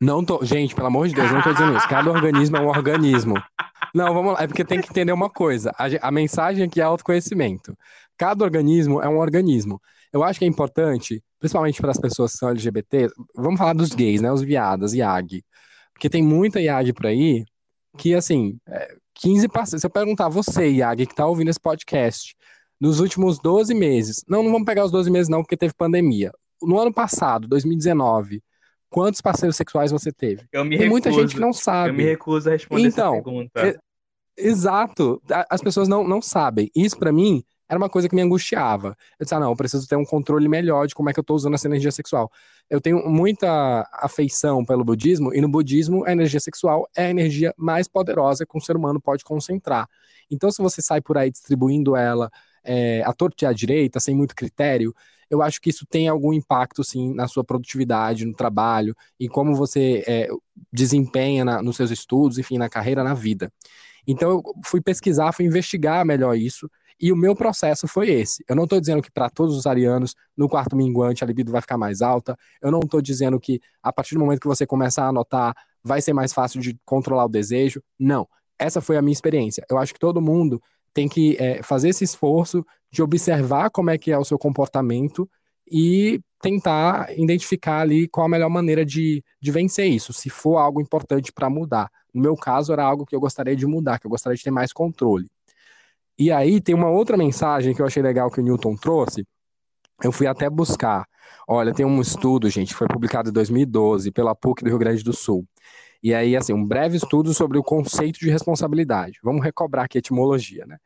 Não 0.01 0.25
tô, 0.25 0.44
gente, 0.44 0.75
pelo 0.75 0.87
amor 0.87 1.09
de 1.09 1.14
Deus, 1.14 1.31
não 1.31 1.42
tô 1.42 1.53
dizendo 1.53 1.77
isso. 1.77 1.87
Cada 1.88 2.11
organismo 2.11 2.57
é 2.57 2.61
um 2.61 2.68
organismo. 2.68 3.42
Não, 3.94 4.12
vamos 4.14 4.35
lá, 4.35 4.42
é 4.42 4.47
porque 4.47 4.64
tem 4.64 4.81
que 4.81 4.88
entender 4.90 5.12
uma 5.12 5.31
coisa. 5.31 5.73
A, 5.79 6.09
a 6.09 6.11
mensagem 6.11 6.64
aqui 6.64 6.81
é 6.81 6.85
autoconhecimento. 6.85 7.77
Cada 8.16 8.44
organismo 8.44 9.01
é 9.03 9.09
um 9.09 9.18
organismo. 9.18 9.81
Eu 10.12 10.23
acho 10.25 10.38
que 10.38 10.44
é 10.44 10.49
importante, 10.49 11.23
principalmente 11.38 11.81
para 11.81 11.90
as 11.90 11.99
pessoas 11.99 12.33
que 12.33 12.38
são 12.38 12.49
LGBT, 12.51 13.09
vamos 13.35 13.59
falar 13.59 13.75
dos 13.75 13.90
gays, 13.90 14.21
né? 14.21 14.33
Os 14.33 14.42
viadas, 14.42 14.94
IAG. 14.94 15.44
Porque 15.92 16.09
tem 16.09 16.23
muita 16.23 16.61
IAG 16.61 16.92
por 16.92 17.07
aí 17.07 17.44
que, 17.97 18.14
assim, 18.14 18.57
é, 18.68 18.94
15 19.14 19.49
parceiros. 19.49 19.81
Se 19.81 19.87
eu 19.87 19.90
perguntar 19.90 20.27
a 20.27 20.31
você, 20.31 20.68
IAG, 20.71 21.07
que 21.07 21.14
tá 21.14 21.27
ouvindo 21.27 21.49
esse 21.49 21.61
podcast, 21.61 22.35
nos 22.81 23.01
últimos 23.01 23.38
12 23.40 23.75
meses, 23.75 24.25
não, 24.29 24.42
não 24.42 24.53
vamos 24.53 24.66
pegar 24.66 24.85
os 24.85 24.92
12 24.92 25.11
meses, 25.11 25.29
não, 25.29 25.42
porque 25.42 25.57
teve 25.57 25.75
pandemia. 25.75 26.31
No 26.62 26.79
ano 26.79 26.92
passado, 26.92 27.47
2019, 27.49 28.40
quantos 28.88 29.21
parceiros 29.21 29.57
sexuais 29.57 29.90
você 29.90 30.12
teve? 30.12 30.44
Eu 30.53 30.64
me 30.64 30.79
Tem 30.79 30.88
muita 30.88 31.09
recuso, 31.11 31.27
gente 31.27 31.35
que 31.35 31.40
não 31.40 31.49
eu 31.49 31.53
me 31.55 31.61
sabe. 31.61 32.03
recuso 32.05 32.49
a 32.49 32.53
responder 32.53 32.83
Então, 32.88 33.14
essa 33.14 33.23
pergunta. 33.25 33.66
é- 33.68 33.79
Exato. 34.37 35.21
As 35.51 35.61
pessoas 35.61 35.88
não, 35.88 36.07
não 36.07 36.23
sabem. 36.23 36.71
Isso, 36.75 36.97
pra 36.97 37.12
mim, 37.12 37.42
era 37.68 37.78
uma 37.78 37.88
coisa 37.88 38.09
que 38.09 38.14
me 38.14 38.22
angustiava. 38.22 38.96
Eu 39.18 39.24
disse, 39.24 39.35
ah, 39.35 39.40
não, 39.40 39.50
eu 39.50 39.57
preciso 39.57 39.87
ter 39.88 39.96
um 39.96 40.04
controle 40.04 40.48
melhor 40.48 40.87
de 40.87 40.94
como 40.94 41.11
é 41.11 41.12
que 41.12 41.20
eu 41.20 41.24
tô 41.24 41.35
usando 41.35 41.54
essa 41.54 41.66
energia 41.68 41.90
sexual. 41.92 42.31
Eu 42.70 42.81
tenho 42.81 43.07
muita 43.09 43.88
afeição 43.92 44.64
pelo 44.64 44.85
budismo, 44.85 45.35
e 45.35 45.40
no 45.40 45.48
budismo, 45.48 46.04
a 46.04 46.12
energia 46.12 46.40
sexual 46.40 46.88
é 46.96 47.07
a 47.07 47.11
energia 47.11 47.54
mais 47.57 47.88
poderosa 47.88 48.46
que 48.46 48.57
um 48.57 48.61
ser 48.61 48.76
humano 48.76 49.00
pode 49.00 49.24
concentrar. 49.24 49.88
Então, 50.31 50.50
se 50.50 50.61
você 50.62 50.81
sai 50.83 51.00
por 51.00 51.16
aí 51.18 51.31
distribuindo 51.31 51.96
ela 51.96 52.31
é, 52.64 53.02
à 53.04 53.12
torta 53.12 53.44
e 53.44 53.48
à 53.48 53.52
direita, 53.52 54.00
sem 54.00 54.14
muito 54.14 54.35
critério, 54.35 54.94
eu 55.31 55.42
acho 55.42 55.61
que 55.61 55.70
isso 55.70 55.85
tem 55.87 56.09
algum 56.09 56.33
impacto, 56.33 56.83
sim, 56.83 57.12
na 57.14 57.28
sua 57.28 57.44
produtividade, 57.44 58.24
no 58.24 58.33
trabalho, 58.35 58.96
e 59.20 59.28
como 59.28 59.54
você 59.54 60.02
é, 60.07 60.28
desempenha 60.72 61.44
na- 61.44 61.62
nos 61.62 61.76
seus 61.76 61.90
estudos, 61.90 62.38
enfim, 62.38 62.57
na 62.59 62.68
carreira, 62.68 63.04
na 63.04 63.14
vida. 63.14 63.52
Então 64.07 64.31
eu 64.31 64.42
fui 64.64 64.81
pesquisar, 64.81 65.33
fui 65.33 65.44
investigar 65.46 66.04
melhor 66.04 66.37
isso, 66.37 66.70
e 67.01 67.13
o 67.13 67.17
meu 67.17 67.35
processo 67.35 67.87
foi 67.87 68.11
esse. 68.11 68.45
Eu 68.49 68.57
não 68.57 68.65
estou 68.65 68.81
dizendo 68.81 69.03
que 69.03 69.11
para 69.11 69.31
todos 69.31 69.57
os 69.57 69.67
arianos, 69.67 70.15
no 70.37 70.49
quarto 70.49 70.75
minguante, 70.75 71.23
a 71.23 71.27
libido 71.27 71.53
vai 71.53 71.61
ficar 71.61 71.79
mais 71.79 72.03
alta. 72.03 72.37
Eu 72.61 72.71
não 72.71 72.81
estou 72.81 73.01
dizendo 73.01 73.39
que 73.39 73.61
a 73.83 73.93
partir 73.93 74.15
do 74.15 74.21
momento 74.21 74.41
que 74.41 74.49
você 74.49 74.67
começar 74.67 75.05
a 75.05 75.09
anotar, 75.09 75.55
vai 75.83 76.01
ser 76.03 76.13
mais 76.13 76.33
fácil 76.33 76.61
de 76.61 76.77
controlar 76.85 77.27
o 77.27 77.29
desejo. 77.29 77.83
Não. 77.99 78.29
Essa 78.59 78.81
foi 78.81 78.97
a 78.97 79.03
minha 79.03 79.13
experiência. 79.13 79.65
Eu 79.71 79.79
acho 79.79 79.95
que 79.95 80.01
todo 80.01 80.21
mundo 80.21 80.61
tem 80.93 81.09
que 81.09 81.37
é, 81.39 81.63
fazer 81.63 81.91
esse 81.91 82.03
esforço 82.03 82.65
de 82.91 83.03
observar 83.03 83.71
como 83.71 83.91
é 83.91 83.99
que 83.99 84.11
é 84.11 84.19
o 84.19 84.25
seu 84.25 84.39
comportamento 84.39 85.29
e 85.71 86.21
tentar 86.41 87.17
identificar 87.17 87.81
ali 87.81 88.09
qual 88.09 88.27
a 88.27 88.29
melhor 88.29 88.49
maneira 88.49 88.85
de, 88.85 89.23
de 89.41 89.51
vencer 89.51 89.87
isso, 89.87 90.13
se 90.13 90.31
for 90.31 90.57
algo 90.57 90.81
importante 90.81 91.33
para 91.33 91.51
mudar. 91.51 91.91
No 92.13 92.23
meu 92.23 92.35
caso, 92.35 92.73
era 92.73 92.85
algo 92.85 93.05
que 93.05 93.15
eu 93.15 93.21
gostaria 93.21 93.55
de 93.55 93.67
mudar, 93.67 93.99
que 93.99 94.07
eu 94.07 94.11
gostaria 94.11 94.37
de 94.37 94.43
ter 94.43 94.51
mais 94.51 94.73
controle. 94.73 95.29
E 96.18 96.33
aí 96.33 96.61
tem 96.61 96.74
uma 96.74 96.90
outra 96.90 97.16
mensagem 97.16 97.74
que 97.74 97.81
eu 97.81 97.87
achei 97.87 98.02
legal 98.02 98.31
que 98.31 98.40
o 98.40 98.42
Newton 98.42 98.74
trouxe. 98.74 99.24
Eu 100.02 100.11
fui 100.11 100.26
até 100.26 100.50
buscar. 100.50 101.07
Olha, 101.46 101.72
tem 101.72 101.87
um 101.87 102.00
estudo, 102.00 102.50
gente, 102.50 102.68
que 102.68 102.78
foi 102.78 102.88
publicado 102.88 103.31
em 103.31 103.33
2012 103.33 104.11
pela 104.11 104.35
PUC 104.35 104.64
do 104.64 104.68
Rio 104.70 104.78
Grande 104.78 105.04
do 105.04 105.12
Sul. 105.12 105.46
E 106.02 106.14
aí, 106.14 106.37
assim, 106.37 106.52
um 106.52 106.64
breve 106.64 106.96
estudo 106.96 107.33
sobre 107.35 107.59
o 107.59 107.62
conceito 107.62 108.18
de 108.18 108.31
responsabilidade. 108.31 109.18
Vamos 109.22 109.42
recobrar 109.42 109.85
aqui 109.85 109.98
a 109.98 110.00
etimologia, 110.00 110.66
né? 110.66 110.78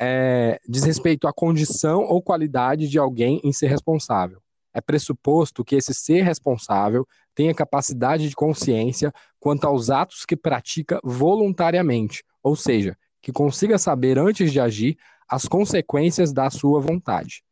É, 0.00 0.60
diz 0.68 0.84
respeito 0.84 1.26
à 1.26 1.32
condição 1.32 2.02
ou 2.02 2.22
qualidade 2.22 2.88
de 2.88 2.98
alguém 2.98 3.40
em 3.42 3.52
ser 3.52 3.66
responsável. 3.66 4.40
É 4.72 4.80
pressuposto 4.80 5.64
que 5.64 5.74
esse 5.74 5.92
ser 5.92 6.22
responsável 6.22 7.06
tenha 7.34 7.54
capacidade 7.54 8.28
de 8.28 8.36
consciência 8.36 9.12
quanto 9.40 9.66
aos 9.66 9.90
atos 9.90 10.24
que 10.24 10.36
pratica 10.36 11.00
voluntariamente, 11.02 12.22
ou 12.42 12.54
seja, 12.54 12.96
que 13.20 13.32
consiga 13.32 13.78
saber 13.78 14.18
antes 14.18 14.52
de 14.52 14.60
agir 14.60 14.96
as 15.28 15.46
consequências 15.46 16.32
da 16.32 16.48
sua 16.50 16.80
vontade. 16.80 17.42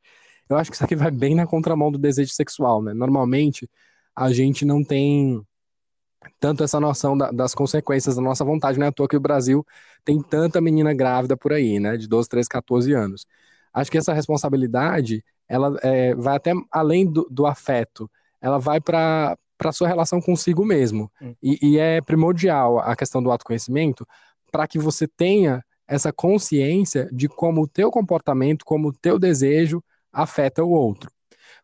Eu 0.49 0.57
acho 0.57 0.71
que 0.71 0.77
isso 0.77 0.85
aqui 0.85 0.97
vai 0.97 1.11
bem 1.11 1.35
na 1.35 1.47
contramão 1.47 1.91
do 1.91 1.99
desejo 1.99 2.33
sexual, 2.33 2.83
né? 2.83 2.95
Normalmente 2.95 3.69
a 4.15 4.33
gente 4.33 4.65
não 4.65 4.83
tem 4.83 5.43
tanto 6.41 6.65
essa 6.65 6.81
noção 6.81 7.17
da- 7.17 7.31
das 7.31 7.55
consequências 7.55 8.17
da 8.17 8.23
nossa 8.23 8.45
vontade, 8.45 8.79
não 8.79 8.87
é 8.87 8.89
à 8.89 8.93
toa 8.93 9.09
que 9.09 9.17
o 9.17 9.21
Brasil 9.21 9.65
tem 10.05 10.23
tanta 10.23 10.61
menina 10.61 10.95
grávida 10.95 11.37
por 11.37 11.53
aí, 11.53 11.79
né? 11.79 11.97
De 11.97 12.09
12, 12.09 12.29
13, 12.29 12.49
14 12.49 12.93
anos. 12.93 13.27
Acho 13.73 13.91
que 13.91 13.99
essa 13.99 14.15
responsabilidade, 14.15 15.23
ela 15.49 15.77
é, 15.83 16.15
vai 16.15 16.37
até 16.37 16.53
além 16.73 17.11
do, 17.11 17.27
do 17.31 17.47
afeto, 17.47 18.11
ela 18.41 18.59
vai 18.59 18.81
para 18.81 19.37
para 19.59 19.73
sua 19.73 19.89
relação 19.89 20.21
consigo 20.21 20.67
mesmo. 20.67 21.11
Hum. 21.19 21.35
E, 21.43 21.59
e 21.63 21.79
é 21.79 22.03
primordial 22.03 22.79
a 22.79 22.95
questão 22.95 23.23
do 23.23 23.31
autoconhecimento 23.31 24.07
para 24.57 24.67
que 24.67 24.79
você 24.79 25.07
tenha 25.07 25.63
essa 25.87 26.11
consciência 26.11 27.11
de 27.13 27.29
como 27.29 27.61
o 27.61 27.69
teu 27.69 27.91
comportamento, 27.91 28.65
como 28.65 28.89
o 28.89 28.93
teu 28.93 29.19
desejo 29.19 29.85
afeta 30.11 30.65
o 30.65 30.71
outro. 30.71 31.11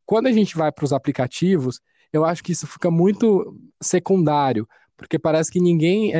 Quando 0.05 0.26
a 0.26 0.32
gente 0.32 0.59
vai 0.59 0.70
para 0.70 0.84
os 0.84 0.93
aplicativos, 0.93 1.80
eu 2.12 2.22
acho 2.22 2.45
que 2.45 2.53
isso 2.53 2.66
fica 2.66 2.90
muito 2.90 3.57
secundário, 3.82 4.68
porque 4.95 5.18
parece 5.18 5.51
que 5.51 5.59
ninguém 5.59 6.12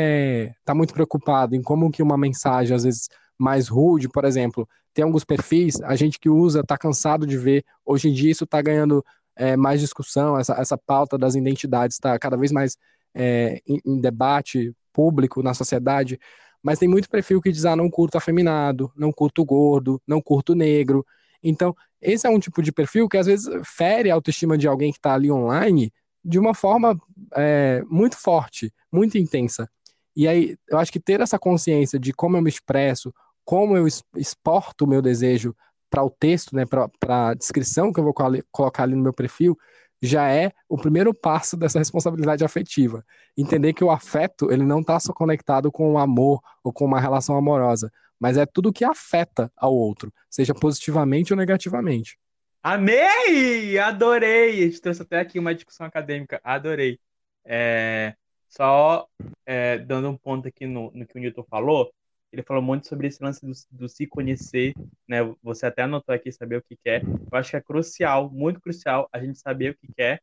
está 0.59 0.75
muito 0.75 0.95
preocupado 0.95 1.55
em 1.55 1.61
como 1.61 1.91
que 1.91 2.03
uma 2.03 2.16
mensagem, 2.16 2.75
às 2.75 2.85
vezes, 2.85 3.11
mais 3.39 3.68
rude, 3.68 4.09
por 4.09 4.25
exemplo, 4.25 4.66
tem 4.95 5.05
alguns 5.05 5.25
perfis, 5.25 5.79
a 5.83 5.95
gente 5.95 6.18
que 6.18 6.31
usa 6.31 6.61
está 6.61 6.79
cansado 6.79 7.27
de 7.27 7.37
ver, 7.37 7.66
hoje 7.85 8.09
em 8.09 8.14
dia 8.14 8.31
isso 8.31 8.45
está 8.45 8.62
ganhando 8.62 9.05
é, 9.37 9.59
mais 9.59 9.79
discussão, 9.79 10.39
essa, 10.39 10.55
essa 10.55 10.79
pauta 10.79 11.18
das 11.18 11.35
identidades 11.35 11.97
está 11.97 12.18
cada 12.18 12.39
vez 12.39 12.51
mais 12.51 12.79
é, 13.14 13.61
em, 13.66 13.79
em 13.85 14.01
debate 14.01 14.75
público 14.91 15.43
na 15.43 15.53
sociedade, 15.53 16.18
mas 16.63 16.79
tem 16.79 16.89
muito 16.89 17.09
perfil 17.09 17.41
que 17.41 17.51
diz, 17.53 17.65
ah, 17.65 17.77
não 17.77 17.91
curto 17.91 18.17
afeminado, 18.17 18.93
não 18.97 19.13
curto 19.13 19.45
gordo, 19.45 20.01
não 20.07 20.21
curto 20.21 20.55
negro, 20.55 21.05
Então, 21.43 21.75
esse 22.01 22.27
é 22.27 22.31
um 22.31 22.39
tipo 22.39 22.63
de 22.63 22.73
perfil 22.73 23.09
que 23.09 23.17
às 23.19 23.27
vezes 23.27 23.49
fere 23.65 24.11
a 24.11 24.15
autoestima 24.15 24.57
de 24.57 24.69
alguém 24.69 24.93
que 24.93 24.99
está 24.99 25.15
ali 25.15 25.31
online 25.31 25.93
de 26.25 26.39
uma 26.39 26.55
forma 26.55 26.97
é, 27.35 27.83
muito 27.89 28.17
forte, 28.17 28.73
muito 28.93 29.19
intensa. 29.19 29.69
E 30.15 30.29
aí, 30.29 30.57
eu 30.69 30.79
acho 30.79 30.93
que 30.93 31.01
ter 31.01 31.21
essa 31.21 31.39
consciência 31.39 31.99
de 31.99 32.13
como 32.13 32.37
eu 32.37 32.43
me 32.43 32.49
expresso, 32.51 33.13
como 33.45 33.77
eu 33.77 33.87
exporto 34.17 34.85
o 34.85 34.89
meu 34.89 35.03
desejo 35.03 35.55
para 35.91 36.05
o 36.05 36.11
texto, 36.11 36.55
né, 36.55 36.65
para 36.67 37.29
a 37.29 37.35
descrição 37.35 37.93
que 37.93 38.01
eu 38.01 38.05
vou 38.05 38.15
colocar 38.51 38.85
ali 38.85 38.95
no 38.95 39.03
meu 39.03 39.13
perfil, 39.13 39.59
já 40.03 40.29
é 40.29 40.51
o 40.69 40.77
primeiro 40.77 41.15
passo 41.15 41.57
dessa 41.57 41.79
responsabilidade 41.79 42.45
afetiva. 42.45 43.05
Entender 43.39 43.73
que 43.73 43.85
o 43.85 43.91
afeto, 43.91 44.51
ele 44.51 44.65
não 44.65 44.81
está 44.81 44.99
só 44.99 45.13
conectado 45.13 45.71
com 45.71 45.93
o 45.93 45.99
amor 45.99 46.43
ou 46.65 46.73
com 46.73 46.85
uma 46.85 47.01
relação 47.01 47.37
amorosa, 47.37 47.91
mas 48.19 48.37
é 48.37 48.45
tudo 48.45 48.73
que 48.73 48.85
afeta 48.85 49.51
ao 49.57 49.73
outro, 49.73 50.13
seja 50.29 50.53
positivamente 50.53 51.33
ou 51.33 51.37
negativamente. 51.37 52.19
Amei! 52.63 53.79
Adorei! 53.79 54.63
A 54.63 54.67
gente 54.67 54.81
trouxe 54.81 55.03
até 55.03 55.21
aqui 55.21 55.39
uma 55.39 55.55
discussão 55.55 55.87
acadêmica. 55.87 56.41
Adorei. 56.45 56.99
É, 57.45 58.15
só 58.49 59.09
é, 59.47 59.79
dando 59.79 60.11
um 60.11 60.17
ponto 60.17 60.47
aqui 60.47 60.67
no, 60.67 60.91
no 60.93 61.07
que 61.07 61.17
o 61.17 61.21
Newton 61.21 61.45
falou, 61.49 61.93
ele 62.33 62.43
falou 62.43 62.62
muito 62.62 62.89
sobre 62.89 63.07
esse 63.09 63.22
lance 63.22 63.45
do, 63.45 63.53
do, 63.70 63.89
se 63.89 64.07
conhecer, 64.07 64.72
né? 65.07 65.18
Você 65.43 65.66
até 65.66 65.83
anotou 65.83 66.14
aqui 66.14 66.33
saber 66.33 66.57
o 66.57 66.62
que 66.62 66.76
quer. 66.76 67.03
Eu 67.05 67.39
acho 67.39 67.51
que 67.51 67.57
é 67.57 67.61
crucial, 67.61 68.30
muito 68.30 68.61
crucial, 68.61 69.09
a 69.12 69.20
gente 69.20 69.39
saber 69.39 69.72
o 69.72 69.76
que 69.76 69.93
quer 69.93 70.22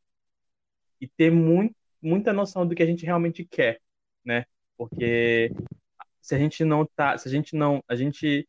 e 1.00 1.06
ter 1.08 1.30
muito, 1.30 1.74
muita 2.02 2.32
noção 2.32 2.66
do 2.66 2.74
que 2.74 2.82
a 2.82 2.86
gente 2.86 3.06
realmente 3.06 3.44
quer, 3.44 3.80
né? 4.24 4.44
Porque 4.76 5.52
se 6.20 6.34
a 6.34 6.38
gente 6.38 6.64
não 6.64 6.84
tá, 6.86 7.16
se 7.16 7.28
a 7.28 7.30
gente 7.30 7.54
não, 7.56 7.82
a 7.88 7.94
gente 7.94 8.48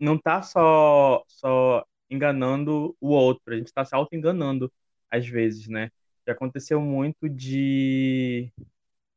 não 0.00 0.18
tá 0.18 0.42
só 0.42 1.24
só 1.28 1.84
enganando 2.10 2.96
o 3.00 3.08
outro, 3.10 3.54
a 3.54 3.56
gente 3.56 3.72
tá 3.72 3.84
se 3.84 3.94
auto-enganando 3.94 4.72
às 5.10 5.26
vezes, 5.26 5.68
né? 5.68 5.90
Já 6.26 6.32
aconteceu 6.32 6.80
muito 6.80 7.28
de 7.28 8.50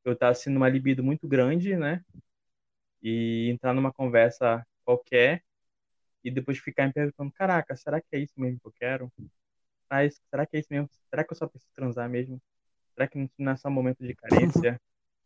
eu 0.06 0.14
estar 0.14 0.30
tá 0.30 0.34
sendo 0.34 0.58
uma 0.58 0.70
libido 0.70 1.04
muito 1.04 1.28
grande, 1.28 1.76
né? 1.78 2.04
E 3.02 3.50
entrar 3.50 3.74
numa 3.74 3.92
conversa 3.94 4.66
qualquer 4.84 5.44
e 6.24 6.30
depois 6.32 6.58
ficar 6.60 6.88
me 6.88 6.94
perguntando, 6.94 7.32
caraca, 7.32 7.76
será 7.76 8.02
que 8.02 8.08
é 8.16 8.20
isso 8.20 8.34
mesmo 8.38 8.60
que 8.60 8.68
eu 8.68 8.74
quero? 8.74 9.12
Ah, 9.90 10.06
isso, 10.06 10.22
será 10.30 10.46
que 10.46 10.58
é 10.58 10.60
isso 10.60 10.68
mesmo? 10.70 10.90
Será 11.10 11.24
que 11.24 11.32
eu 11.34 11.38
só 11.38 11.48
preciso 11.48 11.72
transar 11.74 12.10
mesmo? 12.10 12.42
Será 12.94 13.08
que 13.08 13.30
não 13.38 13.52
é 13.54 13.58
só 13.58 13.70
um 13.70 13.72
momento 13.72 14.04
de 14.04 14.14
carência? 14.14 14.80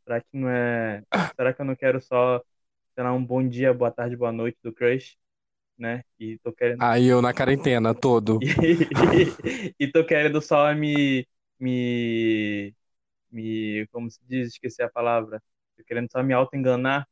será 0.04 0.22
que 0.22 0.28
não 0.34 0.50
é. 0.50 1.04
Será 1.36 1.54
que 1.54 1.62
eu 1.62 1.66
não 1.66 1.76
quero 1.76 2.02
só, 2.02 2.42
sei 2.94 3.04
lá, 3.04 3.12
um 3.14 3.24
bom 3.24 3.48
dia, 3.48 3.74
boa 3.74 3.92
tarde, 3.92 4.16
boa 4.16 4.32
noite 4.32 4.58
do 4.62 4.72
crush? 4.72 5.18
Né? 5.78 6.04
E 6.20 6.38
tô 6.40 6.54
querendo. 6.54 6.82
Aí 6.82 7.08
eu 7.08 7.22
na 7.22 7.34
quarentena, 7.34 7.94
todo. 7.94 8.40
e, 8.42 9.76
e 9.80 9.92
tô 9.92 10.06
querendo 10.06 10.42
só 10.42 10.74
me. 10.74 11.28
me. 11.60 12.74
me. 13.32 13.88
como 13.92 14.10
se 14.10 14.20
diz? 14.26 14.50
Esqueci 14.50 14.84
a 14.84 14.90
palavra. 14.90 15.42
Tô 15.76 15.84
querendo 15.84 16.12
só 16.12 16.22
me 16.22 16.34
auto-enganar 16.34 17.08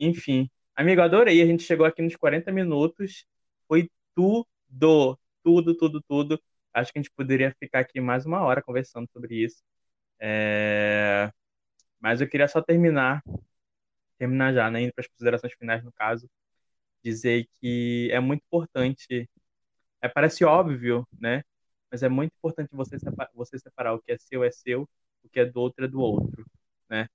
enfim, 0.00 0.50
amigo, 0.74 1.00
adorei. 1.02 1.42
A 1.42 1.46
gente 1.46 1.62
chegou 1.62 1.86
aqui 1.86 2.02
nos 2.02 2.16
40 2.16 2.50
minutos. 2.52 3.24
Foi 3.68 3.90
tudo, 4.14 5.18
tudo, 5.44 5.74
tudo, 5.76 6.02
tudo. 6.08 6.42
Acho 6.72 6.92
que 6.92 6.98
a 6.98 7.02
gente 7.02 7.12
poderia 7.12 7.54
ficar 7.58 7.80
aqui 7.80 8.00
mais 8.00 8.26
uma 8.26 8.42
hora 8.42 8.62
conversando 8.62 9.08
sobre 9.12 9.36
isso. 9.44 9.62
É... 10.20 11.30
Mas 12.00 12.20
eu 12.20 12.28
queria 12.28 12.48
só 12.48 12.62
terminar, 12.62 13.22
terminar 14.18 14.52
já, 14.54 14.70
né, 14.70 14.82
indo 14.82 14.92
para 14.94 15.02
as 15.02 15.08
considerações 15.08 15.52
finais 15.54 15.84
no 15.84 15.92
caso, 15.92 16.30
dizer 17.02 17.48
que 17.60 18.10
é 18.12 18.20
muito 18.20 18.42
importante, 18.46 19.28
é, 20.02 20.08
parece 20.08 20.44
óbvio, 20.44 21.06
né, 21.20 21.42
mas 21.90 22.02
é 22.02 22.08
muito 22.08 22.32
importante 22.38 22.70
você 22.72 22.98
separar, 22.98 23.30
você 23.34 23.58
separar 23.58 23.94
o 23.94 24.00
que 24.00 24.12
é 24.12 24.18
seu 24.18 24.44
é 24.44 24.50
seu, 24.50 24.88
o 25.24 25.28
que 25.30 25.40
é 25.40 25.46
do 25.46 25.60
outro 25.60 25.84
é 25.84 25.88
do 25.88 26.00
outro, 26.00 26.46
né. 26.88 27.08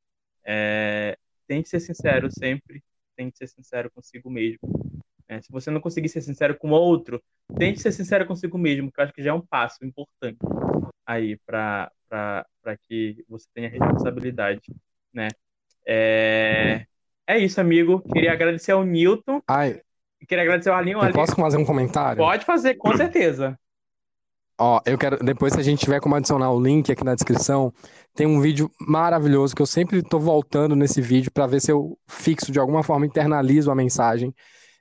É, 0.45 1.17
tem 1.47 1.61
que 1.61 1.69
ser 1.69 1.79
sincero 1.79 2.29
sempre, 2.31 2.83
tem 3.15 3.31
que 3.31 3.37
ser 3.37 3.47
sincero 3.47 3.91
consigo 3.91 4.29
mesmo. 4.29 4.59
É, 5.27 5.41
se 5.41 5.51
você 5.51 5.71
não 5.71 5.81
conseguir 5.81 6.09
ser 6.09 6.21
sincero 6.21 6.55
com 6.55 6.69
outro, 6.69 7.21
tente 7.57 7.81
ser 7.81 7.91
sincero 7.91 8.27
consigo 8.27 8.57
mesmo, 8.57 8.91
que 8.91 8.99
eu 8.99 9.03
acho 9.03 9.13
que 9.13 9.23
já 9.23 9.31
é 9.31 9.33
um 9.33 9.41
passo 9.41 9.83
importante 9.83 10.37
aí 11.05 11.37
para 11.45 11.91
que 12.87 13.23
você 13.27 13.47
tenha 13.53 13.69
responsabilidade, 13.69 14.61
né? 15.13 15.27
É, 15.87 16.85
é 17.27 17.39
isso, 17.39 17.59
amigo. 17.59 18.01
Queria 18.11 18.33
agradecer 18.33 18.71
ao 18.71 18.83
Newton. 18.83 19.41
Ai. 19.47 19.81
Queria 20.27 20.43
agradecer 20.43 20.69
ao 20.69 20.77
Arlinho. 20.77 21.03
Eu 21.03 21.13
posso 21.13 21.35
fazer 21.35 21.57
um 21.57 21.65
comentário? 21.65 22.17
Pode 22.17 22.45
fazer, 22.45 22.75
com 22.75 22.95
certeza. 22.95 23.59
Ó, 24.57 24.79
eu 24.85 24.97
quero, 24.97 25.17
depois 25.17 25.53
se 25.53 25.59
a 25.59 25.63
gente 25.63 25.79
tiver 25.79 25.99
como 25.99 26.15
adicionar 26.15 26.49
o 26.51 26.61
link 26.61 26.89
aqui 26.89 27.03
na 27.03 27.13
descrição, 27.13 27.73
tem 28.15 28.25
um 28.25 28.39
vídeo 28.39 28.71
maravilhoso 28.79 29.53
que 29.53 29.61
eu 29.61 29.65
sempre 29.65 29.99
estou 29.99 30.19
voltando 30.19 30.75
nesse 30.77 31.01
vídeo 31.01 31.29
para 31.29 31.45
ver 31.45 31.59
se 31.59 31.71
eu 31.71 31.97
fixo 32.07 32.53
de 32.53 32.59
alguma 32.59 32.81
forma, 32.81 33.05
internalizo 33.05 33.69
a 33.69 33.75
mensagem. 33.75 34.33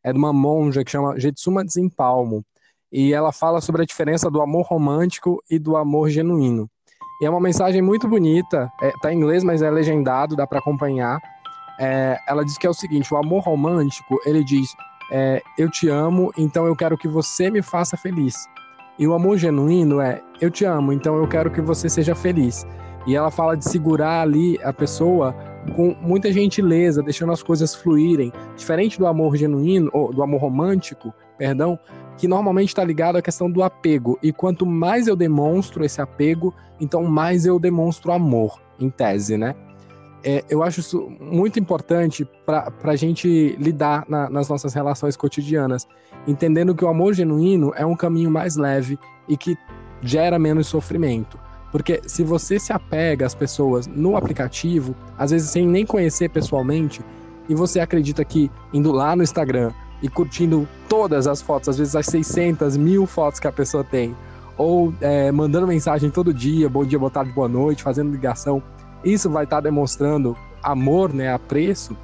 É 0.04 0.12
de 0.12 0.18
uma 0.18 0.32
monja 0.32 0.84
que 0.84 0.90
chama 0.90 1.18
Jetsuma 1.18 1.64
Desempalmo. 1.64 2.44
E 2.92 3.12
ela 3.12 3.32
fala 3.32 3.60
sobre 3.60 3.82
a 3.82 3.84
diferença 3.84 4.30
do 4.30 4.40
amor 4.40 4.64
romântico 4.66 5.42
e 5.50 5.58
do 5.58 5.76
amor 5.76 6.08
genuíno. 6.08 6.70
E 7.20 7.26
é 7.26 7.30
uma 7.30 7.40
mensagem 7.40 7.82
muito 7.82 8.06
bonita, 8.06 8.70
é, 8.80 8.92
tá 9.02 9.12
em 9.12 9.16
inglês, 9.16 9.42
mas 9.42 9.62
é 9.62 9.70
legendado, 9.70 10.36
dá 10.36 10.46
para 10.46 10.60
acompanhar. 10.60 11.18
É, 11.80 12.16
ela 12.28 12.44
diz 12.44 12.56
que 12.56 12.66
é 12.66 12.70
o 12.70 12.74
seguinte: 12.74 13.12
o 13.12 13.16
amor 13.16 13.42
romântico, 13.42 14.20
ele 14.24 14.44
diz, 14.44 14.68
é, 15.10 15.42
eu 15.58 15.68
te 15.68 15.88
amo, 15.88 16.32
então 16.38 16.66
eu 16.66 16.76
quero 16.76 16.96
que 16.96 17.08
você 17.08 17.50
me 17.50 17.62
faça 17.62 17.96
feliz. 17.96 18.46
E 18.98 19.06
o 19.06 19.14
amor 19.14 19.38
genuíno 19.38 20.00
é: 20.00 20.20
eu 20.40 20.50
te 20.50 20.64
amo, 20.64 20.92
então 20.92 21.16
eu 21.16 21.26
quero 21.26 21.50
que 21.50 21.60
você 21.60 21.88
seja 21.88 22.14
feliz. 22.14 22.66
E 23.06 23.14
ela 23.14 23.30
fala 23.30 23.56
de 23.56 23.64
segurar 23.68 24.22
ali 24.22 24.58
a 24.62 24.72
pessoa 24.72 25.34
com 25.76 25.94
muita 26.00 26.32
gentileza, 26.32 27.02
deixando 27.02 27.32
as 27.32 27.42
coisas 27.42 27.74
fluírem, 27.74 28.32
diferente 28.56 28.98
do 28.98 29.06
amor 29.06 29.36
genuíno, 29.36 29.90
ou 29.92 30.12
do 30.12 30.22
amor 30.22 30.40
romântico, 30.40 31.12
perdão, 31.36 31.78
que 32.16 32.28
normalmente 32.28 32.68
está 32.68 32.84
ligado 32.84 33.16
à 33.16 33.22
questão 33.22 33.50
do 33.50 33.62
apego. 33.62 34.18
E 34.22 34.32
quanto 34.32 34.64
mais 34.64 35.06
eu 35.06 35.16
demonstro 35.16 35.84
esse 35.84 36.00
apego, 36.00 36.54
então 36.80 37.04
mais 37.04 37.44
eu 37.44 37.58
demonstro 37.58 38.12
amor, 38.12 38.60
em 38.78 38.88
tese, 38.88 39.36
né? 39.36 39.54
É, 40.26 40.42
eu 40.48 40.62
acho 40.62 40.80
isso 40.80 41.06
muito 41.20 41.60
importante 41.60 42.26
para 42.46 42.72
a 42.82 42.96
gente 42.96 43.54
lidar 43.58 44.06
na, 44.08 44.30
nas 44.30 44.48
nossas 44.48 44.72
relações 44.72 45.16
cotidianas, 45.16 45.86
entendendo 46.26 46.74
que 46.74 46.82
o 46.82 46.88
amor 46.88 47.12
genuíno 47.12 47.72
é 47.76 47.84
um 47.84 47.94
caminho 47.94 48.30
mais 48.30 48.56
leve 48.56 48.98
e 49.28 49.36
que 49.36 49.54
gera 50.00 50.38
menos 50.38 50.66
sofrimento. 50.66 51.38
Porque 51.70 52.00
se 52.06 52.22
você 52.22 52.58
se 52.58 52.72
apega 52.72 53.26
às 53.26 53.34
pessoas 53.34 53.86
no 53.86 54.16
aplicativo, 54.16 54.94
às 55.18 55.30
vezes 55.30 55.50
sem 55.50 55.66
nem 55.66 55.84
conhecer 55.84 56.30
pessoalmente, 56.30 57.02
e 57.46 57.54
você 57.54 57.80
acredita 57.80 58.24
que 58.24 58.50
indo 58.72 58.90
lá 58.92 59.14
no 59.14 59.22
Instagram 59.22 59.72
e 60.02 60.08
curtindo 60.08 60.66
todas 60.88 61.26
as 61.26 61.42
fotos, 61.42 61.68
às 61.68 61.76
vezes 61.76 61.94
as 61.94 62.06
600 62.06 62.78
mil 62.78 63.06
fotos 63.06 63.38
que 63.38 63.46
a 63.46 63.52
pessoa 63.52 63.84
tem, 63.84 64.16
ou 64.56 64.94
é, 65.00 65.30
mandando 65.32 65.66
mensagem 65.66 66.10
todo 66.10 66.32
dia, 66.32 66.68
bom 66.68 66.84
dia, 66.84 66.98
boa 66.98 67.10
tarde, 67.10 67.32
boa 67.32 67.48
noite, 67.48 67.82
fazendo 67.82 68.10
ligação, 68.10 68.62
isso 69.04 69.28
vai 69.30 69.44
estar 69.44 69.56
tá 69.56 69.62
demonstrando 69.62 70.36
amor, 70.62 71.12
né, 71.12 71.32
apreço, 71.32 71.96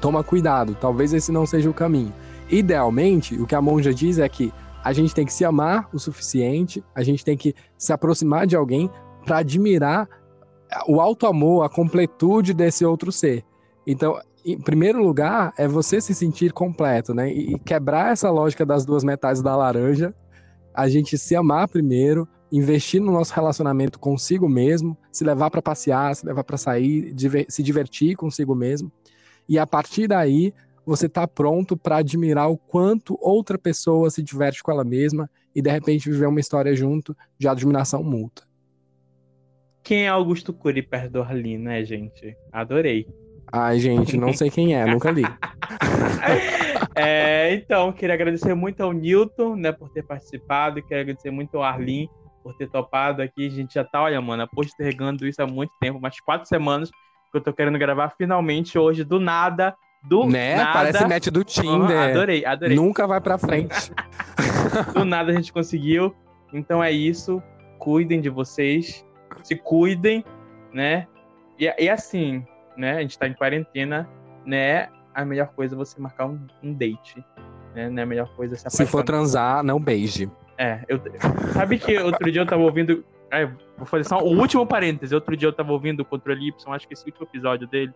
toma 0.00 0.24
cuidado, 0.24 0.76
talvez 0.80 1.12
esse 1.12 1.30
não 1.30 1.46
seja 1.46 1.70
o 1.70 1.74
caminho. 1.74 2.12
Idealmente, 2.48 3.40
o 3.40 3.46
que 3.46 3.54
a 3.54 3.62
monja 3.62 3.94
diz 3.94 4.18
é 4.18 4.28
que 4.28 4.52
a 4.82 4.92
gente 4.92 5.14
tem 5.14 5.26
que 5.26 5.32
se 5.32 5.44
amar 5.44 5.88
o 5.92 5.98
suficiente, 5.98 6.82
a 6.94 7.02
gente 7.02 7.24
tem 7.24 7.36
que 7.36 7.54
se 7.78 7.92
aproximar 7.92 8.46
de 8.46 8.56
alguém 8.56 8.90
para 9.24 9.38
admirar 9.38 10.08
o 10.86 11.00
alto 11.00 11.26
amor, 11.26 11.64
a 11.64 11.68
completude 11.68 12.54
desse 12.54 12.84
outro 12.84 13.12
ser. 13.12 13.44
Então, 13.86 14.18
em 14.44 14.58
primeiro 14.58 15.02
lugar, 15.02 15.52
é 15.58 15.68
você 15.68 16.00
se 16.00 16.14
sentir 16.14 16.52
completo, 16.52 17.12
né? 17.12 17.30
E 17.30 17.58
quebrar 17.58 18.12
essa 18.12 18.30
lógica 18.30 18.64
das 18.64 18.84
duas 18.84 19.04
metades 19.04 19.42
da 19.42 19.54
laranja, 19.54 20.14
a 20.74 20.88
gente 20.88 21.18
se 21.18 21.36
amar 21.36 21.68
primeiro, 21.68 22.26
investir 22.50 23.00
no 23.00 23.12
nosso 23.12 23.32
relacionamento 23.34 23.98
consigo 23.98 24.48
mesmo, 24.48 24.96
se 25.12 25.24
levar 25.24 25.50
para 25.50 25.62
passear, 25.62 26.14
se 26.14 26.26
levar 26.26 26.44
para 26.44 26.56
sair, 26.56 27.14
se 27.48 27.62
divertir 27.62 28.16
consigo 28.16 28.54
mesmo. 28.54 28.90
E 29.48 29.58
a 29.58 29.66
partir 29.66 30.08
daí, 30.08 30.52
você 30.84 31.06
está 31.06 31.26
pronto 31.26 31.76
para 31.76 31.98
admirar 31.98 32.50
o 32.50 32.56
quanto 32.56 33.16
outra 33.20 33.58
pessoa 33.58 34.10
se 34.10 34.22
diverte 34.22 34.62
com 34.62 34.72
ela 34.72 34.84
mesma 34.84 35.30
e 35.54 35.62
de 35.62 35.70
repente 35.70 36.10
viver 36.10 36.26
uma 36.26 36.40
história 36.40 36.74
junto 36.74 37.16
de 37.38 37.46
admiração 37.48 38.02
mútua. 38.02 38.44
Quem 39.82 40.04
é 40.04 40.08
Augusto 40.08 40.52
Cury 40.52 40.82
perto 40.82 41.12
do 41.12 41.24
né, 41.24 41.84
gente? 41.84 42.36
Adorei. 42.52 43.08
Ai, 43.52 43.80
gente, 43.80 44.16
não 44.16 44.32
sei 44.32 44.50
quem 44.50 44.76
é, 44.76 44.84
nunca 44.84 45.10
li. 45.10 45.22
é, 46.94 47.54
então, 47.54 47.92
queria 47.92 48.14
agradecer 48.14 48.54
muito 48.54 48.80
ao 48.80 48.92
Newton, 48.92 49.56
né, 49.56 49.72
por 49.72 49.90
ter 49.90 50.04
participado, 50.04 50.82
queria 50.82 51.02
agradecer 51.02 51.32
muito 51.32 51.56
ao 51.56 51.64
Arlene 51.64 52.08
por 52.42 52.54
ter 52.54 52.68
topado 52.68 53.22
aqui. 53.22 53.46
A 53.46 53.50
gente 53.50 53.74
já 53.74 53.84
tá, 53.84 54.02
olha, 54.02 54.20
mano, 54.20 54.46
postergando 54.48 55.26
isso 55.26 55.42
há 55.42 55.46
muito 55.46 55.72
tempo, 55.80 55.98
umas 55.98 56.18
quatro 56.20 56.48
semanas 56.48 56.90
que 56.90 57.36
eu 57.36 57.40
tô 57.40 57.52
querendo 57.52 57.78
gravar 57.78 58.10
finalmente 58.16 58.78
hoje, 58.78 59.04
do 59.04 59.20
nada. 59.20 59.74
Do 60.02 60.26
né? 60.26 60.56
nada. 60.56 60.72
Parece 60.72 61.06
match 61.06 61.28
do 61.28 61.44
Tinder. 61.44 61.96
Uhum, 61.96 62.10
adorei, 62.10 62.44
adorei. 62.44 62.76
Nunca 62.76 63.06
vai 63.06 63.20
pra 63.20 63.36
frente. 63.36 63.92
Do 64.94 65.04
nada 65.04 65.30
a 65.30 65.34
gente 65.34 65.52
conseguiu. 65.52 66.14
Então 66.52 66.82
é 66.82 66.90
isso. 66.90 67.42
Cuidem 67.78 68.20
de 68.20 68.30
vocês. 68.30 69.04
Se 69.42 69.54
cuidem, 69.56 70.24
né? 70.72 71.06
E, 71.58 71.72
e 71.78 71.88
assim, 71.88 72.42
né? 72.76 72.96
A 72.96 73.00
gente 73.02 73.18
tá 73.18 73.28
em 73.28 73.34
quarentena, 73.34 74.08
né? 74.46 74.88
A 75.14 75.24
melhor 75.24 75.48
coisa 75.48 75.74
é 75.74 75.76
você 75.76 76.00
marcar 76.00 76.26
um, 76.26 76.40
um 76.62 76.72
date. 76.72 77.22
Né? 77.74 77.90
Não 77.90 78.00
é 78.00 78.02
a 78.02 78.06
melhor 78.06 78.34
coisa 78.34 78.56
se 78.56 78.70
Se 78.70 78.86
for 78.86 79.04
transar, 79.04 79.62
não 79.62 79.78
beije. 79.78 80.30
É, 80.60 80.84
eu. 80.88 81.00
Sabe 81.54 81.78
que 81.78 81.96
outro 81.96 82.30
dia 82.30 82.42
eu 82.42 82.46
tava 82.46 82.60
ouvindo. 82.60 83.02
É, 83.30 83.46
vou 83.78 83.86
fazer 83.86 84.04
só 84.04 84.18
o 84.18 84.38
último 84.38 84.66
parêntese. 84.66 85.14
Outro 85.14 85.34
dia 85.34 85.48
eu 85.48 85.52
tava 85.54 85.72
ouvindo 85.72 86.00
o 86.00 86.04
Controle 86.04 86.48
Y, 86.48 86.74
acho 86.74 86.86
que 86.86 86.92
esse 86.92 87.06
último 87.06 87.26
episódio 87.26 87.66
dele. 87.66 87.94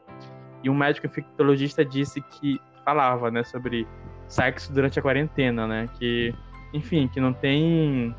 E 0.62 0.70
um 0.70 0.74
médico 0.74 1.06
infectologista 1.06 1.84
disse 1.84 2.22
que 2.22 2.58
falava, 2.82 3.30
né, 3.30 3.44
sobre 3.44 3.86
sexo 4.26 4.72
durante 4.72 4.98
a 4.98 5.02
quarentena, 5.02 5.66
né? 5.66 5.88
Que, 5.98 6.34
enfim, 6.72 7.06
que 7.06 7.20
não 7.20 7.34
tem. 7.34 8.16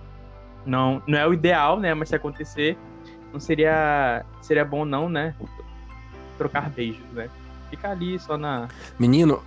Não, 0.64 1.02
não 1.08 1.18
é 1.18 1.28
o 1.28 1.34
ideal, 1.34 1.80
né? 1.80 1.96
Mas 1.96 2.10
se 2.10 2.16
acontecer, 2.16 2.78
não 3.34 3.40
seria. 3.40 4.24
Seria 4.42 4.64
bom 4.64 4.86
não, 4.86 5.10
né? 5.10 5.34
Trocar 6.38 6.70
beijos, 6.70 7.06
né? 7.14 7.32
Ficar 7.72 7.92
ali 7.92 8.20
só 8.20 8.38
na. 8.38 8.68
Menino, 9.00 9.42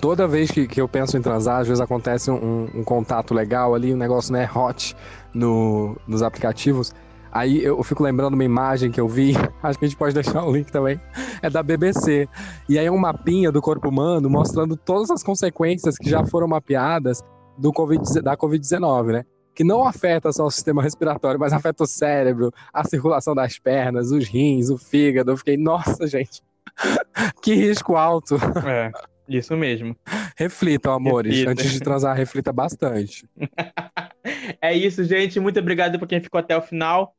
toda 0.00 0.26
vez 0.26 0.50
que, 0.50 0.66
que 0.66 0.80
eu 0.80 0.88
penso 0.88 1.16
em 1.16 1.22
transar, 1.22 1.60
às 1.60 1.68
vezes 1.68 1.80
acontece 1.80 2.30
um, 2.30 2.68
um 2.74 2.84
contato 2.84 3.34
legal 3.34 3.74
ali, 3.74 3.92
um 3.92 3.96
negócio, 3.96 4.32
né, 4.32 4.48
hot 4.54 4.96
no, 5.34 5.96
nos 6.06 6.22
aplicativos. 6.22 6.92
Aí 7.32 7.62
eu 7.62 7.80
fico 7.84 8.02
lembrando 8.02 8.34
uma 8.34 8.44
imagem 8.44 8.90
que 8.90 9.00
eu 9.00 9.08
vi, 9.08 9.34
acho 9.62 9.78
que 9.78 9.84
a 9.84 9.88
gente 9.88 9.96
pode 9.96 10.14
deixar 10.14 10.44
o 10.44 10.52
link 10.52 10.70
também, 10.70 11.00
é 11.40 11.48
da 11.48 11.62
BBC. 11.62 12.28
E 12.68 12.78
aí 12.78 12.86
é 12.86 12.90
um 12.90 12.98
mapinha 12.98 13.52
do 13.52 13.60
corpo 13.60 13.88
humano 13.88 14.28
mostrando 14.28 14.76
todas 14.76 15.10
as 15.10 15.22
consequências 15.22 15.96
que 15.96 16.08
já 16.08 16.24
foram 16.24 16.48
mapeadas 16.48 17.22
do 17.56 17.72
COVID, 17.72 18.20
da 18.22 18.36
Covid-19, 18.36 19.12
né? 19.12 19.24
Que 19.54 19.62
não 19.62 19.84
afeta 19.84 20.32
só 20.32 20.46
o 20.46 20.50
sistema 20.50 20.82
respiratório, 20.82 21.38
mas 21.38 21.52
afeta 21.52 21.84
o 21.84 21.86
cérebro, 21.86 22.52
a 22.72 22.84
circulação 22.84 23.34
das 23.34 23.58
pernas, 23.58 24.10
os 24.10 24.26
rins, 24.26 24.70
o 24.70 24.78
fígado. 24.78 25.30
Eu 25.30 25.36
fiquei, 25.36 25.56
nossa, 25.56 26.06
gente, 26.06 26.42
que 27.42 27.54
risco 27.54 27.96
alto. 27.96 28.36
É, 28.66 28.90
isso 29.38 29.56
mesmo. 29.56 29.96
Reflitam, 30.36 30.92
amores. 30.92 31.32
Reflita. 31.32 31.50
Antes 31.50 31.72
de 31.72 31.80
transar, 31.80 32.16
reflita 32.16 32.52
bastante. 32.52 33.28
é 34.60 34.74
isso, 34.74 35.04
gente. 35.04 35.38
Muito 35.40 35.60
obrigado 35.60 35.98
por 35.98 36.08
quem 36.08 36.20
ficou 36.20 36.38
até 36.38 36.56
o 36.56 36.62
final. 36.62 37.14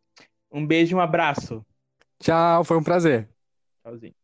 Um 0.51 0.65
beijo 0.65 0.95
e 0.95 0.95
um 0.95 1.01
abraço. 1.01 1.65
Tchau, 2.19 2.63
foi 2.63 2.77
um 2.77 2.83
prazer. 2.83 3.27
Tchauzinho. 3.83 4.20